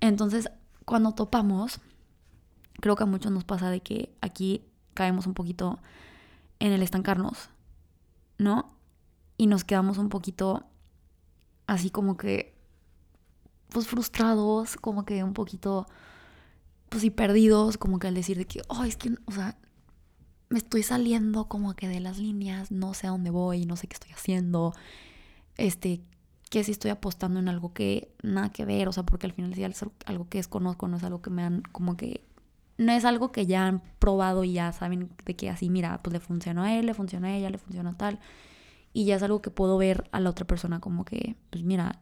Entonces, 0.00 0.50
cuando 0.84 1.12
topamos, 1.12 1.80
creo 2.80 2.96
que 2.96 3.04
a 3.04 3.06
muchos 3.06 3.32
nos 3.32 3.44
pasa 3.44 3.70
de 3.70 3.80
que 3.80 4.14
aquí 4.20 4.64
caemos 4.92 5.26
un 5.26 5.34
poquito 5.34 5.80
en 6.58 6.72
el 6.72 6.82
estancarnos, 6.82 7.50
¿no? 8.38 8.74
Y 9.36 9.46
nos 9.46 9.64
quedamos 9.64 9.98
un 9.98 10.08
poquito 10.08 10.66
así 11.66 11.90
como 11.90 12.16
que, 12.16 12.53
pues 13.74 13.88
frustrados, 13.88 14.76
como 14.76 15.04
que 15.04 15.24
un 15.24 15.34
poquito, 15.34 15.86
pues 16.88 17.04
y 17.04 17.10
perdidos, 17.10 17.76
como 17.76 17.98
que 17.98 18.06
al 18.06 18.14
decir 18.14 18.38
de 18.38 18.46
que, 18.46 18.62
oh, 18.68 18.84
es 18.84 18.96
que, 18.96 19.14
o 19.26 19.32
sea, 19.32 19.58
me 20.48 20.58
estoy 20.58 20.84
saliendo 20.84 21.48
como 21.48 21.74
que 21.74 21.88
de 21.88 22.00
las 22.00 22.18
líneas, 22.18 22.70
no 22.70 22.94
sé 22.94 23.08
a 23.08 23.10
dónde 23.10 23.30
voy, 23.30 23.66
no 23.66 23.76
sé 23.76 23.88
qué 23.88 23.94
estoy 23.94 24.12
haciendo, 24.12 24.72
este, 25.56 26.02
que 26.50 26.62
si 26.62 26.70
estoy 26.72 26.92
apostando 26.92 27.40
en 27.40 27.48
algo 27.48 27.74
que 27.74 28.14
nada 28.22 28.50
que 28.52 28.64
ver, 28.64 28.88
o 28.88 28.92
sea, 28.92 29.02
porque 29.02 29.26
al 29.26 29.32
final 29.32 29.52
es 29.52 29.84
algo 30.06 30.28
que 30.28 30.38
desconozco, 30.38 30.86
no 30.86 30.96
es 30.96 31.04
algo 31.04 31.20
que 31.20 31.30
me 31.30 31.42
han 31.42 31.62
como 31.72 31.96
que 31.96 32.24
no 32.78 32.92
es 32.92 33.04
algo 33.04 33.32
que 33.32 33.46
ya 33.46 33.66
han 33.66 33.82
probado 33.98 34.44
y 34.44 34.52
ya 34.52 34.72
saben 34.72 35.10
de 35.24 35.36
que 35.36 35.50
así, 35.50 35.70
mira, 35.70 36.00
pues 36.02 36.12
le 36.12 36.20
funciona 36.20 36.64
a 36.64 36.78
él, 36.78 36.86
le 36.86 36.94
funciona 36.94 37.28
a 37.28 37.36
ella, 37.36 37.50
le 37.50 37.58
funciona 37.58 37.96
tal. 37.96 38.20
Y 38.92 39.04
ya 39.06 39.16
es 39.16 39.22
algo 39.22 39.42
que 39.42 39.50
puedo 39.50 39.76
ver 39.76 40.08
a 40.12 40.20
la 40.20 40.30
otra 40.30 40.46
persona 40.46 40.80
como 40.80 41.04
que, 41.04 41.36
pues 41.50 41.64
mira, 41.64 42.00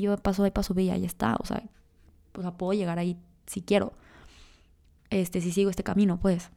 yo 0.00 0.16
paso 0.18 0.42
de 0.42 0.50
paso 0.50 0.74
B 0.74 0.84
y 0.84 0.86
ya 0.86 0.94
está. 0.94 1.36
O 1.40 1.46
sea, 1.46 1.62
o 2.34 2.56
puedo 2.56 2.72
llegar 2.72 2.98
ahí 2.98 3.16
si 3.46 3.62
quiero. 3.62 3.92
Este, 5.10 5.40
si 5.40 5.52
sigo 5.52 5.70
este 5.70 5.84
camino, 5.84 6.18
pues. 6.18 6.50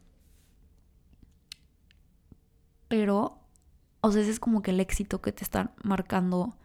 Pero, 2.88 3.38
o 4.00 4.12
sea, 4.12 4.22
ese 4.22 4.30
es 4.30 4.40
como 4.40 4.62
que 4.62 4.70
el 4.70 4.80
éxito 4.80 5.20
que 5.20 5.32
te 5.32 5.44
está 5.44 5.72
marcando 5.82 6.56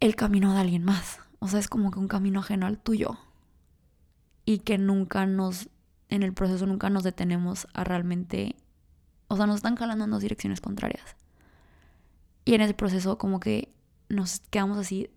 el 0.00 0.14
camino 0.16 0.54
de 0.54 0.60
alguien 0.60 0.84
más. 0.84 1.20
O 1.40 1.48
sea, 1.48 1.60
es 1.60 1.68
como 1.68 1.90
que 1.90 1.98
un 1.98 2.08
camino 2.08 2.40
ajeno 2.40 2.66
al 2.66 2.78
tuyo. 2.78 3.18
Y 4.44 4.60
que 4.60 4.78
nunca 4.78 5.26
nos, 5.26 5.68
en 6.08 6.22
el 6.22 6.32
proceso 6.32 6.66
nunca 6.66 6.88
nos 6.88 7.02
detenemos 7.02 7.66
a 7.74 7.84
realmente, 7.84 8.56
o 9.26 9.36
sea, 9.36 9.46
nos 9.46 9.56
están 9.56 9.76
jalando 9.76 10.04
en 10.04 10.10
dos 10.10 10.22
direcciones 10.22 10.60
contrarias. 10.60 11.16
Y 12.44 12.54
en 12.54 12.62
ese 12.62 12.72
proceso 12.72 13.18
como 13.18 13.40
que 13.40 13.74
nos 14.08 14.40
quedamos 14.50 14.78
así, 14.78 15.10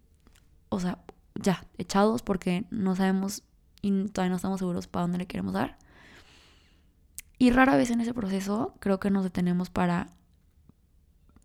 o 0.69 0.79
sea, 0.79 1.03
ya, 1.35 1.65
echados 1.77 2.21
porque 2.23 2.65
no 2.69 2.95
sabemos 2.95 3.43
y 3.81 4.05
todavía 4.09 4.31
no 4.31 4.35
estamos 4.35 4.59
seguros 4.59 4.87
para 4.87 5.03
dónde 5.03 5.17
le 5.17 5.27
queremos 5.27 5.53
dar. 5.53 5.77
Y 7.37 7.49
rara 7.51 7.75
vez 7.75 7.89
en 7.89 8.01
ese 8.01 8.13
proceso 8.13 8.75
creo 8.79 8.99
que 8.99 9.09
nos 9.09 9.23
detenemos 9.23 9.69
para 9.69 10.09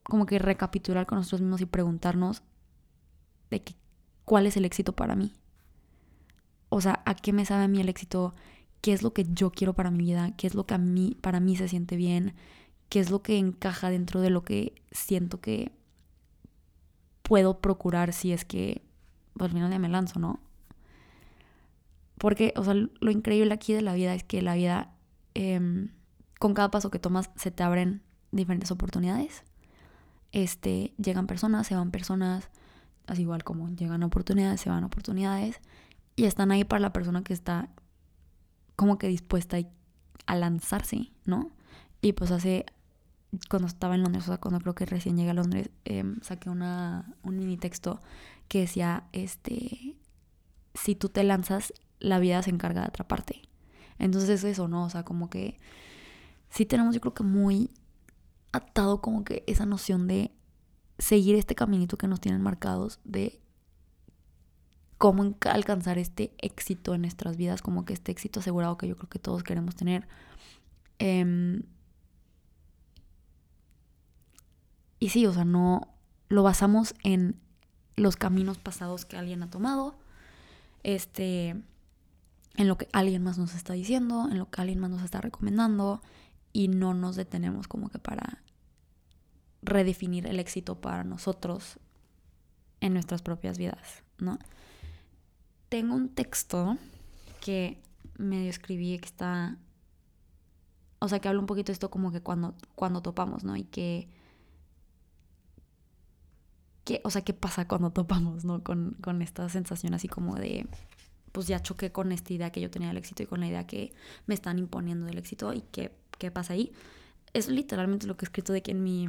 como 0.03 0.27
que 0.27 0.39
recapitular 0.39 1.07
con 1.07 1.19
nosotros 1.19 1.41
mismos 1.41 1.61
y 1.61 1.67
preguntarnos 1.67 2.43
de 3.51 3.63
que, 3.63 3.75
cuál 4.25 4.47
es 4.47 4.57
el 4.57 4.65
éxito 4.65 4.95
para 4.95 5.17
mí. 5.17 5.33
O 6.69 6.81
sea, 6.81 7.03
¿a 7.07 7.15
qué 7.15 7.33
me 7.33 7.47
sabe 7.47 7.65
a 7.65 7.69
mí 7.69 7.81
el 7.81 7.89
éxito? 7.89 8.35
¿Qué 8.81 8.93
es 8.93 9.03
lo 9.03 9.13
que 9.13 9.25
yo 9.33 9.51
quiero 9.51 9.73
para 9.73 9.91
mi 9.91 9.99
vida? 9.99 10.33
¿Qué 10.37 10.47
es 10.47 10.55
lo 10.55 10.67
que 10.67 10.75
a 10.75 10.79
mí, 10.79 11.17
para 11.21 11.41
mí 11.41 11.57
se 11.57 11.69
siente 11.69 11.97
bien? 11.97 12.35
¿Qué 12.89 13.01
es 13.01 13.11
lo 13.11 13.23
que 13.23 13.39
encaja 13.39 13.89
dentro 13.91 14.21
de 14.21 14.31
lo 14.31 14.45
que 14.45 14.75
siento 14.91 15.41
que 15.41 15.73
puedo 17.27 17.61
procurar 17.61 18.12
si 18.12 18.33
es 18.33 18.45
que 18.45 18.83
pues, 19.35 19.51
al 19.51 19.55
final 19.55 19.71
ya 19.71 19.79
me 19.79 19.89
lanzo, 19.89 20.19
¿no? 20.19 20.41
Porque, 22.19 22.55
o 22.57 22.65
sea, 22.65 22.75
lo 22.75 23.11
increíble 23.11 23.53
aquí 23.53 23.73
de 23.75 23.83
la 23.83 23.95
vida 23.95 24.15
es 24.15 24.25
que 24.25 24.41
la 24.41 24.55
vida 24.55 24.97
Em, 25.39 25.91
con 26.39 26.55
cada 26.55 26.71
paso 26.71 26.91
que 26.91 26.99
tomas 26.99 27.29
se 27.37 27.51
te 27.51 27.62
abren 27.62 28.01
diferentes 28.33 28.71
oportunidades. 28.71 29.45
Este, 30.33 30.95
llegan 30.97 31.27
personas, 31.27 31.67
se 31.67 31.77
van 31.77 31.91
personas, 31.91 32.49
así 33.07 33.21
igual 33.21 33.45
como 33.45 33.69
llegan 33.69 34.03
oportunidades, 34.03 34.62
se 34.62 34.71
van 34.71 34.83
oportunidades, 34.83 35.61
y 36.17 36.25
están 36.25 36.53
ahí 36.53 36.65
para 36.65 36.81
la 36.81 36.95
persona 36.95 37.23
que 37.23 37.35
está 37.35 37.69
como 38.77 38.97
que 38.97 39.09
dispuesta 39.09 39.59
a 40.25 40.37
lanzarse, 40.37 41.12
¿no? 41.27 41.51
Y 42.01 42.15
pues 42.15 42.31
hace, 42.31 42.65
cuando 43.49 43.69
estaba 43.69 43.95
en 43.95 44.03
Londres, 44.03 44.25
o 44.25 44.29
sea, 44.29 44.39
cuando 44.39 44.61
creo 44.61 44.75
que 44.75 44.87
recién 44.87 45.17
llegué 45.17 45.31
a 45.31 45.35
Londres, 45.35 45.71
em, 45.85 46.21
saqué 46.23 46.51
una, 46.51 47.15
un 47.23 47.37
mini 47.39 47.57
texto 47.57 48.01
que 48.49 48.61
decía, 48.61 49.05
este, 49.12 49.97
si 50.75 50.95
tú 50.95 51.09
te 51.09 51.25
lanzas, 51.25 51.73
la 51.99 52.19
vida 52.19 52.43
se 52.43 52.51
encarga 52.51 52.83
de 52.83 52.89
atraparte. 52.89 53.43
Entonces 53.99 54.31
es 54.31 54.45
eso, 54.45 54.69
¿no? 54.69 54.85
O 54.85 54.91
sea, 54.91 55.05
como 55.05 55.31
que 55.31 55.57
sí 56.51 56.67
tenemos 56.67 56.95
yo 56.95 57.01
creo 57.01 57.15
que 57.15 57.23
muy 57.23 57.71
atado 58.53 59.01
como 59.01 59.25
que 59.25 59.45
esa 59.47 59.67
noción 59.67 60.07
de 60.07 60.33
seguir 60.99 61.37
este 61.37 61.55
caminito 61.55 61.99
que 61.99 62.09
nos 62.09 62.21
tienen 62.21 62.43
marcados, 62.43 63.01
de 63.05 63.41
cómo 64.99 65.35
alcanzar 65.43 65.99
este 65.99 66.33
éxito 66.39 66.95
en 66.95 67.03
nuestras 67.03 67.37
vidas, 67.37 67.61
como 67.62 67.85
que 67.85 67.93
este 67.93 68.12
éxito 68.12 68.41
asegurado 68.41 68.79
que 68.79 68.89
yo 68.89 68.97
creo 68.97 69.11
que 69.11 69.19
todos 69.19 69.43
queremos 69.43 69.77
tener. 69.77 70.09
Em, 70.99 71.62
y 75.07 75.09
sí, 75.09 75.25
o 75.25 75.33
sea, 75.33 75.45
no 75.45 75.87
lo 76.29 76.42
basamos 76.42 76.97
en 77.05 77.40
los 77.95 78.16
caminos 78.16 78.59
pasados 78.59 79.05
que 79.05 79.16
alguien 79.16 79.40
ha 79.45 79.49
tomado. 79.49 79.95
Este, 80.83 81.51
en 82.57 82.66
lo 82.66 82.77
que 82.77 82.88
alguien 82.92 83.23
más 83.23 83.38
nos 83.38 83.55
está 83.55 83.75
diciendo, 83.75 84.27
en 84.29 84.37
lo 84.38 84.51
que 84.51 84.61
alguien 84.61 84.81
más 84.81 84.90
nos 84.90 85.05
está 85.05 85.21
recomendando 85.21 86.03
y 86.53 86.66
no 86.66 86.92
nos 86.92 87.14
detenemos 87.14 87.69
como 87.69 87.88
que 87.88 88.01
para 88.01 88.42
redefinir 89.62 90.27
el 90.27 90.40
éxito 90.40 90.81
para 90.81 91.05
nosotros 91.05 91.79
en 92.81 92.92
nuestras 92.92 93.23
propias 93.23 93.57
vidas, 93.57 94.03
¿no? 94.19 94.40
Tengo 95.69 95.95
un 95.95 96.09
texto 96.09 96.79
que 97.40 97.81
medio 98.19 98.51
escribí 98.51 98.99
que 98.99 99.07
está, 99.07 99.57
o 100.99 101.09
sea, 101.09 101.21
que 101.21 101.29
habla 101.29 101.38
un 101.38 101.47
poquito 101.47 101.66
de 101.69 101.75
esto 101.75 101.92
como 101.92 102.11
que 102.11 102.23
cuando, 102.23 102.57
cuando 102.75 103.03
topamos, 103.03 103.45
¿no? 103.45 103.55
Y 103.57 103.62
que, 103.62 104.09
que, 106.87 107.01
o 107.05 107.11
sea, 107.11 107.22
qué 107.22 107.35
pasa 107.35 107.66
cuando 107.66 107.90
topamos, 107.90 108.44
¿no? 108.44 108.62
Con, 108.62 108.96
con 109.03 109.20
esta 109.20 109.49
sensación 109.49 109.92
así 109.92 110.07
como 110.07 110.37
de, 110.37 110.68
pues 111.33 111.49
ya 111.49 111.61
choqué 111.61 111.90
con 111.90 112.12
esta 112.12 112.33
idea 112.33 112.51
que 112.53 112.61
yo 112.61 112.70
tenía 112.70 112.88
del 112.88 112.96
éxito 112.96 113.25
y 113.25 113.27
con 113.27 113.40
la 113.40 113.49
idea 113.49 113.66
que 113.66 113.92
me 114.27 114.35
están 114.35 114.59
imponiendo 114.61 115.05
del 115.05 115.18
éxito 115.18 115.53
y 115.53 115.62
qué, 115.72 115.92
qué 116.16 116.31
pasa 116.31 116.53
ahí. 116.53 116.72
Es 117.33 117.49
literalmente 117.49 118.07
lo 118.07 118.16
que 118.16 118.25
he 118.25 118.29
escrito 118.29 118.53
de 118.53 118.62
que 118.62 118.70
en 118.70 118.85
mi, 118.85 119.09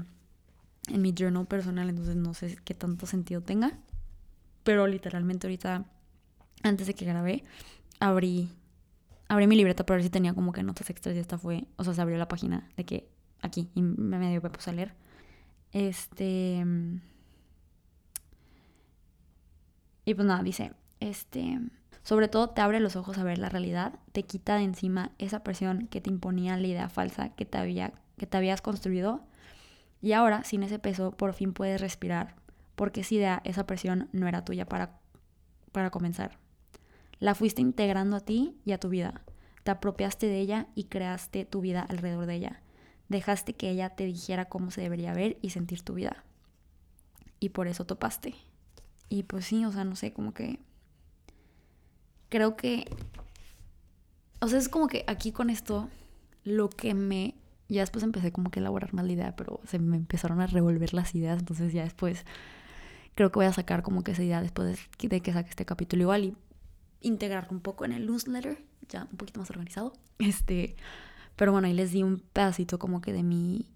en 0.88 1.02
mi 1.04 1.14
journal 1.16 1.46
personal, 1.46 1.88
entonces 1.88 2.16
no 2.16 2.34
sé 2.34 2.58
qué 2.66 2.74
tanto 2.74 3.06
sentido 3.06 3.42
tenga, 3.42 3.78
pero 4.64 4.88
literalmente 4.88 5.46
ahorita, 5.46 5.86
antes 6.64 6.88
de 6.88 6.96
que 6.96 7.06
grabé, 7.06 7.44
abrí, 8.00 8.50
abrí 9.28 9.46
mi 9.46 9.56
libreta 9.56 9.86
para 9.86 9.98
ver 9.98 10.04
si 10.04 10.10
tenía 10.10 10.34
como 10.34 10.52
que 10.52 10.64
notas 10.64 10.90
extras 10.90 11.16
y 11.16 11.20
esta 11.20 11.38
fue, 11.38 11.68
o 11.76 11.84
sea, 11.84 11.94
se 11.94 12.02
abrió 12.02 12.18
la 12.18 12.28
página 12.28 12.68
de 12.76 12.86
que 12.86 13.08
aquí 13.42 13.70
y 13.76 13.84
me 13.84 14.18
medio 14.18 14.42
me 14.42 14.50
puse 14.50 14.72
a 14.72 14.74
leer. 14.74 14.96
Este... 15.72 16.66
Y 20.08 20.14
pues 20.14 20.26
nada, 20.26 20.42
dice, 20.42 20.72
este... 21.02 21.60
Sobre 22.02 22.30
todo 22.30 22.52
te 22.52 22.62
abre 22.62 22.80
los 22.80 22.96
ojos 22.96 23.18
a 23.18 23.26
ver 23.26 23.38
la 23.38 23.50
realidad, 23.50 24.00
te 24.14 24.24
quita 24.24 24.56
de 24.56 24.64
encima 24.64 25.12
esa 25.18 25.44
presión 25.44 25.88
que 25.88 26.00
te 26.00 26.10
imponía 26.10 26.56
la 26.56 26.66
idea 26.66 26.88
falsa 26.88 27.36
que 27.36 27.44
te, 27.44 27.58
había, 27.58 27.92
que 28.18 28.26
te 28.26 28.38
habías 28.38 28.62
construido. 28.62 29.20
Y 30.02 30.14
ahora, 30.14 30.46
sin 30.46 30.64
ese 30.64 30.80
peso, 30.80 31.12
por 31.12 31.34
fin 31.34 31.52
puedes 31.52 31.82
respirar, 31.82 32.36
porque 32.76 33.02
esa 33.02 33.16
idea, 33.16 33.42
esa 33.44 33.68
presión 33.68 34.08
no 34.14 34.30
era 34.30 34.46
tuya 34.46 34.66
para, 34.66 35.02
para 35.74 35.90
comenzar. 35.90 36.38
La 37.20 37.36
fuiste 37.36 37.62
integrando 37.62 38.16
a 38.16 38.22
ti 38.22 38.56
y 38.64 38.72
a 38.72 38.80
tu 38.80 38.88
vida. 38.88 39.24
Te 39.64 39.72
apropiaste 39.72 40.28
de 40.28 40.40
ella 40.40 40.68
y 40.74 40.86
creaste 40.86 41.44
tu 41.44 41.60
vida 41.60 41.82
alrededor 41.82 42.28
de 42.28 42.36
ella. 42.36 42.62
Dejaste 43.10 43.56
que 43.56 43.70
ella 43.70 43.90
te 43.90 44.06
dijera 44.06 44.46
cómo 44.46 44.72
se 44.72 44.80
debería 44.80 45.14
ver 45.14 45.38
y 45.42 45.50
sentir 45.50 45.82
tu 45.82 45.96
vida. 45.96 46.24
Y 47.42 47.50
por 47.50 47.68
eso 47.68 47.86
topaste. 47.86 48.47
Y 49.10 49.24
pues 49.24 49.46
sí, 49.46 49.64
o 49.66 49.72
sea, 49.72 49.84
no 49.84 49.96
sé, 49.96 50.12
como 50.12 50.34
que 50.34 50.60
creo 52.30 52.58
que, 52.58 52.86
o 54.42 54.48
sea, 54.48 54.60
es 54.60 54.70
como 54.70 54.88
que 54.88 55.04
aquí 55.08 55.32
con 55.32 55.50
esto, 55.50 55.90
lo 56.44 56.70
que 56.70 56.94
me, 56.94 57.36
ya 57.70 57.82
después 57.82 58.04
empecé 58.04 58.32
como 58.32 58.52
que 58.52 58.60
a 58.60 58.62
elaborar 58.62 58.94
más 58.94 59.06
la 59.06 59.14
idea, 59.14 59.36
pero 59.36 59.62
se 59.66 59.80
me 59.80 59.98
empezaron 59.98 60.42
a 60.42 60.48
revolver 60.48 60.94
las 60.94 61.16
ideas, 61.16 61.40
entonces 61.40 61.74
ya 61.74 61.84
después 61.84 62.26
creo 63.16 63.32
que 63.32 63.40
voy 63.40 63.46
a 63.46 63.54
sacar 63.54 63.82
como 63.82 64.04
que 64.04 64.12
esa 64.12 64.24
idea 64.24 64.42
después 64.42 64.78
de 65.00 65.22
que 65.22 65.34
saque 65.34 65.50
este 65.50 65.66
capítulo 65.66 66.04
igual 66.04 66.24
y 66.24 66.38
integrarlo 67.02 67.52
un 67.52 67.62
poco 67.62 67.86
en 67.86 67.94
el 67.94 68.06
newsletter, 68.06 68.64
ya 68.90 69.08
un 69.10 69.18
poquito 69.18 69.40
más 69.40 69.50
organizado. 69.50 69.94
Este, 70.20 70.76
pero 71.36 71.52
bueno, 71.52 71.68
ahí 71.68 71.74
les 71.76 71.92
di 71.92 72.02
un 72.02 72.20
pedacito 72.20 72.80
como 72.80 73.02
que 73.02 73.14
de 73.14 73.22
mi 73.22 73.70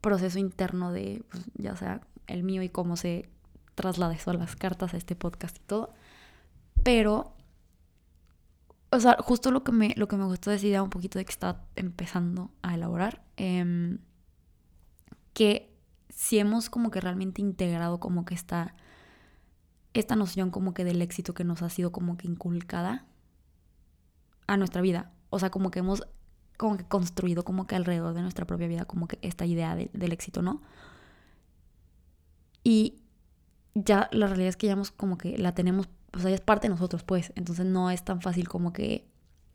proceso 0.00 0.40
interno 0.40 0.90
de, 0.90 1.22
pues, 1.30 1.44
ya 1.54 1.76
sea 1.76 2.00
el 2.26 2.42
mío 2.42 2.62
y 2.62 2.68
cómo 2.68 2.96
se 2.96 3.28
traslada 3.76 4.14
eso 4.14 4.32
las 4.32 4.56
cartas, 4.56 4.92
a 4.92 4.96
este 4.96 5.14
podcast 5.14 5.56
y 5.56 5.60
todo. 5.60 5.94
Pero 6.82 7.36
o 8.90 9.00
sea, 9.00 9.16
justo 9.20 9.50
lo 9.50 9.62
que 9.64 9.72
me, 9.72 9.94
lo 9.96 10.08
que 10.08 10.16
me 10.16 10.24
gustó 10.24 10.50
decir 10.50 10.80
un 10.80 10.90
poquito 10.90 11.18
de 11.18 11.24
que 11.24 11.32
estaba 11.32 11.64
empezando 11.76 12.50
a 12.62 12.74
elaborar, 12.74 13.22
em, 13.36 13.98
que 15.34 15.76
si 16.08 16.38
hemos 16.38 16.70
como 16.70 16.90
que 16.90 17.00
realmente 17.00 17.42
integrado 17.42 18.00
como 18.00 18.24
que 18.24 18.34
esta, 18.34 18.74
esta 19.92 20.16
noción 20.16 20.50
como 20.50 20.72
que 20.72 20.84
del 20.84 21.02
éxito 21.02 21.34
que 21.34 21.44
nos 21.44 21.62
ha 21.62 21.68
sido 21.68 21.92
como 21.92 22.16
que 22.16 22.26
inculcada 22.26 23.04
a 24.46 24.56
nuestra 24.56 24.80
vida, 24.80 25.12
o 25.30 25.38
sea, 25.38 25.50
como 25.50 25.70
que 25.70 25.80
hemos 25.80 26.02
como 26.56 26.78
que 26.78 26.84
construido 26.84 27.44
como 27.44 27.66
que 27.66 27.76
alrededor 27.76 28.14
de 28.14 28.22
nuestra 28.22 28.46
propia 28.46 28.66
vida 28.66 28.86
como 28.86 29.08
que 29.08 29.18
esta 29.20 29.44
idea 29.44 29.74
del 29.76 30.12
éxito, 30.12 30.40
¿no? 30.40 30.62
Y 32.64 33.02
ya 33.76 34.08
la 34.12 34.26
realidad 34.26 34.48
es 34.48 34.56
que 34.56 34.66
ya 34.66 34.72
hemos 34.72 34.90
como 34.90 35.18
que 35.18 35.38
la 35.38 35.54
tenemos 35.54 35.88
o 36.16 36.18
sea, 36.18 36.30
es 36.30 36.40
parte 36.40 36.68
de 36.68 36.74
nosotros, 36.74 37.02
pues. 37.02 37.32
Entonces 37.36 37.66
no 37.66 37.90
es 37.90 38.02
tan 38.02 38.20
fácil 38.22 38.48
como 38.48 38.72
que 38.72 39.06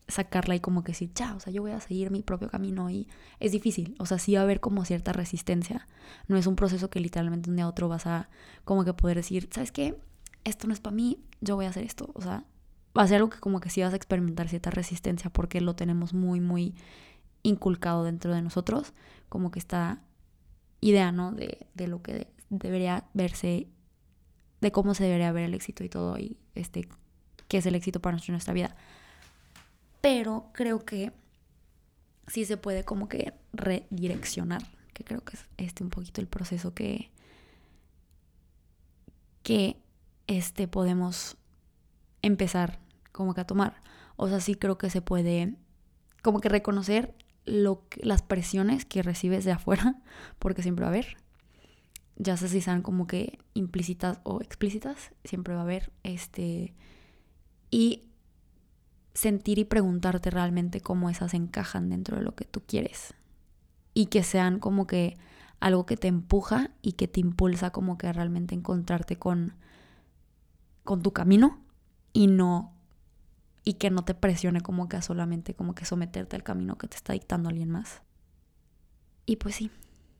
sacarla 0.08 0.56
y 0.56 0.60
como 0.60 0.84
que 0.84 0.92
decir, 0.92 1.12
chao, 1.14 1.38
o 1.38 1.40
sea, 1.40 1.52
yo 1.52 1.62
voy 1.62 1.72
a 1.72 1.80
seguir 1.80 2.12
mi 2.12 2.22
propio 2.22 2.50
camino 2.50 2.90
y 2.90 3.08
es 3.40 3.52
difícil. 3.52 3.96
O 4.00 4.06
sea, 4.06 4.20
sí 4.20 4.36
va 4.36 4.42
a 4.42 4.44
haber 4.44 4.60
como 4.60 4.86
cierta 4.86 5.14
resistencia. 5.14 5.88
No 6.28 6.38
es 6.38 6.46
un 6.48 6.56
proceso 6.56 6.90
que 6.90 7.00
literalmente 7.00 7.50
un 7.50 7.56
día 7.56 7.66
a 7.66 7.70
otro 7.70 7.90
vas 7.90 8.06
a 8.06 8.30
como 8.64 8.86
que 8.86 8.94
poder 8.94 9.18
decir, 9.18 9.50
¿sabes 9.52 9.72
qué? 9.72 9.98
Esto 10.44 10.68
no 10.68 10.74
es 10.74 10.80
para 10.80 10.96
mí, 10.96 11.20
yo 11.40 11.56
voy 11.56 11.66
a 11.66 11.70
hacer 11.70 11.84
esto. 11.84 12.12
O 12.14 12.22
sea, 12.22 12.44
va 12.98 13.04
a 13.04 13.08
ser 13.08 13.18
algo 13.18 13.30
que 13.30 13.40
como 13.40 13.60
que 13.60 13.70
sí 13.70 13.82
vas 13.82 13.94
a 13.94 13.96
experimentar 13.96 14.48
cierta 14.50 14.70
resistencia 14.70 15.32
porque 15.32 15.62
lo 15.62 15.76
tenemos 15.76 16.14
muy, 16.14 16.42
muy 16.42 16.76
inculcado 17.42 18.04
dentro 18.04 18.36
de 18.36 18.42
nosotros. 18.42 18.94
Como 19.30 19.50
que 19.50 19.60
esta 19.60 20.02
idea, 20.82 21.12
¿no? 21.12 21.32
De, 21.32 21.68
de 21.74 21.88
lo 21.88 22.02
que 22.04 22.28
debería 22.50 23.06
verse 23.14 23.68
de 24.62 24.72
cómo 24.72 24.94
se 24.94 25.04
debería 25.04 25.32
ver 25.32 25.44
el 25.44 25.54
éxito 25.54 25.84
y 25.84 25.90
todo, 25.90 26.18
y 26.18 26.38
este, 26.56 26.88
qué 27.48 27.58
es 27.58 27.66
el 27.66 27.76
éxito 27.76 28.00
para 28.00 28.18
nuestra 28.28 28.54
vida. 28.54 28.76
Pero 30.00 30.50
creo 30.54 30.86
que 30.86 31.12
sí 32.28 32.46
se 32.46 32.58
puede 32.58 32.84
como 32.84 33.10
que 33.10 33.34
redireccionar, 33.54 34.62
que 34.94 35.04
creo 35.04 35.22
que 35.24 35.36
es 35.36 35.46
este 35.58 35.84
un 35.84 35.90
poquito 35.90 36.22
el 36.22 36.28
proceso 36.28 36.74
que, 36.74 37.12
que 39.44 39.78
este, 40.28 40.68
podemos 40.68 41.38
empezar 42.22 42.80
como 43.12 43.34
que 43.34 43.42
a 43.42 43.48
tomar. 43.48 43.82
O 44.16 44.28
sea, 44.28 44.40
sí 44.40 44.56
creo 44.56 44.78
que 44.78 44.90
se 44.90 45.02
puede 45.02 45.56
como 46.22 46.40
que 46.40 46.50
reconocer 46.50 47.16
lo 47.46 47.84
las 47.98 48.22
presiones 48.22 48.86
que 48.86 49.02
recibes 49.02 49.44
de 49.44 49.52
afuera, 49.52 49.96
porque 50.40 50.62
siempre 50.62 50.84
va 50.84 50.90
a 50.90 50.94
haber, 50.94 51.18
ya 52.22 52.38
sé 52.38 52.48
si 52.50 52.62
sean 52.62 52.84
como 52.84 53.08
que 53.08 53.40
implícitas 53.56 54.20
o 54.24 54.42
explícitas, 54.42 55.12
siempre 55.24 55.56
va 55.56 55.62
a 55.62 55.64
haber 55.64 55.92
este 56.04 56.76
y 57.72 58.04
sentir 59.14 59.58
y 59.58 59.66
preguntarte 59.66 60.30
realmente 60.30 60.82
cómo 60.82 61.10
esas 61.10 61.34
encajan 61.34 61.90
dentro 61.90 62.18
de 62.18 62.24
lo 62.24 62.36
que 62.36 62.46
tú 62.46 62.62
quieres 62.66 63.16
y 63.94 64.06
que 64.06 64.24
sean 64.24 64.60
como 64.60 64.86
que 64.86 65.18
algo 65.60 65.86
que 65.86 65.98
te 65.98 66.08
empuja 66.08 66.72
y 66.84 66.94
que 66.94 67.08
te 67.08 67.20
impulsa 67.20 67.72
como 67.72 67.98
que 67.98 68.14
realmente 68.14 68.54
encontrarte 68.54 69.16
con 69.18 69.56
con 70.84 71.02
tu 71.02 71.14
camino 71.14 71.60
y 72.14 72.28
no 72.28 72.74
y 73.64 73.74
que 73.74 73.90
no 73.90 74.04
te 74.04 74.14
presione 74.14 74.62
como 74.62 74.88
que 74.88 74.98
a 74.98 75.02
solamente 75.02 75.56
como 75.56 75.74
que 75.74 75.86
someterte 75.86 76.36
al 76.36 76.44
camino 76.44 76.78
que 76.78 76.88
te 76.88 76.98
está 76.98 77.14
dictando 77.14 77.50
alguien 77.50 77.70
más. 77.70 78.02
Y 79.26 79.36
pues 79.38 79.56
sí, 79.56 79.72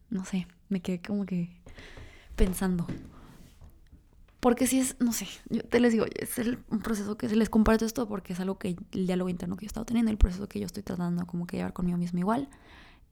no 0.10 0.26
sé, 0.26 0.48
me 0.72 0.82
quedé 0.82 1.02
como 1.02 1.26
que 1.26 1.50
pensando. 2.36 2.88
Porque 4.40 4.66
si 4.66 4.80
es, 4.80 4.96
no 5.00 5.14
sé, 5.14 5.28
yo 5.50 5.62
te 5.62 5.80
les 5.80 5.92
digo, 5.92 6.06
es 6.16 6.36
un 6.70 6.80
proceso 6.80 7.16
que 7.16 7.28
les 7.28 7.50
comparto 7.50 7.86
esto 7.86 8.08
porque 8.08 8.34
es 8.34 8.40
algo 8.40 8.58
que 8.58 8.76
el 8.92 9.06
diálogo 9.06 9.30
interno 9.30 9.56
que 9.56 9.66
yo 9.66 9.68
he 9.68 9.74
estado 9.74 9.86
teniendo, 9.86 10.10
el 10.10 10.18
proceso 10.18 10.50
que 10.50 10.60
yo 10.60 10.66
estoy 10.66 10.82
tratando 10.82 11.28
como 11.28 11.46
que 11.46 11.58
llevar 11.58 11.74
conmigo 11.74 12.00
mismo 12.00 12.18
igual. 12.18 12.50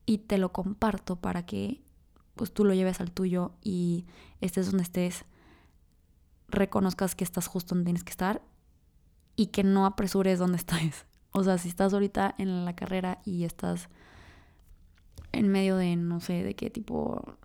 Y 0.08 0.20
te 0.20 0.40
lo 0.40 0.52
comparto 0.52 1.18
para 1.18 1.46
que 1.46 1.84
pues 2.36 2.52
tú 2.52 2.66
lo 2.66 2.74
lleves 2.74 3.00
al 3.00 3.12
tuyo 3.12 3.52
y 3.62 4.06
estés 4.42 4.66
donde 4.68 4.84
estés, 4.84 5.26
reconozcas 6.48 7.14
que 7.14 7.24
estás 7.24 7.46
justo 7.46 7.76
donde 7.76 7.90
tienes 7.90 8.04
que 8.04 8.12
estar 8.12 8.42
y 9.36 9.48
que 9.48 9.64
no 9.64 9.86
apresures 9.86 10.40
donde 10.40 10.58
estás. 10.58 11.06
O 11.32 11.44
sea, 11.44 11.60
si 11.60 11.70
estás 11.70 11.94
ahorita 11.94 12.34
en 12.40 12.66
la 12.66 12.76
carrera 12.76 13.20
y 13.24 13.44
estás 13.44 13.88
en 15.32 15.48
medio 15.48 15.78
de, 15.78 15.96
no 15.96 16.22
sé, 16.22 16.44
de 16.44 16.56
qué 16.56 16.72
tipo 16.72 17.38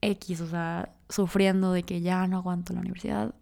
X, 0.00 0.40
o 0.40 0.46
sea, 0.46 0.94
sufriendo 1.08 1.72
de 1.72 1.82
que 1.82 2.00
ya 2.00 2.26
no 2.26 2.38
aguanto 2.38 2.72
la 2.72 2.80
universidad, 2.80 3.34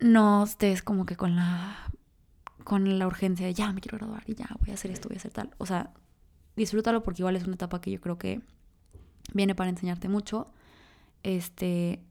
no 0.00 0.44
estés 0.44 0.82
como 0.82 1.06
que 1.06 1.16
con 1.16 1.36
la 1.36 1.90
con 2.64 2.98
la 2.98 3.06
urgencia 3.06 3.46
de 3.46 3.54
ya 3.54 3.72
me 3.72 3.80
quiero 3.80 3.98
graduar 3.98 4.22
y 4.26 4.34
ya 4.34 4.48
voy 4.60 4.70
a 4.70 4.74
hacer 4.74 4.90
esto, 4.90 5.08
voy 5.08 5.16
a 5.16 5.18
hacer 5.18 5.32
tal. 5.32 5.50
O 5.58 5.66
sea, 5.66 5.92
disfrútalo 6.56 7.02
porque 7.02 7.22
igual 7.22 7.36
es 7.36 7.44
una 7.44 7.54
etapa 7.54 7.80
que 7.80 7.90
yo 7.90 8.00
creo 8.00 8.18
que 8.18 8.40
viene 9.34 9.54
para 9.54 9.70
enseñarte 9.70 10.08
mucho. 10.08 10.46
Este 11.22 12.02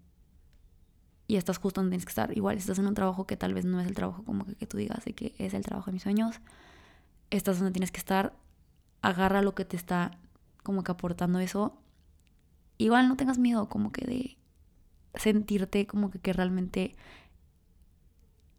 y 1.28 1.38
estás 1.38 1.60
justo 1.60 1.80
donde 1.80 1.92
tienes 1.92 2.06
que 2.06 2.12
estar. 2.12 2.36
Igual 2.38 2.58
estás 2.58 2.78
en 2.80 2.88
un 2.88 2.94
trabajo 2.94 3.26
que 3.26 3.38
tal 3.38 3.54
vez 3.54 3.64
no 3.64 3.80
es 3.80 3.88
el 3.88 3.96
trabajo 3.96 4.24
como 4.26 4.46
que, 4.46 4.56
que 4.56 4.68
tú 4.68 4.78
digas 4.78 5.06
de 5.06 5.14
que 5.14 5.34
es 5.38 5.54
el 5.54 5.64
trabajo 5.64 5.86
de 5.90 5.94
mis 5.94 6.04
sueños, 6.04 6.42
estás 7.30 7.58
donde 7.58 7.72
tienes 7.72 7.92
que 7.92 8.00
estar, 8.00 8.34
agarra 9.02 9.42
lo 9.42 9.56
que 9.56 9.64
te 9.64 9.78
está 9.78 10.12
como 10.64 10.84
que 10.84 10.92
aportando 10.92 11.40
eso. 11.40 11.78
Igual 12.82 13.08
no 13.08 13.16
tengas 13.16 13.38
miedo 13.38 13.70
como 13.70 13.92
que 13.92 14.08
de 14.08 14.38
sentirte 15.14 15.86
como 15.86 16.10
que, 16.10 16.18
que 16.18 16.34
realmente 16.34 16.96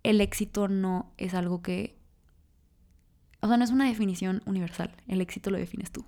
el 0.05 0.21
éxito 0.21 0.69
no 0.69 1.13
es 1.19 1.35
algo 1.35 1.61
que... 1.61 1.99
O 3.41 3.49
sea, 3.49 3.57
no 3.57 3.65
es 3.65 3.73
una 3.73 3.85
definición 3.85 4.41
universal. 4.47 4.95
El 5.09 5.21
éxito 5.21 5.51
lo 5.51 5.59
defines 5.59 5.91
tú. 5.91 6.05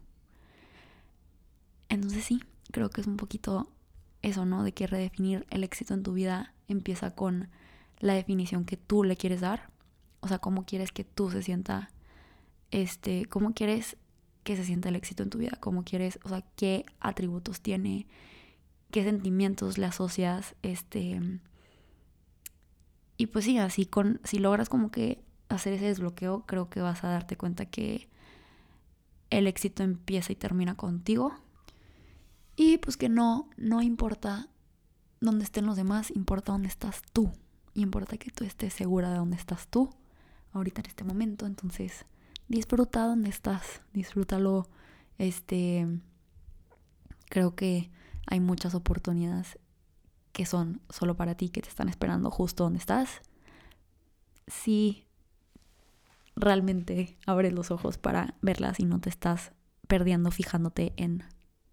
Entonces 1.88 2.22
sí, 2.22 2.40
creo 2.70 2.88
que 2.88 3.00
es 3.00 3.08
un 3.08 3.16
poquito 3.16 3.68
eso, 4.22 4.46
¿no? 4.46 4.62
De 4.62 4.70
que 4.70 4.86
redefinir 4.86 5.44
el 5.50 5.64
éxito 5.64 5.92
en 5.92 6.04
tu 6.04 6.12
vida 6.12 6.54
empieza 6.68 7.16
con 7.16 7.48
la 7.98 8.14
definición 8.14 8.64
que 8.64 8.76
tú 8.76 9.02
le 9.02 9.16
quieres 9.16 9.40
dar. 9.40 9.70
O 10.20 10.28
sea, 10.28 10.38
cómo 10.38 10.64
quieres 10.64 10.92
que 10.92 11.02
tú 11.02 11.32
se 11.32 11.42
sienta, 11.42 11.90
este, 12.70 13.26
cómo 13.26 13.54
quieres 13.54 13.96
que 14.44 14.56
se 14.56 14.64
sienta 14.64 14.90
el 14.90 14.96
éxito 14.96 15.22
en 15.22 15.30
tu 15.30 15.38
vida, 15.38 15.58
cómo 15.60 15.84
quieres, 15.84 16.18
o 16.24 16.28
sea, 16.28 16.42
qué 16.56 16.84
atributos 17.00 17.60
tiene, 17.60 18.06
qué 18.90 19.02
sentimientos 19.02 19.78
le 19.78 19.86
asocias, 19.86 20.54
este, 20.62 21.20
y 23.16 23.26
pues 23.26 23.44
sí, 23.44 23.58
así 23.58 23.86
con, 23.86 24.20
si 24.24 24.38
logras 24.38 24.68
como 24.68 24.90
que 24.90 25.22
hacer 25.48 25.72
ese 25.74 25.86
desbloqueo, 25.86 26.44
creo 26.46 26.68
que 26.68 26.80
vas 26.80 27.04
a 27.04 27.08
darte 27.08 27.36
cuenta 27.36 27.66
que 27.66 28.08
el 29.30 29.46
éxito 29.46 29.82
empieza 29.82 30.32
y 30.32 30.36
termina 30.36 30.76
contigo. 30.76 31.34
Y 32.56 32.78
pues 32.78 32.96
que 32.96 33.08
no, 33.08 33.50
no 33.56 33.82
importa 33.82 34.48
dónde 35.20 35.44
estén 35.44 35.66
los 35.66 35.76
demás, 35.76 36.10
importa 36.10 36.52
dónde 36.52 36.68
estás 36.68 37.02
tú. 37.12 37.32
Y 37.72 37.82
importa 37.82 38.16
que 38.16 38.30
tú 38.30 38.44
estés 38.44 38.72
segura 38.72 39.10
de 39.10 39.16
dónde 39.16 39.36
estás 39.36 39.68
tú 39.68 39.90
ahorita 40.52 40.80
en 40.82 40.86
este 40.86 41.04
momento. 41.04 41.46
Entonces, 41.46 42.04
disfruta 42.48 43.06
donde 43.06 43.30
estás, 43.30 43.82
disfrútalo. 43.92 44.68
Este, 45.18 45.86
creo 47.28 47.54
que 47.54 47.90
hay 48.26 48.40
muchas 48.40 48.74
oportunidades 48.74 49.58
que 50.32 50.46
son 50.46 50.80
solo 50.90 51.16
para 51.16 51.36
ti, 51.36 51.48
que 51.48 51.62
te 51.62 51.68
están 51.68 51.88
esperando 51.88 52.30
justo 52.30 52.64
donde 52.64 52.80
estás. 52.80 53.22
Si 54.46 55.06
realmente 56.36 57.16
abres 57.26 57.52
los 57.52 57.70
ojos 57.70 57.98
para 57.98 58.34
verlas 58.42 58.80
y 58.80 58.84
no 58.84 59.00
te 59.00 59.08
estás 59.08 59.52
perdiendo 59.86 60.30
fijándote 60.30 60.92
en 60.96 61.24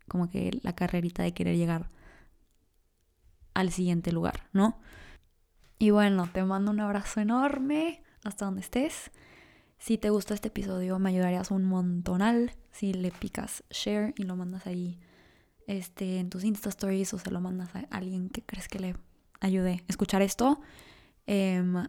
como 0.07 0.29
que 0.29 0.59
la 0.61 0.75
carrerita 0.75 1.23
de 1.23 1.33
querer 1.33 1.57
llegar 1.57 1.89
al 3.53 3.71
siguiente 3.71 4.11
lugar, 4.11 4.47
¿no? 4.53 4.79
Y 5.79 5.89
bueno, 5.89 6.29
te 6.31 6.43
mando 6.43 6.71
un 6.71 6.79
abrazo 6.79 7.21
enorme 7.21 8.03
hasta 8.23 8.45
donde 8.45 8.61
estés. 8.61 9.11
Si 9.81 9.97
te 9.97 10.11
gustó 10.11 10.35
este 10.35 10.49
episodio, 10.49 10.99
me 10.99 11.09
ayudarías 11.09 11.49
un 11.49 11.65
montonal 11.65 12.51
si 12.69 12.93
le 12.93 13.09
picas 13.09 13.63
share 13.71 14.13
y 14.15 14.21
lo 14.21 14.35
mandas 14.35 14.67
ahí 14.67 14.99
este, 15.65 16.19
en 16.19 16.29
tus 16.29 16.43
Insta 16.43 16.69
Stories 16.69 17.11
o 17.15 17.17
se 17.17 17.31
lo 17.31 17.41
mandas 17.41 17.75
a 17.75 17.87
alguien 17.89 18.29
que 18.29 18.43
crees 18.43 18.67
que 18.67 18.77
le 18.77 18.95
ayude 19.39 19.81
a 19.81 19.83
escuchar 19.87 20.21
esto. 20.21 20.61
Em, 21.25 21.87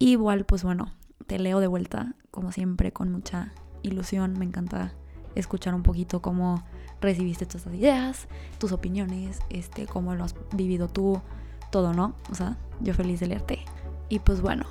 igual, 0.00 0.46
pues 0.46 0.64
bueno, 0.64 0.92
te 1.28 1.38
leo 1.38 1.60
de 1.60 1.68
vuelta, 1.68 2.16
como 2.32 2.50
siempre, 2.50 2.92
con 2.92 3.12
mucha 3.12 3.52
ilusión. 3.82 4.36
Me 4.36 4.44
encanta 4.44 4.92
escuchar 5.36 5.76
un 5.76 5.84
poquito 5.84 6.20
cómo 6.20 6.64
recibiste 7.00 7.46
todas 7.46 7.72
ideas, 7.72 8.26
tus 8.58 8.72
opiniones, 8.72 9.38
este, 9.48 9.86
cómo 9.86 10.16
lo 10.16 10.24
has 10.24 10.34
vivido 10.56 10.88
tú, 10.88 11.22
todo, 11.70 11.92
¿no? 11.92 12.16
O 12.32 12.34
sea, 12.34 12.58
yo 12.80 12.94
feliz 12.94 13.20
de 13.20 13.28
leerte. 13.28 13.60
Y 14.08 14.18
pues 14.18 14.40
bueno, 14.40 14.64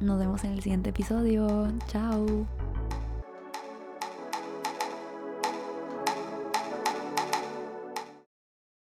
nos 0.00 0.18
vemos 0.18 0.44
en 0.44 0.52
el 0.52 0.62
siguiente 0.62 0.90
episodio. 0.90 1.72
Chao. 1.88 2.46